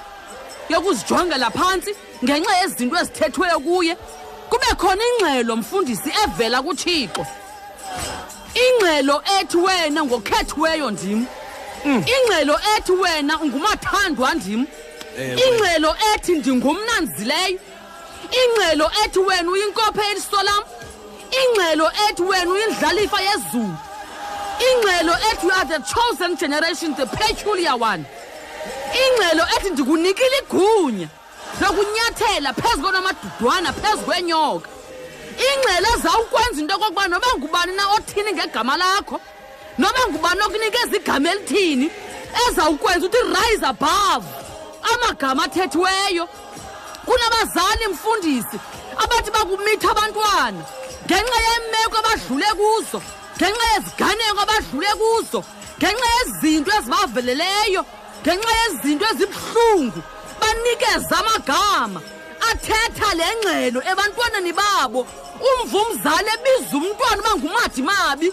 Yokuzijongela 0.68 1.50
phantsi 1.50 1.94
ngenxa 2.24 2.56
yezinto 2.60 2.96
ezithethweyo 2.96 3.60
kuye. 3.60 3.96
Kube 4.50 4.66
khona 4.76 5.02
ingxelo 5.10 5.56
mfundisi 5.56 6.10
evela 6.24 6.62
kuthixo. 6.62 7.26
Ingxelo 8.54 9.22
ethi 9.40 9.56
wena 9.56 10.04
ngokhethiweyo 10.04 10.90
ndim. 10.90 11.26
Ingxelo 11.84 12.60
ethi 12.76 12.92
wena 12.92 13.40
ungumathandwa 13.40 14.34
ndim. 14.34 14.66
Ewe. 15.18 15.40
ingxelo 15.44 15.96
ethi 16.14 16.32
ndingumnanzileyo. 16.32 17.58
Ingxelo 18.40 18.90
ethi 19.04 19.18
wena 19.18 19.50
uyinkopheliso 19.50 20.42
lam. 20.42 20.62
Ingxelo 21.40 21.90
ethi 22.08 22.22
wena 22.22 22.50
uyindlalifa 22.50 23.20
yezulu. 23.20 23.76
Ingxelo 24.58 25.12
ethi 25.30 25.44
you 25.44 25.50
are 25.50 25.64
the 25.64 25.78
chosen 25.80 26.36
generation 26.36 26.94
the 26.94 27.06
peculiar 27.06 27.76
one. 27.76 28.04
Ingxelo 28.92 29.44
ethi 29.56 29.70
ndikunikile 29.70 30.38
igunya 30.42 31.08
lokunyathela 31.60 32.52
phezu 32.52 32.82
konamadudwana 32.82 33.72
phezu 33.72 34.02
kwenyoka. 34.04 34.68
Ingxelo 35.36 35.88
ezawukwenza 35.96 36.60
into 36.60 36.74
yokokuba 36.74 37.08
noba 37.08 37.26
ngubani 37.36 37.76
na 37.76 37.88
othini 37.88 38.32
ngegama 38.32 38.76
lakho 38.76 39.20
noba 39.78 40.00
ngubani 40.08 40.40
okunikeza 40.40 40.96
igama 40.96 41.30
elithini 41.30 41.90
ezawukwenza 42.48 43.06
uthi 43.06 43.18
rise 43.18 43.66
above 43.66 44.26
amagama 44.92 45.44
athethiweyo. 45.44 46.28
Kunabazali 47.06 47.88
mfundisi 47.92 48.58
abathi 48.98 49.30
bakumitha 49.30 49.90
abantwana 49.90 50.62
ngenxa 51.06 51.38
yeemeko 51.46 51.96
abadlule 51.98 52.46
kuzo. 52.58 53.02
Ngenxa 53.36 53.66
yeziganeko 53.74 54.40
abadlule 54.44 54.92
kuzo 55.00 55.40
ngenxa 55.78 56.08
yezinto 56.16 56.70
ezibaveleleyo 56.78 57.82
ngenxa 58.22 58.52
yezinto 58.60 59.04
ezibuhlungu 59.12 60.00
banikeza 60.40 61.16
amagama 61.20 62.00
athetha 62.50 63.14
le 63.18 63.26
ngxelo 63.38 63.80
ebantwaneni 63.90 64.52
babo. 64.52 65.06
Umva 65.48 65.78
umzali 65.84 66.28
ebiza 66.36 66.74
umntwana 66.78 67.20
uba 67.22 67.32
ngumadimabi 67.36 68.28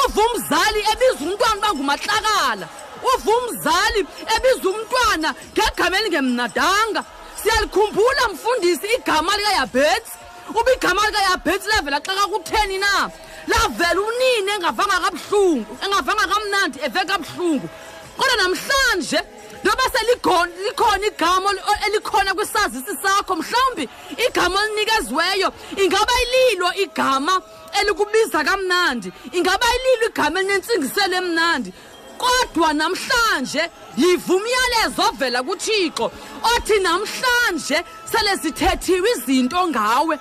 uva 0.00 0.22
umzali 0.28 0.80
ebiza 0.92 1.22
umntwana 1.26 1.58
uba 1.58 1.70
ngumatlakala 1.74 2.66
uva 3.10 3.30
umzali 3.38 4.00
ebiza 4.34 4.66
umntwana 4.72 5.28
ngegama 5.52 5.96
elingemnadanga. 5.98 7.02
Siyalikhumbula 7.40 8.22
mfundisi 8.32 8.86
igama 8.96 9.36
likayabhetsi 9.36 10.14
uba 10.50 10.72
igama 10.72 11.02
likayabhetsi 11.06 11.68
lavela 11.68 12.00
xa 12.00 12.12
kakutheni 12.14 12.78
na? 12.78 13.10
Lavela 13.46 14.00
unini 14.00 14.50
engavanga 14.56 15.00
kabuhlungu 15.04 15.76
engavanga 15.84 16.26
kamnandi 16.32 16.78
eve 16.86 17.00
kabuhlungu. 17.10 17.68
Kodwa 18.16 18.36
namhlanje 18.36 19.20
noba 19.64 19.82
selikhona 19.92 20.52
likhona 20.64 21.06
igama 21.06 21.48
ol- 21.50 21.86
elikhona 21.86 22.34
kwisazisi 22.34 22.94
sakho 23.02 23.36
mhlawumbi 23.36 23.88
igama 24.26 24.58
elinikeziweyo 24.64 25.52
ingaba 25.76 26.12
ililo 26.24 26.68
igama 26.84 27.42
elikubiza 27.80 28.44
kamnandi 28.44 29.12
ingaba 29.32 29.66
ililo 29.76 30.06
igama 30.08 30.40
elinentsingiselo 30.40 31.16
emnandi. 31.16 31.72
Kodwa 32.18 32.72
namhlanje 32.72 33.70
yiva 33.96 34.34
umyalezo 34.34 35.02
ovela 35.08 35.42
kuthixo 35.42 36.12
othi 36.56 36.78
namhlanje 36.80 37.84
sele 38.10 38.36
zithethiwe 38.42 39.10
izinto 39.16 39.68
ngawe. 39.68 40.18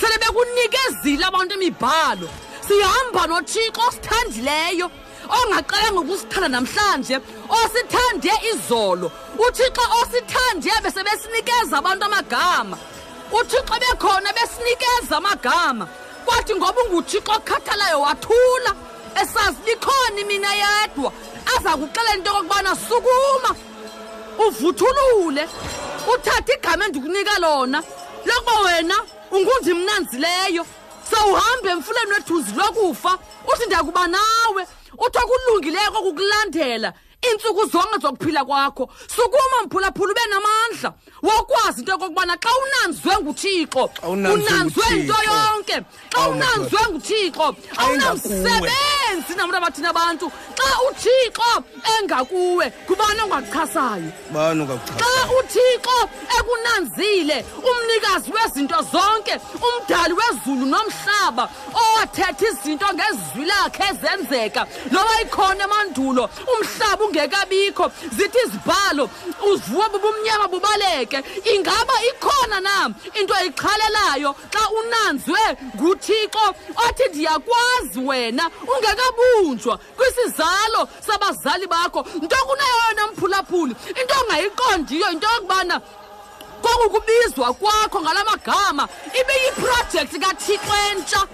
Sele 0.00 0.16
bekunikezile 0.22 1.24
abantu 1.26 1.54
imibhalo. 1.54 2.28
Sihamba 2.66 3.26
nothixo 3.26 3.80
osithandileyo 3.88 4.90
ongaqalanga 5.38 6.00
ukusithanda 6.00 6.48
namhlanje 6.48 7.16
osithande 7.58 8.32
izolo. 8.50 9.12
Uthixo 9.44 9.82
osithande 10.00 10.70
besebesinikeza 10.84 11.78
abantu 11.78 12.04
amagama. 12.04 12.76
Uthixo 13.38 13.74
bekhona 13.82 14.30
besinikeza 14.36 15.16
amagama. 15.16 15.86
Kwathi 16.24 16.54
ngoba 16.54 16.80
unguthixo 16.82 17.32
okhathalayo 17.38 18.00
wathula 18.00 18.72
esazi 19.22 19.58
likhona 19.66 20.20
imina 20.20 20.52
yedwa 20.62 21.12
aza 21.56 21.76
kuxelela 21.76 22.14
into 22.16 22.30
yokokubana 22.30 22.76
sukuma 22.76 23.50
uvuthulule 24.46 25.48
uthathe 26.12 26.52
igama 26.54 26.84
endikunika 26.84 27.38
lona 27.38 27.82
lokuba 28.26 28.60
wena 28.64 28.96
ungundimnanzileyo 29.30 30.66
sewuhambe 31.10 31.68
emfuleni 31.70 32.12
wethuzi 32.12 32.52
lokufa 32.52 33.18
uthi 33.52 33.66
ndiyakuba 33.66 34.06
nawe 34.06 34.66
uthi 34.98 35.18
okulungileyo 35.18 35.90
kokukulandela 35.92 36.92
iintsuku 37.26 37.66
zonke 37.66 37.98
zokuphila 38.02 38.44
kwakho. 38.44 38.88
Sukuma 39.06 39.62
mphulaphula 39.64 40.12
ube 40.12 40.20
namandla. 40.30 40.94
Wokwazi 41.22 41.80
into 41.80 41.92
yokokubana 41.92 42.36
xa 42.36 42.50
unanziwe 42.62 43.16
nguthixo 43.20 43.90
yinto 44.04 44.36
nguThixo. 44.64 45.14
yonke. 45.28 45.84
Xa 46.10 46.28
unanziwe 46.28 46.82
nguthixo 46.90 47.56
awunamsebenzi 47.76 49.34
namuntu 49.36 49.56
abathini 49.56 49.86
abantu 49.86 50.32
xa 50.56 50.68
uthixo 50.88 51.64
engakuwe 51.98 52.70
kubani 52.86 53.20
ongakuchasayo? 53.20 54.12
Xa 54.98 55.12
uthixo 55.38 56.08
ekunanzile 56.38 57.44
umnikazi 57.68 58.32
wezinto 58.32 58.76
zonke 58.92 59.34
umdali 59.66 60.14
wezulu 60.14 60.66
nomhlaba 60.66 61.48
owathetha 61.74 62.46
izinto 62.48 62.86
ngezwi 62.94 63.44
lakhe 63.44 63.84
ezenzeka 63.90 64.66
loba 64.90 65.20
ikhona 65.22 65.64
emandulo 65.64 66.30
umhlaba 66.52 67.04
ungekabikho 67.10 67.92
zithi 68.16 68.38
izibhalo 68.46 69.10
uvuwe 69.42 69.88
bubumnyama 69.88 70.48
bubaleke. 70.48 71.22
Ingaba 71.54 71.94
ikhona 72.10 72.60
na? 72.60 72.90
Into 73.20 73.34
eyiqhalelayo 73.34 74.34
xa 74.52 74.62
unanziwe 74.78 75.44
nguthixo 75.76 76.44
othi 76.86 77.04
ndiyakwazi 77.08 78.00
wena 78.06 78.50
ungekabunjwa 78.62 79.78
kwisizalo 79.96 80.88
sabazali 81.06 81.66
bakho. 81.66 82.06
Nto 82.22 82.36
kunayona 82.46 83.12
mphulaphuli 83.12 83.74
into 84.00 84.14
ongayiqondiyo 84.20 85.10
into 85.12 85.26
yokubana 85.28 85.80
kokukubizwa 86.62 87.54
kwakho 87.54 88.00
ngala 88.00 88.24
magama 88.24 88.88
ibe 89.20 89.34
yiprojekthi 89.44 90.18
kathixo 90.18 90.74
entsha. 90.90 91.26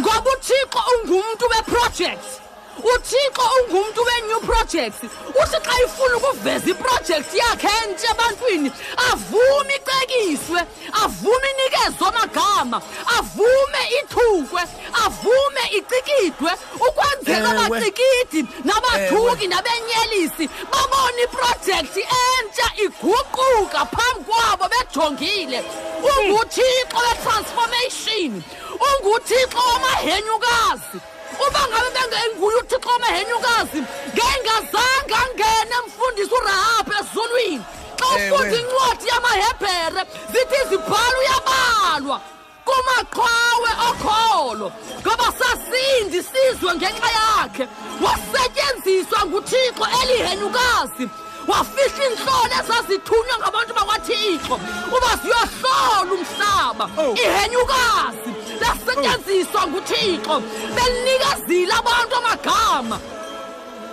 Ngoba 0.00 0.30
uthixo 0.30 0.80
ungumntu 0.94 1.44
weprojekthi 1.50 2.35
uthixo 2.78 3.42
ungumntu 3.60 4.00
we-new 4.06 4.40
projects. 4.40 5.00
Uthi 5.42 5.58
xa 5.64 5.74
ifuna 5.84 6.16
ukuveza 6.16 6.70
iprojekthi 6.70 7.38
yakhe 7.38 7.68
entsha 7.84 8.08
ebantwini 8.10 8.72
avume 9.10 9.74
icekiswe 9.76 10.60
avume 11.04 11.46
inikezwe 11.54 12.08
amagama 12.08 12.82
avume 13.18 13.82
ithukwe 14.00 14.62
avume 15.04 15.62
icikidwe 15.78 16.52
ukwenzela 16.88 17.50
abacikidi 17.66 18.46
nabathuki 18.64 19.46
nabenyelisi 19.46 20.48
babone 20.72 21.22
iprojekthi 21.24 22.00
entsha 22.00 22.66
iguquka 22.84 23.86
phambi 23.86 24.24
kwabo 24.24 24.64
bejongile. 24.72 25.64
Unguthixo 26.02 26.96
wetransformation 27.08 28.42
unguthixo 28.86 29.58
wamahenyukazi. 29.58 30.98
Uba 31.46 31.60
ngabe 31.68 31.88
bengenguye 31.96 32.56
uthixo 32.56 32.88
wamahenyukazi 32.88 33.80
ngengazange 34.14 35.14
angene 35.22 35.76
mfundisi 35.86 36.34
urahabhu 36.34 36.92
ezulwini. 37.00 37.64
Xa 37.98 38.06
ufunda 38.06 38.56
incwadi 38.60 39.06
yamahebhere 39.08 40.02
zithi 40.32 40.56
izibhalo 40.62 41.18
uyabalwa 41.22 42.20
kumaqhawe 42.66 43.70
okholo 43.88 44.72
ngoba 45.00 45.28
sasindi 45.38 46.22
sizwe 46.22 46.74
ngenxa 46.74 47.10
yakhe. 47.18 47.64
Wasetyenziswa 48.04 49.26
nguthixo 49.26 49.84
elihenyukazi 50.02 51.08
wafihla 51.48 52.04
iintlolo 52.04 52.54
ezazithunywa 52.60 53.38
ngabantu 53.38 53.74
bakwathixo. 53.74 54.54
Uba 54.96 55.10
ziyohlola 55.22 56.12
umhlaba. 56.16 56.84
Ihenyukazi 57.22 58.30
lasetyenziswa 58.66 59.66
nguthixo. 59.66 60.42
Belinikezile 60.74 61.74
abantu 61.74 62.16
amagama. 62.16 62.98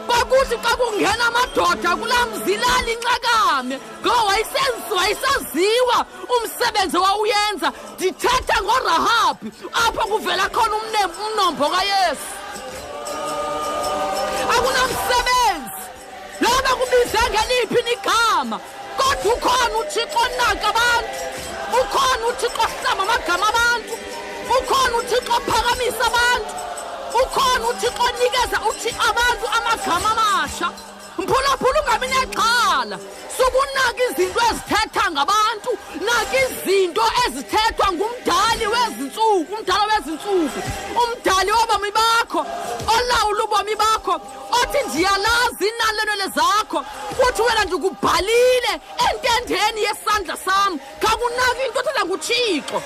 Kwakuthi 0.07 0.55
xa 0.63 0.75
kungena 0.77 1.25
amadoda 1.27 1.95
kulaa 1.95 2.25
mzilali 2.25 2.93
incakame 2.93 3.79
wayesaziwa 4.97 6.05
umsebenzi 6.35 6.97
owawuyenza. 6.97 7.71
Ndithetha 7.95 8.61
ngorahabhi 8.63 9.51
apho 9.73 10.07
kuvela 10.07 10.49
khona 10.49 10.75
umnombo 10.75 11.69
kayesu. 11.69 12.31
Akunamsebenzi. 14.55 15.81
Noba 16.41 16.69
kubize 16.79 17.21
ngeliphi 17.31 17.81
nigama 17.83 18.59
kodwa 18.97 19.33
ukhona 19.33 19.77
uthixo 19.81 20.19
onaka 20.25 20.67
abantu. 20.67 21.15
Ukhona 21.79 22.23
uthixo 22.27 22.61
ohlamba 22.61 23.03
amagama 23.03 23.47
abantu. 23.49 23.93
Ukhona 24.57 24.97
uthixo 24.97 25.33
ophakamisa 25.37 26.05
abantu. 26.05 26.51
Ukhona 27.21 27.67
uthixo 27.69 28.03
onikeza 28.03 28.57
uthi 28.69 28.89
abantu 29.09 29.45
amagama 29.57 30.11
amasha. 30.11 30.71
Mphulaphula 31.17 31.81
ungabi 31.81 32.07
nexhala. 32.07 32.99
Sukunaka 33.37 34.03
izinto 34.09 34.39
ezithetha 34.49 35.11
ngabantu 35.11 35.71
naka 36.05 36.37
izinto 36.43 37.03
ezithethwa 37.25 37.87
ngumdali 37.93 38.67
wezintsuku 38.67 39.53
umdala 39.55 39.83
wezintsuku 39.93 40.59
umdali 41.01 41.51
wobomi 41.51 41.91
bakho 41.91 42.41
olawula 42.95 43.43
ubomi 43.43 43.75
bakho 43.75 44.13
othi 44.59 44.79
ndiyalazi 44.87 45.65
inalelwele 45.71 46.27
zakho. 46.35 46.85
Uthi 47.27 47.41
wena 47.41 47.65
ndikubhalile 47.65 48.73
entendeni 49.05 49.81
yesandla 49.83 50.37
sam. 50.37 50.79
Kakunaka 51.01 51.65
into 51.65 51.79
othetha 51.79 52.05
nguthixo. 52.05 52.81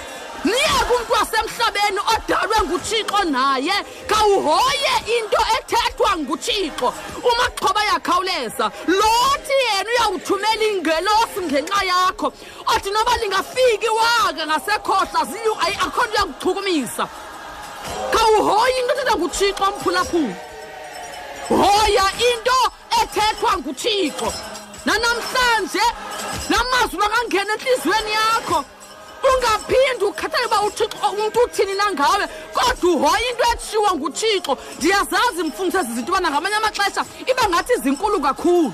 Niyeke 0.48 0.92
umntu 0.96 1.14
wasemhlabeni 1.18 2.00
odalwe 2.14 2.58
nguthixo 2.66 3.22
naye 3.36 3.76
khawuhoye 4.10 4.94
into 5.18 5.40
ethethwa 5.58 6.12
nguthixo. 6.18 6.88
Umaxhoba 7.30 7.82
yakhawuleza 7.92 8.66
lothi 9.00 9.56
yena 9.66 9.90
uyawuthumela 9.94 10.66
ingelosi 10.72 11.40
ngenxa 11.48 11.82
yakho 11.92 12.28
othi 12.74 12.90
noba 12.92 13.14
lingafiki 13.22 13.90
waka 14.00 14.44
ngasekhohla 14.48 15.22
ziyu- 15.32 15.60
ayi- 15.66 15.80
akho 15.86 16.02
nto 16.06 16.16
yakuchukumisa 16.20 17.06
khawuhoye 18.14 18.80
into 18.80 18.94
ethetha 18.94 19.16
nguthixo 19.18 19.66
mphulaphula 19.72 20.36
hoya 21.50 22.06
into 22.30 22.58
ethethwa 23.02 23.52
nguthixo. 23.58 24.30
Nanamhlanje 24.86 25.84
namazwi 26.50 26.98
makangena 27.00 27.54
entliziyweni 27.54 28.12
yakho. 28.12 28.66
Ungaphindi 29.36 30.06
ukhathale 30.06 30.46
uba 30.46 30.62
uthixo 30.62 30.98
umntu 31.12 31.40
uthini 31.40 31.74
na 31.74 31.92
ngawe 31.92 32.28
kodwa 32.54 32.94
uhoya 32.94 33.30
into 33.30 33.44
etshiwo 33.54 33.90
nguthixo. 33.96 34.58
Ndiyazazi 34.78 35.44
mfundisi 35.44 35.78
ezi 35.78 35.94
zinto 35.94 36.12
ubana 36.12 36.32
ngamanye 36.32 36.56
amaxesha 36.56 37.06
iba 37.26 37.44
ngathi 37.50 37.74
zinkulu 37.84 38.22
kakhulu. 38.22 38.74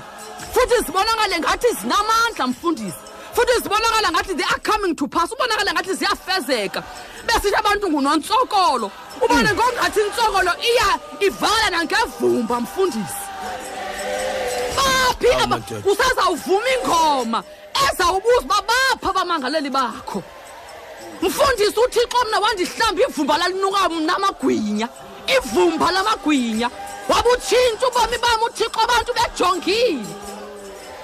Futhi 0.52 0.76
zibonakale 0.86 1.38
ngathi 1.38 1.66
zinamandla 1.80 2.46
mfundisi. 2.46 3.02
Futhi 3.34 3.62
zibonakala 3.62 4.10
ngathi 4.10 4.34
they 4.34 4.44
are 4.44 4.60
coming 4.60 4.94
to 4.94 5.06
pass 5.08 5.32
ubonakale 5.32 5.72
ngathi 5.72 5.94
ziyafezeka. 5.94 6.82
Besithi 7.26 7.56
abantu 7.56 7.88
ngunontsokolo. 7.90 8.90
Ubone 9.22 9.50
ngongathi 9.52 10.00
intsokolo 10.00 10.52
iya 10.70 10.98
ivala 11.20 11.70
nangevumba 11.70 12.60
mfundisi. 12.60 13.24
Baphi 14.76 15.32
aba 15.32 15.46
madoda. 15.46 15.90
usazawuvuma 15.90 16.68
ingoma 16.74 17.42
ezawubuza 17.84 18.40
uba 18.44 18.62
bapha 18.62 19.10
abamangaleli 19.10 19.70
bakho? 19.70 20.22
Mfundisi 21.22 21.80
uthixo 21.80 22.24
mna 22.28 22.40
wandihlamba 22.40 23.02
ivumba 23.02 23.38
lalinuka 23.38 23.88
mna 23.88 24.16
amagwinya. 24.16 24.88
Ivumba 25.36 25.90
lamagwinya. 25.90 26.70
Wabutshintsha 27.08 27.88
ubomi 27.88 28.18
bam 28.18 28.42
uthixo 28.42 28.80
abantu 28.80 29.12
bejongile. 29.14 30.14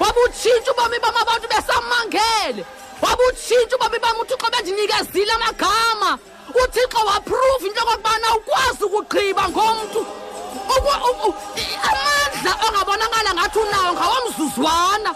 Wabutshintsha 0.01 0.73
ubomi 0.73 0.99
bam 0.99 1.16
abantu 1.16 1.49
besamangele. 1.49 2.65
Wabutshintsha 3.03 3.77
ubomi 3.77 3.99
bam 3.99 4.20
uthixo 4.20 4.51
bendinikezile 4.51 5.32
amagama. 5.32 6.19
Uthixo 6.51 6.99
waphruva 7.07 7.66
into 7.66 7.81
yokokubana 7.81 8.35
ukwazi 8.37 8.85
ukugqiba 8.85 9.49
ngomntu. 9.49 10.07
Amandla 11.89 12.53
angabonakala 12.66 13.35
ngathi 13.35 13.59
unawo 13.59 13.93
ngawomzuzwana. 13.93 15.15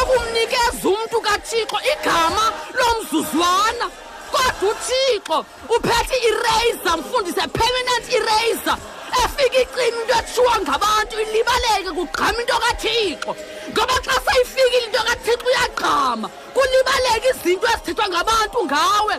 Okumnikeza 0.00 0.88
umntu 0.88 1.20
kathixo 1.20 1.78
igama 1.92 2.52
lomzuzwana. 2.78 3.90
Kodwa 4.32 4.70
uthixo 4.70 5.38
uphethe 5.76 6.16
ireyza 6.28 6.96
mfundise 6.96 7.40
permanent 7.58 8.06
ireyza 8.18 8.76
efika 9.24 9.60
icima 9.62 9.86
into 9.86 10.14
etshiwo 10.18 10.52
ngabantu 10.62 11.14
ilibaleke 11.20 11.90
kugqama 11.96 12.40
into 12.40 12.54
kathixo. 12.64 13.36
Ngoba 13.70 13.94
xa 14.04 14.14
seyifikile 14.26 14.86
into 14.86 14.98
kathixo 15.08 15.46
uyagqama 15.46 16.28
kulibaleke 16.54 17.28
izinto 17.30 17.66
ezithethwa 17.66 18.08
ngabantu 18.08 18.58
ngawe. 18.66 19.14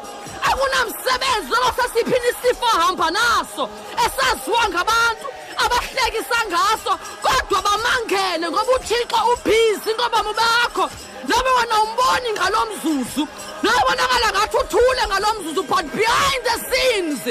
Akunamsebenzi 0.50 1.50
noba 1.52 1.72
sesiphini 1.78 2.30
isifo 2.32 2.66
ahamba 2.66 3.12
naso 3.12 3.70
esaziwa 4.06 4.70
ngabantu 4.70 5.28
abahlekisa 5.64 6.40
ngaso. 6.50 6.94
Kodwa 7.24 7.62
bamangele 7.62 8.46
ngoba 8.50 8.72
uthixo 8.76 9.18
ubhizi 9.32 9.92
ngobomi 9.96 10.34
bakho. 10.40 10.90
Noba 11.28 11.52
wena 11.58 11.76
umboni 11.84 12.30
ngalo 12.34 12.60
mzuzu 12.70 13.28
nobonakala 13.64 14.28
ngathi 14.32 14.58
uthule 14.58 15.04
ngalo 15.08 15.28
mzuzu 15.40 15.64
but 15.64 15.86
behind 15.96 16.44
the 16.44 16.56
scenes 16.68 17.22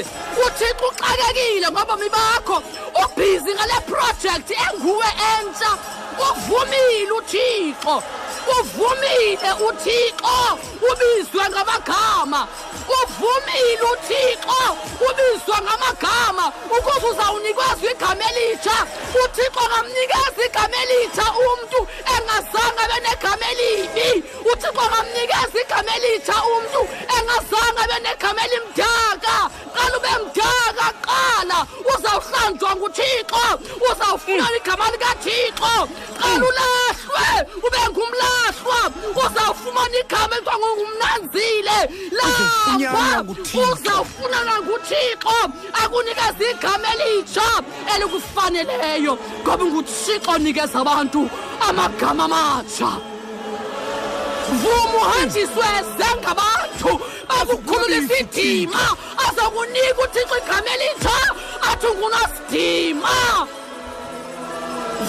uthixo 0.45 0.85
uxakekile 0.87 1.67
ngobomi 1.71 2.09
bakho. 2.09 2.63
Ubhizi 3.03 3.51
ngale 3.53 3.77
project 3.91 4.51
enguwe 4.65 5.09
entsha. 5.35 5.71
Uvumile 6.19 7.11
uthixo 7.17 8.03
uvumile 8.59 9.51
uthixo 9.67 10.37
ubizwe 10.91 11.49
ngamagama 11.49 12.47
uvumile 12.97 13.83
uthixo 13.93 14.61
ubizwe 15.07 15.55
ngamagama 15.63 16.51
ukuze 16.77 17.07
uzawunikezwa 17.11 17.91
igama 17.91 18.23
elitsha. 18.31 18.77
Uthixo 19.23 19.61
ngamnikeza 19.69 20.41
igama 20.45 20.77
elitsha 20.83 21.25
umntu 21.45 21.79
engazange 22.15 22.81
abe 22.83 22.97
negama 23.07 23.45
elibi. 23.51 24.23
Uthixo 24.51 24.83
ngamnikeza 24.89 25.57
igama 25.61 25.91
elitsha 25.95 26.35
umntu 26.53 26.81
engazange 27.17 27.79
abe 27.83 27.97
negama 28.07 28.41
elimdaka. 28.45 29.35
Qala 29.75 29.97
ube 29.97 30.11
mdaka 30.23 30.87
qala. 31.05 31.57
Uzawuhlanjwa 31.93 32.75
nguthixo 32.75 33.43
uzawufumana 33.91 34.57
igama 34.57 34.85
likathixo. 34.91 35.73
Qala 36.19 36.45
ulahlwe 36.49 37.27
ube 37.65 37.81
ngumlahlwa 38.31 38.91
uzawufumana 39.25 39.97
igama 39.99 40.35
ekuthiwa 40.35 40.57
ngungumnanzile 40.59 41.77
Uzofunyanwa 42.11 43.01
lapha 43.01 43.23
nguThixo. 43.23 43.61
uzawufunana 43.73 44.53
nguthixo 44.61 45.35
akunikeza 45.83 46.51
igama 46.51 46.87
elitsha 46.93 47.47
elikufaneleyo 47.95 49.17
ngoba 49.43 49.65
nguthixo 49.65 50.31
onikeza 50.31 50.79
abantu 50.79 51.29
amagama 51.67 52.23
amatsha. 52.25 52.91
Vuma 54.61 54.97
uhanjiswe 54.97 55.67
zengabantu 55.97 56.91
bakukhulula 57.29 57.97
isidima. 57.97 58.79
azokunika 59.27 60.01
uthixo 60.03 60.37
igama 60.37 60.69
elitsha. 60.75 61.17
Athi 61.71 61.87
ngunosidima 61.87 63.47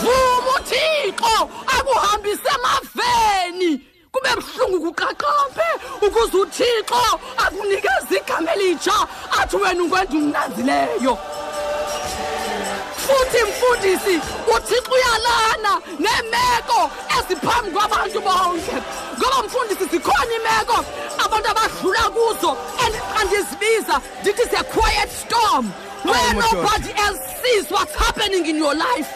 vuma 0.00 0.50
uthixo 0.56 1.50
akuhambise 1.78 2.48
emaveni 2.56 3.80
kube 4.12 4.28
buhlungu 4.36 4.80
kuqaqambe 4.86 5.66
ukuze 6.06 6.36
uthixo 6.36 7.02
akunikeze 7.38 8.16
igama 8.16 8.52
elitsha 8.54 9.06
athi 9.40 9.56
wena 9.56 9.82
ungwenza 9.82 10.12
umnanzileyo. 10.18 11.18
Futhi 13.06 13.38
mfundisi 13.44 14.20
uthixo 14.56 14.92
uyalana 14.92 15.80
neemeko 15.98 16.90
eziphambi 17.18 17.70
kwabantu 17.70 18.20
bonke. 18.20 18.76
Ngoba 19.18 19.42
mfundisi 19.46 19.84
zikhona 19.90 20.32
iimeko 20.32 20.84
abantu 21.24 21.48
abadlula 21.50 22.02
kuzo 22.14 22.56
and 22.84 22.94
andizibiza 23.20 24.00
ndithi 24.20 24.42
is 24.42 24.52
a 24.60 24.64
quiet 24.64 25.10
storm 25.10 25.72
where 26.04 26.16
Awu, 26.18 26.34
madoda. 26.34 26.62
nobody 26.62 26.92
else 27.06 27.20
sees 27.42 27.70
what's 27.70 27.94
happening 27.94 28.46
in 28.46 28.56
your 28.56 28.74
life. 28.74 29.08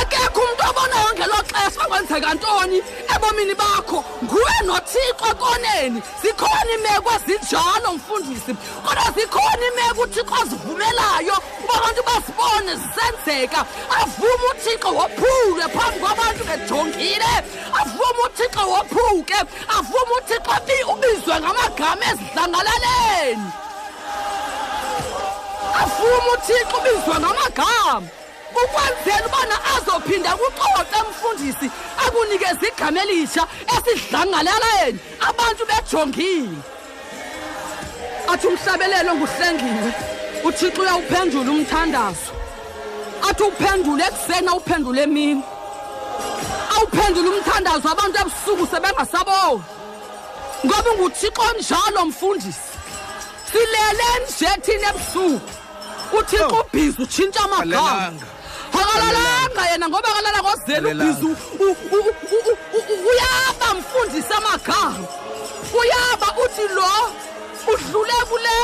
Akekho 0.00 0.40
umntu 0.40 0.62
obonayo 0.70 1.10
ngelo 1.14 1.38
xesha 1.50 1.84
kwenzeka 1.88 2.34
ntoni 2.34 2.78
ebomini 3.14 3.54
bakho? 3.54 4.04
Nguwe 4.24 4.54
nothixo 4.66 5.28
koneni. 5.40 6.02
Zikhona 6.22 6.70
iimeko 6.72 7.10
ezinjalo 7.16 7.88
mfundisi. 7.96 8.52
Kodwa 8.84 9.06
zikhona 9.16 9.64
iimeko 9.66 10.00
uthixo 10.02 10.34
azivumelayo 10.42 11.34
uba 11.64 11.74
abantu 11.78 12.02
bazibone 12.08 12.72
zisenzeka. 12.80 13.60
Avume 14.00 14.46
uthixo 14.50 14.88
wophulwe 14.98 15.64
phambi 15.74 15.98
kwabantu 16.00 16.42
bejongile. 16.48 17.32
Avume 17.80 18.20
uthixo 18.26 18.62
wophuke. 18.72 19.38
Avume 19.76 20.12
uthixo 20.18 20.54
bi- 20.66 20.84
ubizwe 20.92 21.34
ngamagama 21.40 22.04
ezidlangalaleni. 22.10 23.46
Avume 25.82 26.28
uthixo 26.34 26.76
ubizwe 26.78 27.14
ngamagama. 27.20 28.08
Ukwenzela 28.64 29.26
ubana 29.26 29.56
azophinda 29.76 30.30
kuxoxe 30.36 30.98
mfundisi 31.10 31.70
akunikeza 32.06 32.66
igama 32.68 33.02
elisha 33.02 33.46
esidlangalaleni. 33.74 34.98
Abantu 35.28 35.62
bejongile. 35.66 36.58
Athi 38.28 38.46
umhlabelelo 38.46 39.14
nguhlengiwe 39.14 39.92
uthixo 40.44 40.82
uyawuphendula 40.82 41.50
umthandazo. 41.50 42.32
Athi 43.28 43.42
uphendule 43.42 44.04
ekuseni 44.04 44.48
awuphendule 44.48 45.02
emini. 45.02 45.42
Awuphendule 46.76 47.28
umthandazo 47.28 47.88
abantu 47.88 48.16
ebusuku 48.20 48.66
sebengasaboni. 48.66 49.62
Ngoba 50.66 50.90
unguthixo 50.90 51.44
njalo 51.58 52.06
mfundisi. 52.06 52.70
Silele 53.52 54.08
nje 54.24 54.48
thina 54.62 54.88
ebusuku. 54.90 55.50
Uthixo 56.18 56.66
ubhizi 56.72 57.02
utshintsha 57.02 57.40
amagama. 57.44 58.12
Akalalanga 58.72 59.62
yena 59.70 59.88
ngoba 59.88 60.08
kalala 60.14 60.40
ngozela 60.42 60.88
ubhizi 60.88 61.26
uyaba 63.10 63.68
mfundisi 63.78 64.32
amagama. 64.38 65.06
Uyaba 65.80 66.28
uthi 66.44 66.68
lo 66.74 66.90
udlule 67.72 68.12
kule 68.28 68.56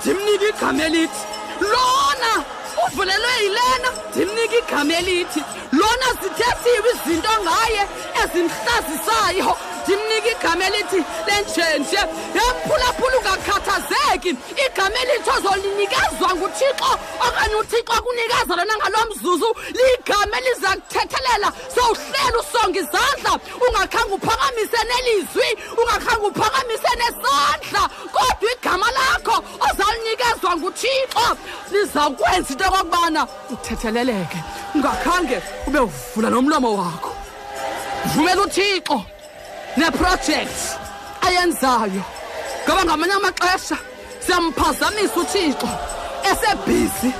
ndimnika 0.00 0.48
igama 0.48 0.84
elithi. 0.84 1.22
Lona 1.60 2.44
uvulelwe 2.86 3.32
yilena 3.42 3.88
ndimnika 4.10 4.56
igama 4.56 4.94
elithi. 4.94 5.42
Lona 5.72 6.06
zithethiwe 6.20 6.90
izinto 6.94 7.30
ngaye 7.42 7.82
ezimhlazisayo. 8.22 9.56
Ndimnika 10.26 10.30
igama 10.30 10.64
elithi 10.66 11.04
lenjenje 11.26 11.96
yemphulaphula 12.34 13.16
ungakhathazeki. 13.18 14.36
Igama 14.66 14.96
elithi 15.02 15.30
ozolinikezwa 15.30 16.34
nguthixo 16.36 16.98
okanye 17.26 17.54
uthixo 17.54 17.92
akunikeza 17.92 18.56
lona 18.56 18.76
ngalo 18.76 18.98
mzuzu. 19.10 19.56
Ligama 19.74 20.38
eliza 20.38 20.68
kuthethelela 20.76 21.52
sowuhlela 21.74 22.38
usonga 22.40 22.80
izandla 22.80 23.38
ungakhange 23.68 24.14
uphakamise 24.14 24.78
nelizwi 24.88 25.48
ungakhange 25.78 26.26
uphakamise 26.26 26.90
nesandla. 27.00 27.90
Kodwa 28.12 28.52
igama 28.52 28.86
lakho 28.90 29.44
ozalinikezwa 29.66 30.56
nguthixo 30.56 31.36
lizawukwenza 31.72 32.52
into 32.52 32.64
yokokubana 32.64 33.26
uthetheleleke 33.50 34.38
ungakhange 34.74 35.42
ube 35.66 35.78
uvula 35.78 36.30
nomlomo 36.30 36.76
wakho. 36.76 37.12
Vumela 38.14 38.42
uthixo. 38.42 39.15
Neprojekthi 39.76 40.68
ayenzayo. 41.26 42.02
Ngoba 42.68 42.84
ngamanye 42.84 43.12
amaxesha 43.12 43.76
siyamphazamisa 44.26 45.20
uthixo 45.20 45.68
esebhizi 46.30 47.10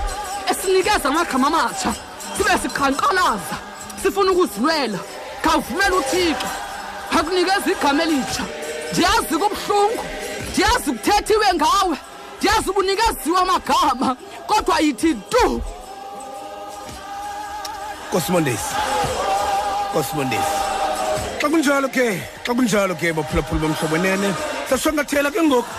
esinikeza 0.50 1.08
amagama 1.08 1.46
amatsha 1.46 1.92
sibe 2.36 2.58
siqhankqalaza 2.62 3.56
sifuna 4.02 4.32
ukuzilwela. 4.32 4.98
Khawuvumela 5.42 5.96
uthixo 5.96 6.48
akunikeza 7.18 7.70
igama 7.72 8.02
elitsha. 8.02 8.44
Ndiyazi 8.92 9.34
kubuhlungu 9.40 10.04
ndiyazi 10.50 10.90
kuthethiwe 10.92 11.46
ngawe 11.54 11.96
ndiyazi 12.38 12.70
ubunikeziwe 12.70 13.38
amagama 13.40 14.16
kodwa 14.46 14.80
yithi 14.80 15.14
tu. 15.14 15.62
Kosimondesi 18.12 18.74
kosimondesi 19.92 20.56
xa 21.40 21.48
kunjalo 21.48 21.88
ke 21.92 22.20
xa 22.44 22.52
kunjalo 22.54 22.94
ke 22.96 23.12
baphulaphula 23.12 23.60
bomhlobo 23.60 23.96
nene 24.02 24.28
sashwankathela 24.68 25.30
ke 25.30 25.40
ngoku. 25.42 25.72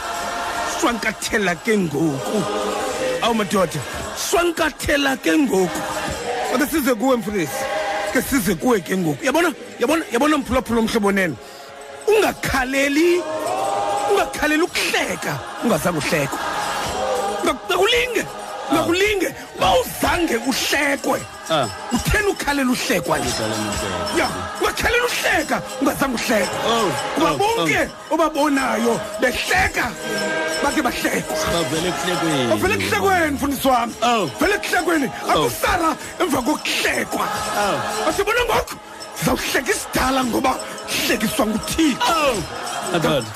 Shwankathela 0.79 1.55
ke 1.65 1.73
ngoku. 1.77 2.39
Awu 3.23 3.33
madoda 3.33 3.79
shwankathela 4.15 5.17
ke 5.17 5.33
ngoku. 5.37 5.81
Ake 6.53 6.65
size 6.71 6.93
kuwe 6.95 7.17
mfundisi. 7.17 7.63
Ke 8.13 8.21
size 8.21 8.55
kuwe 8.55 8.79
ke 8.81 8.97
ngoku. 8.97 9.25
Yabona 9.25 9.53
yabona 9.79 10.05
yabona 10.11 10.37
mphulaphula 10.37 10.79
omhlobo 10.79 11.11
nene 11.11 11.35
ungakhaleli 12.07 13.21
ungakhaleli 14.11 14.63
ukuhleka. 14.63 15.39
Ungazange 15.63 15.97
uhlekwe. 15.97 16.39
Ngakulinge 17.43 18.25
ngakulinge. 18.73 19.33
Uba 19.57 19.73
uzange 19.81 20.37
uhlekwe. 20.37 21.19
Utheni 21.91 22.27
ukhalela 22.27 22.71
uhlekwa 22.71 23.17
nje 23.19 23.29
ya 24.19 24.29
ungakhalela 24.61 25.05
uhleka 25.05 25.61
ungazange 25.81 26.15
uhlekwa 26.15 26.91
kuba 27.15 27.33
bonke 27.37 27.89
obabonayo 28.11 28.99
behleka 29.21 29.91
bake 30.63 30.81
bahlekwa. 30.81 31.37
Bavele 31.53 31.89
ekuhlekweni 31.89 32.49
bavele 32.49 32.73
ekuhlekweni 32.73 33.31
mfundisi 33.31 33.67
wami. 33.67 33.93
Vele 34.39 34.55
ekuhlekweni 34.55 35.11
akusara 35.29 35.95
emva 36.19 36.41
kokuhlekwa. 36.41 37.27
Asibona 38.09 38.45
ngoku 38.45 38.75
zawuhleka 39.25 39.71
isidala 39.71 40.23
ngoba 40.23 40.55
hlekiswa 40.87 41.45
nguthixo 41.47 42.43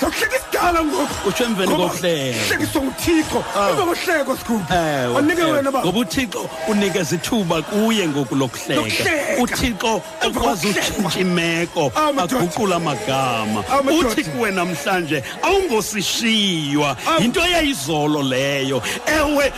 zawuhleka 0.00 0.36
isidala 0.36 0.84
ngoku 0.84 1.28
utsho 1.28 1.44
emveni 1.44 1.72
Ngoba 1.72 1.88
kokuhleka. 1.88 2.38
hlekiswa 2.48 2.82
nguthixo 2.82 3.44
emva 3.68 3.84
kohleko 3.84 4.36
sikhuphi 4.36 4.74
wanike 5.14 5.42
wena 5.42 5.70
ba 5.72 5.80
ngoba 5.84 5.98
uthixo 6.00 6.48
unikeza 6.68 7.14
ithuba 7.16 7.62
kuye 7.62 8.08
ngoku 8.08 8.34
lokuhleka. 8.36 8.74
Lokuhleka. 8.80 9.42
uthixo 9.42 10.02
Emva 10.22 10.40
ukwazi 10.40 10.66
kokuhlekwa. 10.66 11.06
utshintsha 11.06 11.20
imeko 11.20 11.92
aguqula 12.22 12.76
amagama. 12.76 13.64
Awu, 13.70 13.84
madoda. 13.84 14.08
uthi 14.08 14.24
kuwe 14.24 14.50
namhlanje 14.50 15.22
awungosishiywa. 15.42 16.96
Yinto 17.20 17.40
yayizolo 17.40 18.22
leyo. 18.22 18.82
Ewe 19.06 19.52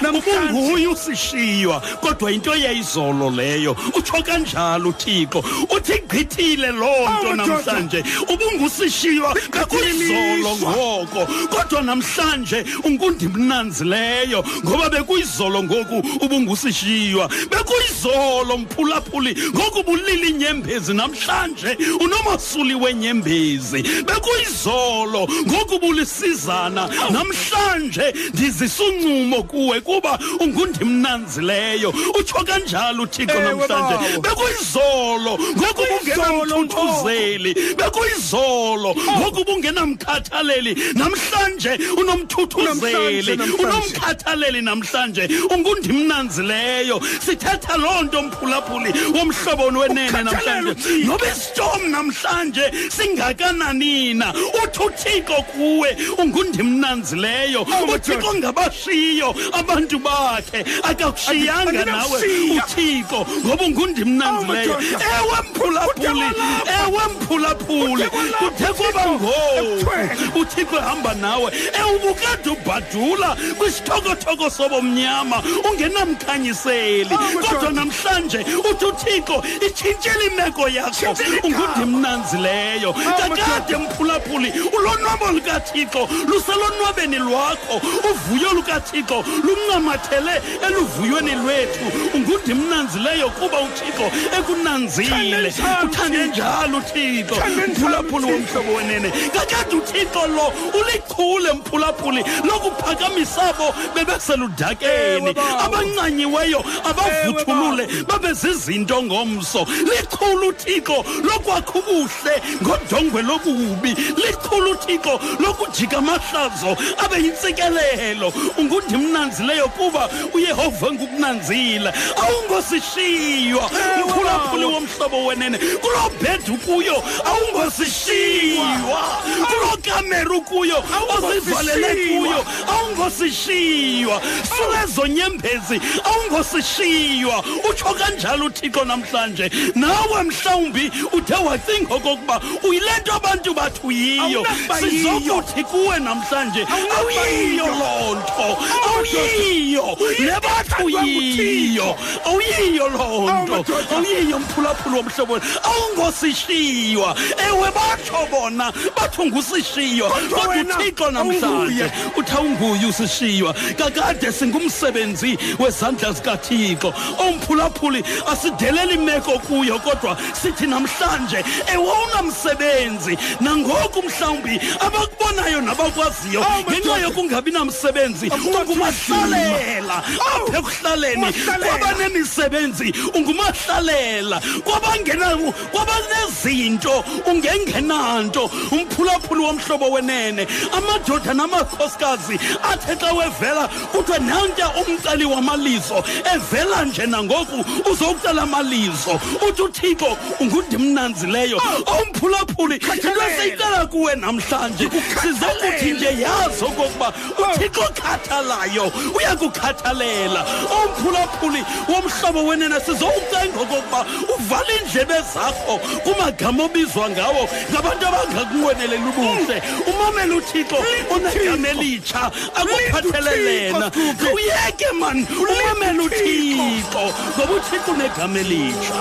ubunguye 0.50 0.86
usishiywa 0.86 1.80
kodwa 2.00 2.30
yinto 2.30 2.56
yayizolo 2.56 3.30
leyo. 3.30 3.76
Utsho 3.94 4.22
kanjalo 4.22 4.88
uthixo 4.88 5.44
uthi 5.70 5.98
gqithile 6.14 6.70
loo 6.72 7.02
nto 7.02 7.36
madoda. 7.36 7.36
namhlanje. 7.36 8.04
Ubungusishiywa 8.32 9.34
bekuyizolo 9.52 10.56
ngoko. 10.56 11.26
Kodwa 11.50 11.82
namhlanje 11.82 12.64
ungundimnanzileyo 12.84 14.44
ngoba 14.64 14.88
bekuyizolo 14.90 15.62
ngoku 15.62 15.96
ubungusishiywa 16.24 17.28
bekuyizolo 17.50 18.58
mphulaphuli 18.58 19.36
ngoku 19.54 19.82
bulili 19.82 20.28
inyembezi 20.30 20.94
namhlanje 20.94 21.76
unomasuli 22.00 22.74
wenyembezi. 22.74 23.82
Bekuyizolo 23.82 25.28
ngoku 25.46 25.78
bulisizana. 25.78 26.88
Namhlanje 27.10 28.14
ndizisa 28.34 28.82
uncumo 28.84 29.42
kuwe 29.42 29.80
kuba 29.80 30.18
ungundimnanzileyo 30.40 31.94
utsho 32.20 32.34
kanjalo 32.44 33.02
uthixo 33.02 33.34
Ewe, 33.34 33.42
namhlanje. 33.44 33.94
bawo. 33.94 34.20
bekuyizolo 34.22 35.38
ngoku 35.56 35.82
bungenamthuthuzeli 36.04 37.54
bekuyizolo 37.78 38.94
Oh. 38.94 39.18
ngoku 39.20 39.44
bungenamkhathaleli 39.44 40.74
namhlanje 40.94 41.78
unomthuthuzeli 41.96 42.66
Namhlanje, 42.66 43.36
namhlanje. 43.36 43.62
unomkhathaleli 43.64 44.60
namhlanje 44.62 45.28
ungundimnanzileyo 45.50 47.00
sithetha 47.26 47.76
loo 47.76 48.02
nto 48.02 48.22
mphulaphuli 48.22 48.90
womhlobo 49.14 49.64
wenene 49.78 50.08
Ukhathalelo, 50.10 50.24
namhlanje 50.24 50.74
Thixo. 50.74 51.06
noba 51.06 51.26
isitom 51.26 51.82
namhlanje 51.90 52.64
singakananina 52.96 54.34
uthi 54.64 54.80
uthixo 54.86 55.42
kuwe 55.52 55.96
ungundimnanzileyo 56.18 57.62
uthixo 57.94 58.34
ngabashiyo 58.34 59.34
abantu 59.52 59.98
bakhe 59.98 60.64
akakushiyanga 60.82 61.70
Andi- 61.70 61.84
nawe 61.86 62.00
andinakushiya. 62.00 62.64
uthixo 62.64 63.26
ngoba 63.44 63.64
ungundimnanzileyo 63.64 64.72
Oh, 64.74 64.80
madoda. 64.80 65.04
ewe 65.18 65.36
mphulaphuli 65.50 65.93
ewe 66.02 67.02
mphulaphuli 67.14 68.04
kuthe 68.38 68.72
kwaba 68.72 69.10
ngoku 69.10 70.40
uthixo 70.40 70.76
ehamba 70.76 71.14
nawe. 71.14 71.52
Ewubukade 71.80 72.50
ubhadula 72.50 73.36
kwisithokotoko 73.58 74.50
sobomnyama 74.50 75.42
ungenamkhanyiseli. 75.70 77.18
Kodwa 77.48 77.70
namhlanje 77.72 78.38
uthi 78.70 78.84
uthixo 78.84 79.44
itshintshele 79.66 80.26
imeko 80.26 80.68
yakho. 80.68 81.16
Ungundimnanzileyo 81.42 82.92
kakade 82.92 83.76
mphulaphuli 83.76 84.52
ulonwabo 84.78 85.26
lukathixo 85.32 86.08
luselonwabeni 86.26 87.18
lwakho. 87.18 87.80
Uvuyo 88.10 88.52
lukathixo 88.52 89.24
luncamathele 89.44 90.42
eluvuyweni 90.66 91.34
lwethu. 91.34 91.84
Ungundimnanzileyo 92.14 93.30
kuba 93.30 93.60
uthixo 93.60 94.10
ekunanzile. 94.38 95.54
Uthande 95.84 96.26
njalo 96.26 96.78
uthixo 96.78 97.36
mphulaphuli 97.68 98.32
womhlobo 98.32 98.72
wenene. 98.74 99.10
Kakade 99.10 99.76
uthixo 99.76 100.26
lo 100.26 100.52
ulichule 100.80 101.52
mphulaphuli 101.52 102.24
lokuphakamisa 102.44 103.42
abo 103.42 103.74
bebeseludakeni 103.94 105.34
abancanyiweyo 105.64 106.64
abavuthulule 106.84 107.88
babe 108.08 108.32
zizinto 108.32 109.02
ngomso. 109.02 109.66
Likhulu 109.90 110.48
uthixo 110.48 111.04
lokwakha 111.22 111.78
ubuhle 111.78 112.42
ngodongwe 112.62 113.22
lobubi. 113.22 113.96
Likhulu 114.16 114.70
uthixo 114.70 115.20
lokujika 115.40 115.98
amahlazo 115.98 116.76
abe 117.04 117.16
yintsikelelo. 117.24 118.32
Ungundimnanzileyo 118.58 119.68
kuba 119.68 120.08
uyehova 120.32 120.92
ngukunanzila 120.92 121.92
awungosishiywa 122.22 123.70
mphulaphuli 124.06 124.64
womhlobo 124.64 125.26
wenene. 125.26 125.58
Kuloo 125.82 126.10
bhedi 126.20 126.50
ukuyo 126.50 127.02
awungosishiywa 127.24 129.22
kuloo 129.48 129.76
kamera 129.84 130.30
ukuyo 130.36 130.84
ozivalele 131.08 131.94
kuyo 131.94 132.44
awungosishiywa 132.68 134.20
sulezo 134.56 135.06
nyembezi 135.06 135.80
awungosishiywa 136.04 137.44
utsho 137.70 137.84
kanjalo 137.94 138.44
uthixo 138.46 138.84
namhlanje. 138.84 139.50
Nawe 139.74 140.22
mhlawumbi 140.22 140.92
uthe 141.12 141.34
wacinga 141.34 141.94
okokuba 141.94 142.40
uyile 142.62 142.90
nto 143.00 143.12
abantu 143.14 143.54
bathi 143.54 143.80
uyiyo. 143.84 144.22
Awunakuba 144.22 144.78
yiyo. 144.78 144.90
sizokuthi 144.90 145.64
kuwe 145.64 145.98
namhlanje 145.98 146.66
awuyiyo 146.96 147.66
loo 147.66 148.14
nto. 148.14 148.58
Awuyiyo. 148.88 149.98
nebathi 150.20 150.82
uyiyo. 150.84 151.96
Awuyiyo 152.24 152.88
loo 152.88 153.30
nto. 153.42 153.64
Awuyiyo 153.94 154.38
mphulaphula 154.38 154.96
womhlobo 154.96 155.40
awungosishiywa 155.62 157.16
ewe 157.48 157.70
batsho 157.70 158.28
bona 158.30 158.72
bathi 158.96 159.20
ungusishiywa 159.20 160.10
kodwa 160.10 160.48
wena 160.48 160.78
uthixo 160.78 161.10
namhlanje 161.10 161.46
awunguye. 161.46 161.92
uthi 162.16 162.32
awunguye 162.32 162.86
usishiywa 162.86 163.54
kakade 163.78 164.32
singumsebenzi 164.32 165.38
wezandla 165.58 166.12
zikathixo. 166.12 166.94
Omphulaphuli 167.18 168.04
asideleli 168.32 168.94
imeko 168.94 169.38
kuyo 169.38 169.78
kodwa 169.78 170.16
sithi 170.42 170.66
namhlanje 170.66 171.44
ewe 171.74 171.92
unamsebenzi. 172.04 173.18
Nangoku 173.40 174.02
mhlawumbi 174.02 174.60
abakubonayo 174.80 175.60
nabakwaziyo 175.60 176.44
ngenxa 176.70 176.98
yokungabi 176.98 177.50
namsebenzi 177.50 178.30
ungumahlalela. 178.30 180.02
Apha 180.34 180.58
ekuhlaleni 180.58 181.32
kwabanemisebenzi 181.62 182.94
ungumahlalela. 183.14 184.40
Kwabangena 184.64 185.36
kwabanezinto 185.52 187.04
ungengenanto 187.26 188.50
umphulaphuli 188.72 189.40
womhlobo 189.44 189.90
wenene 189.90 190.46
amadoda 190.72 191.34
namakhosikazi 191.34 192.38
athe 192.62 192.96
xa 192.96 193.12
wevela 193.12 193.68
kuthiwe 193.68 194.18
nanka 194.18 194.70
umceli 194.80 195.24
wamalizo 195.24 196.04
evela 196.34 196.84
nje 196.84 197.06
nangoku 197.06 197.64
uzokucela 197.90 198.42
amalizo. 198.42 199.20
Uthi 199.48 199.62
uthixo 199.62 200.16
ungundimnanzileyo 200.40 201.60
omphulaphuli 201.86 202.74
into 202.74 203.22
esiyicela 203.22 203.86
kuwe 203.86 204.14
namhlanje 204.16 204.88
sizokuthi 205.22 205.90
nje 205.92 206.06
yazi 206.06 206.64
okokuba 206.64 207.12
uthixo 207.38 207.82
khathalayo 207.94 208.92
uyakukhathalela. 209.16 210.44
Omphulaphuli 210.78 211.64
womhlobo 211.88 212.44
wenene 212.46 212.80
sizowucenga 212.80 213.60
okokuba 213.60 214.06
uvale 214.34 214.74
iindlebe 214.76 215.14
zakho 215.34 215.78
kumagama 216.04 216.64
obizwa 216.64 217.10
ngawo 217.10 217.48
ngabantu 217.70 218.04
abangakunqwenelela 218.06 219.06
ubuhle. 219.10 219.56
Umamele 219.90 220.34
uthixo 220.40 220.76
unegama 221.14 221.68
elitsha 221.68 222.22
akuphathele 222.54 223.36
lena. 223.44 223.90
khawuyeke 223.90 224.88
mani 225.00 225.26
umamele 225.42 226.00
uthixo 226.06 227.04
ngoba 227.36 227.52
uthixo 227.58 227.90
unegama 227.92 228.38
elitsha. 228.38 229.00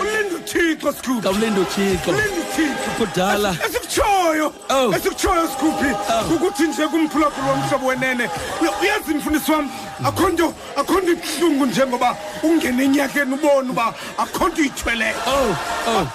Ulinda 0.00 0.34
uthixo 0.36 0.92
skhuphi 0.92 1.22
kawulinda 1.22 1.60
uthixo. 1.60 2.12
Ulinda 2.58 2.74
uthixo 2.74 2.90
kudala. 2.98 3.56
Esikutshoyo 3.66 4.52
Oh. 4.70 4.92
esikutshoyo 4.94 5.48
skhuphi 5.48 5.90
ukuthi 6.34 6.62
nje 6.62 6.86
kumphulaphula 6.86 7.46
womhlobo 7.48 7.86
wenene. 7.86 8.30
Uya- 8.60 8.80
uyazi 8.82 9.14
mfundisi 9.14 9.52
wam 9.52 9.70
akho 10.04 10.28
nto 10.28 10.54
akho 10.76 11.00
nto 11.00 11.12
ibuhlungu 11.12 11.66
njengoba 11.66 12.16
ungene 12.42 12.84
enyakeni 12.84 13.34
ubone 13.34 13.70
uba 13.70 13.94
akho 14.18 14.48
nto 14.48 14.60
uyithweleyo 14.60 15.16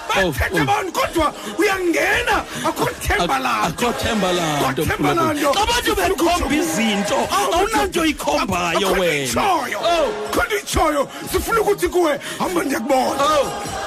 bathethe 0.08 0.60
abantu 0.60 0.92
kodwa 0.92 1.32
uyangena? 1.58 2.44
Akho 2.68 2.86
themba 3.00 3.38
lanto 3.38 3.88
akho 3.88 3.92
themba 3.92 4.32
lanto 4.32 4.82
Akho 4.82 4.84
themba 4.84 5.14
lanto. 5.14 5.52
xa 5.52 5.62
abantu 5.62 5.94
bekhomba 5.94 6.54
izinto. 6.54 7.16
Awunanto 7.52 8.04
ikhombayo 8.04 8.78
Akho 8.78 8.94
nto 8.94 9.00
wena. 9.00 9.24
itshoyo 9.24 9.78
akho 9.80 10.42
nto 10.46 10.56
itshoyo 10.58 11.08
sifuna 11.32 11.60
ukuthi 11.60 11.88
kuwe 11.88 12.20
hamba 12.38 12.62
ndiyakubona 12.64 13.24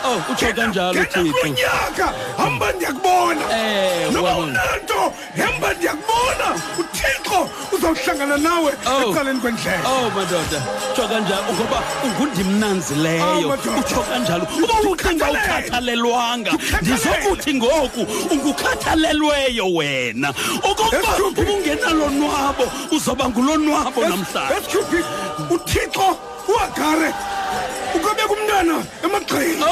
oh 0.08 0.22
utsho 0.32 0.54
kanjalo 0.54 0.94
ngena 0.94 1.08
uthixo 1.08 1.34
kulo 1.34 1.54
nyaka 1.54 2.08
hamba 2.48 2.72
ndiyakubona 2.72 3.42
Eh, 3.52 4.12
noba 4.14 4.30
wena. 4.36 4.44
unanto 4.44 5.14
hamba 5.38 5.74
ndiyakubona 5.74 6.48
uthixo 6.80 7.50
uzawuhlangana 7.72 8.38
nawe 8.38 8.72
ecaleni 9.04 9.40
kwendlela. 9.40 9.90
Oh 9.90 10.10
madoda. 10.16 10.60
Utsho 10.92 11.08
kanjalo 11.08 11.54
ngoba 11.54 11.80
ungundimnanzileyo 12.06 13.48
madoda. 13.48 13.78
utsho 13.80 14.02
kanjalo. 14.10 14.48
Uba 14.64 14.90
ucinga 14.92 15.26
ukhathalelwanga 15.32 16.52
ndizokuthi 16.82 17.54
ngoku 17.54 18.02
ungukhathalelweyo 18.32 19.66
wena. 19.74 20.34
Okokuba 20.64 21.18
ubungenalo 21.28 22.10
nwabo 22.10 22.64
uzoba 22.92 23.30
ngulonwabo 23.30 24.02
namhlanje. 24.02 24.54
eskhuphi 24.58 25.00
uthixo 25.50 26.18
uagare 26.48 27.14
ukabeka 27.96 28.34
umntwana 28.34 28.76
emagxeni. 29.04 29.64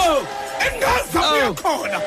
Engaza 0.65 1.19
uyakhona 1.33 1.99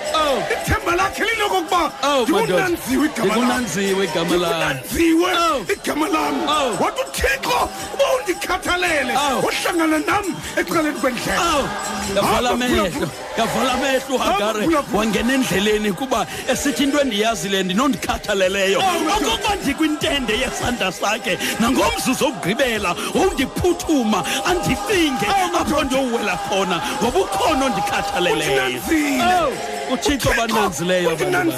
ithemba 0.52 0.92
lakhe 0.96 1.24
linokokuba 1.24 1.92
ndikunanziwe 2.22 3.06
igama 3.06 3.34
lam 3.36 3.62
ndikunanziwe 3.62 4.04
igama 4.04 4.36
lam 4.36 4.76
ndikunanziwe 4.76 5.30
igama 5.74 6.08
lam 6.08 6.34
wathi 6.80 7.00
uthixo 7.02 7.58
uba 7.94 8.04
undikhathalele 8.18 9.12
uhlangana 9.48 9.98
nam 9.98 10.24
ecaleni 10.56 10.98
kwendlela. 11.00 11.68
Yavala 12.16 12.48
Hamba, 12.48 12.64
amehlo 12.64 13.08
yavala 13.38 13.72
amehlo 13.72 14.14
uhagare 14.16 14.68
wangena 14.94 15.34
endleleni 15.34 15.92
kuba 15.92 16.26
esithi 16.48 16.82
into 16.84 17.00
endiyazileyo 17.00 17.62
ndinondikhathaleleyo. 17.64 18.78
Okokuba 18.78 19.54
ndikwintende 19.62 20.32
yesandla 20.38 20.92
sakhe 20.92 21.38
nangomzuzu 21.60 22.26
okugqibela 22.26 22.94
wowundiphuthuma 23.14 24.24
andicinge 24.46 25.26
apho 25.60 25.84
ndiyowuwela 25.84 26.36
khona 26.36 26.80
ngoba 27.02 27.18
ukhona 27.18 27.64
ondikhathaleleyo 27.66 28.47
Utinanzile. 28.48 29.24
Oh, 29.24 29.94
uthixo 29.94 30.30
bananzileyo 30.36 31.10
abantu 31.10 31.52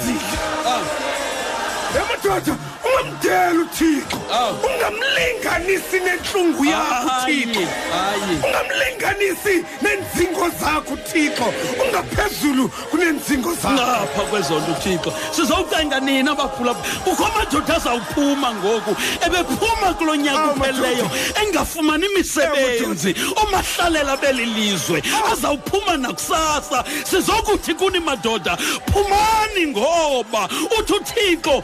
bam. 0.63 0.85
emadoda 1.95 2.55
ungamdela 3.01 3.61
uthixo. 3.61 4.17
Ungamlinganisi 4.63 5.99
nentlungu 5.99 6.65
yakho 6.65 7.09
Hayi, 7.09 7.43
uthixo 7.43 7.59
hayi. 7.91 8.35
ungamlinganisi 8.45 9.65
neenzingo 9.81 10.49
zakho 10.49 10.93
uthixo 10.93 11.53
ungaphezulu 11.85 12.69
kuneenzingo 12.69 13.53
zakho. 13.53 13.73
Ngapha 13.73 14.21
kwezonto 14.29 14.71
uthixo 14.71 15.13
sizowucenga 15.31 15.99
nina 15.99 16.31
abaphula. 16.31 16.73
Kukho 17.03 17.25
amadoda 17.25 17.75
azawuphuma 17.75 18.53
ngoku 18.55 18.95
ebephuma 19.25 19.93
kulo 19.97 20.15
nyaka 20.15 20.51
uphelileyo 20.51 21.09
engafumani 21.43 22.05
imisebenzi 22.05 23.15
omahlalela 23.35 24.17
beli 24.17 24.45
lizwe. 24.45 25.03
Azawuphuma 25.31 25.97
nakusasa. 25.97 26.83
Sizokuthi 27.03 27.73
kuni 27.73 27.99
madoda 27.99 28.57
phumani 28.91 29.67
ngoba 29.67 30.49
uthi 30.79 30.93
uthixo 30.93 31.63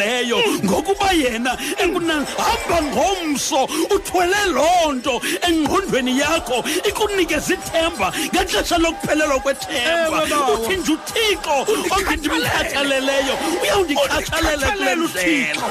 ungundimnanzileyo 0.00 0.38
ngokuba 0.64 1.12
yena 1.12 1.56
engunan 1.78 2.26
hamba 2.36 2.82
ngomso 2.82 3.64
uthwele 3.90 4.44
loo 4.52 4.92
nto 4.92 5.20
engqondweni 5.48 6.18
yakho 6.20 6.64
ikunikeza 6.88 7.54
ithemba 7.54 8.12
ngexesha 8.34 8.78
lokuphelelwa 8.78 9.40
kwethemba. 9.40 10.22
Uthi 10.54 10.76
nje 10.76 10.92
uthixo 10.92 11.56
ongindimkhathaleleyo 11.90 13.34
uyawundikhathalela 13.62 14.70
kule 14.70 14.94
ndlela. 14.96 15.62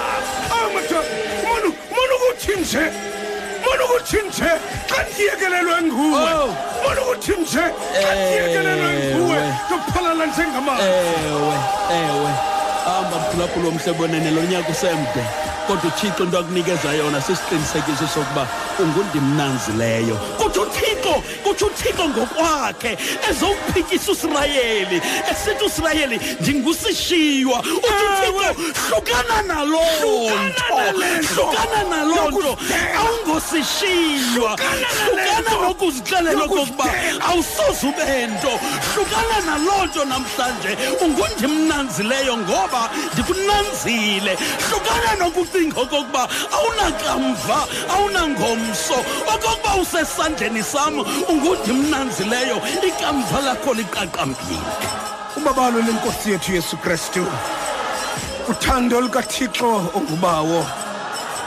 amadoda 0.49 0.99
umane 1.43 1.67
umane 1.91 2.13
ukuthi 2.17 2.53
nje 2.61 2.83
umane 3.65 3.83
ukuthi 3.83 4.17
nje 4.27 4.51
xa 4.89 5.03
ndiyekelelwe 5.03 5.81
nguwe 5.81 6.31
umane 6.81 7.01
ukuthi 7.01 7.31
nje 7.41 7.63
xa 8.01 8.11
ndiyekelelwe 8.15 8.91
nguwe 9.15 9.39
ndophalala 9.65 10.25
njengamanzi 10.25 10.83
ewe 10.83 11.55
ewe. 11.99 12.58
Hamba 12.91 13.19
mphulaphula 13.19 13.67
omhlebonene 13.67 14.31
lo 14.31 14.41
nyaka 14.41 14.71
usemde. 14.71 15.23
Kodwa 15.67 15.91
uthixo 15.91 16.23
into 16.23 16.39
akunikeza 16.39 16.93
yona 16.93 17.21
sisiqinisekiso 17.21 18.07
sokuba 18.07 18.47
ungundimnanzileyo 18.79 20.15
kuthi 20.37 20.59
uthixo 20.59 20.89
uthixo 20.99 21.23
kutsho 21.43 21.65
uthixo 21.65 22.09
ngokwakhe 22.09 22.97
ezowuphikisa 23.29 24.11
usirayeli. 24.11 25.01
Esithi 25.31 25.65
usirayeli 25.65 26.19
ndingusishiywa. 26.41 27.59
Uthi 27.59 28.29
uthixo 28.29 28.71
hlukana 28.89 29.41
naloo 29.47 30.29
nto 30.29 30.75
hlukana 31.35 31.83
naloo 31.89 32.31
nto. 32.31 32.57
Awungosishiywa. 32.99 34.57
Hlukana 35.05 35.51
nokuzixelela 35.61 36.43
okokuba 36.43 36.85
awusoze 37.29 37.87
ube 37.87 38.27
nto. 38.27 38.51
Hlukana 38.93 39.37
naloo 39.45 39.85
nto 39.85 40.05
namhlanje. 40.05 40.77
Ungundimnanzileyo 41.01 42.37
ngoba 42.37 42.78
ndikunanzile. 43.13 44.37
Hlukana 44.69 45.15
nokucinga 45.19 45.81
okokuba 45.81 46.27
awunakamva 46.55 47.57
awunangomso. 47.93 48.97
Okokuba 49.33 49.75
usesandleni 49.81 50.63
sam 50.63 50.99
ungundimnanzileyo 51.29 52.61
ikamva 52.87 53.41
lakho 53.41 53.73
liqaqambile. 53.73 54.71
Ubabalo 55.37 55.81
lenkosi 55.81 56.31
yethu 56.31 56.53
yesu 56.53 56.77
kristu 56.77 57.25
uthando 58.49 59.01
lukathixo 59.01 59.91
ongubawo 59.95 60.65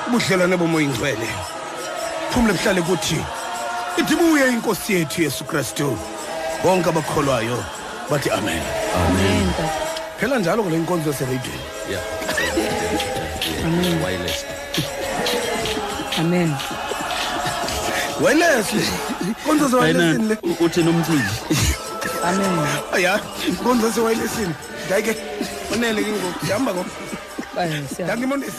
ubudlelwane 0.07 0.57
bomoya 0.57 0.85
ingcwele 0.87 1.29
phumle 2.31 2.53
buhlale 2.53 2.83
kuthi 2.83 3.19
ithi 3.97 4.15
buye 4.17 4.49
inkosi 4.49 4.93
yethu 4.93 5.23
yesu 5.23 5.45
kristu. 5.45 5.99
Bonke 6.63 6.89
abakholwayo 6.89 7.59
bathi 8.11 8.31
amen. 8.31 8.63
Amen. 8.95 9.92
Phela 10.23 10.39
njalo 10.39 10.63
kule 10.63 10.79
nkonzo 10.79 11.11
yasereyidweni 11.11 11.61
Amen. 13.65 14.03
wireless. 14.05 14.45
Amen. 16.19 16.55
Welesle 18.25 18.83
nkonzo 19.45 19.69
sewayilesini 19.71 20.29
le. 20.29 20.37
Uthini 20.61 20.91
umcili 20.91 21.21
amen. 22.25 22.67
Aya 22.95 23.21
nkonzo 23.53 23.93
sewayilesini 23.93 24.55
dayi 24.91 25.03
ke 25.03 25.17
onele 25.73 26.03
ke 26.05 26.11
ngoku. 26.11 26.39
Ndihamba 26.43 26.75
ngoku 26.75 26.91
Bye, 27.57 27.83
siya- 27.97 28.05
Ndakubonisa. 28.05 28.53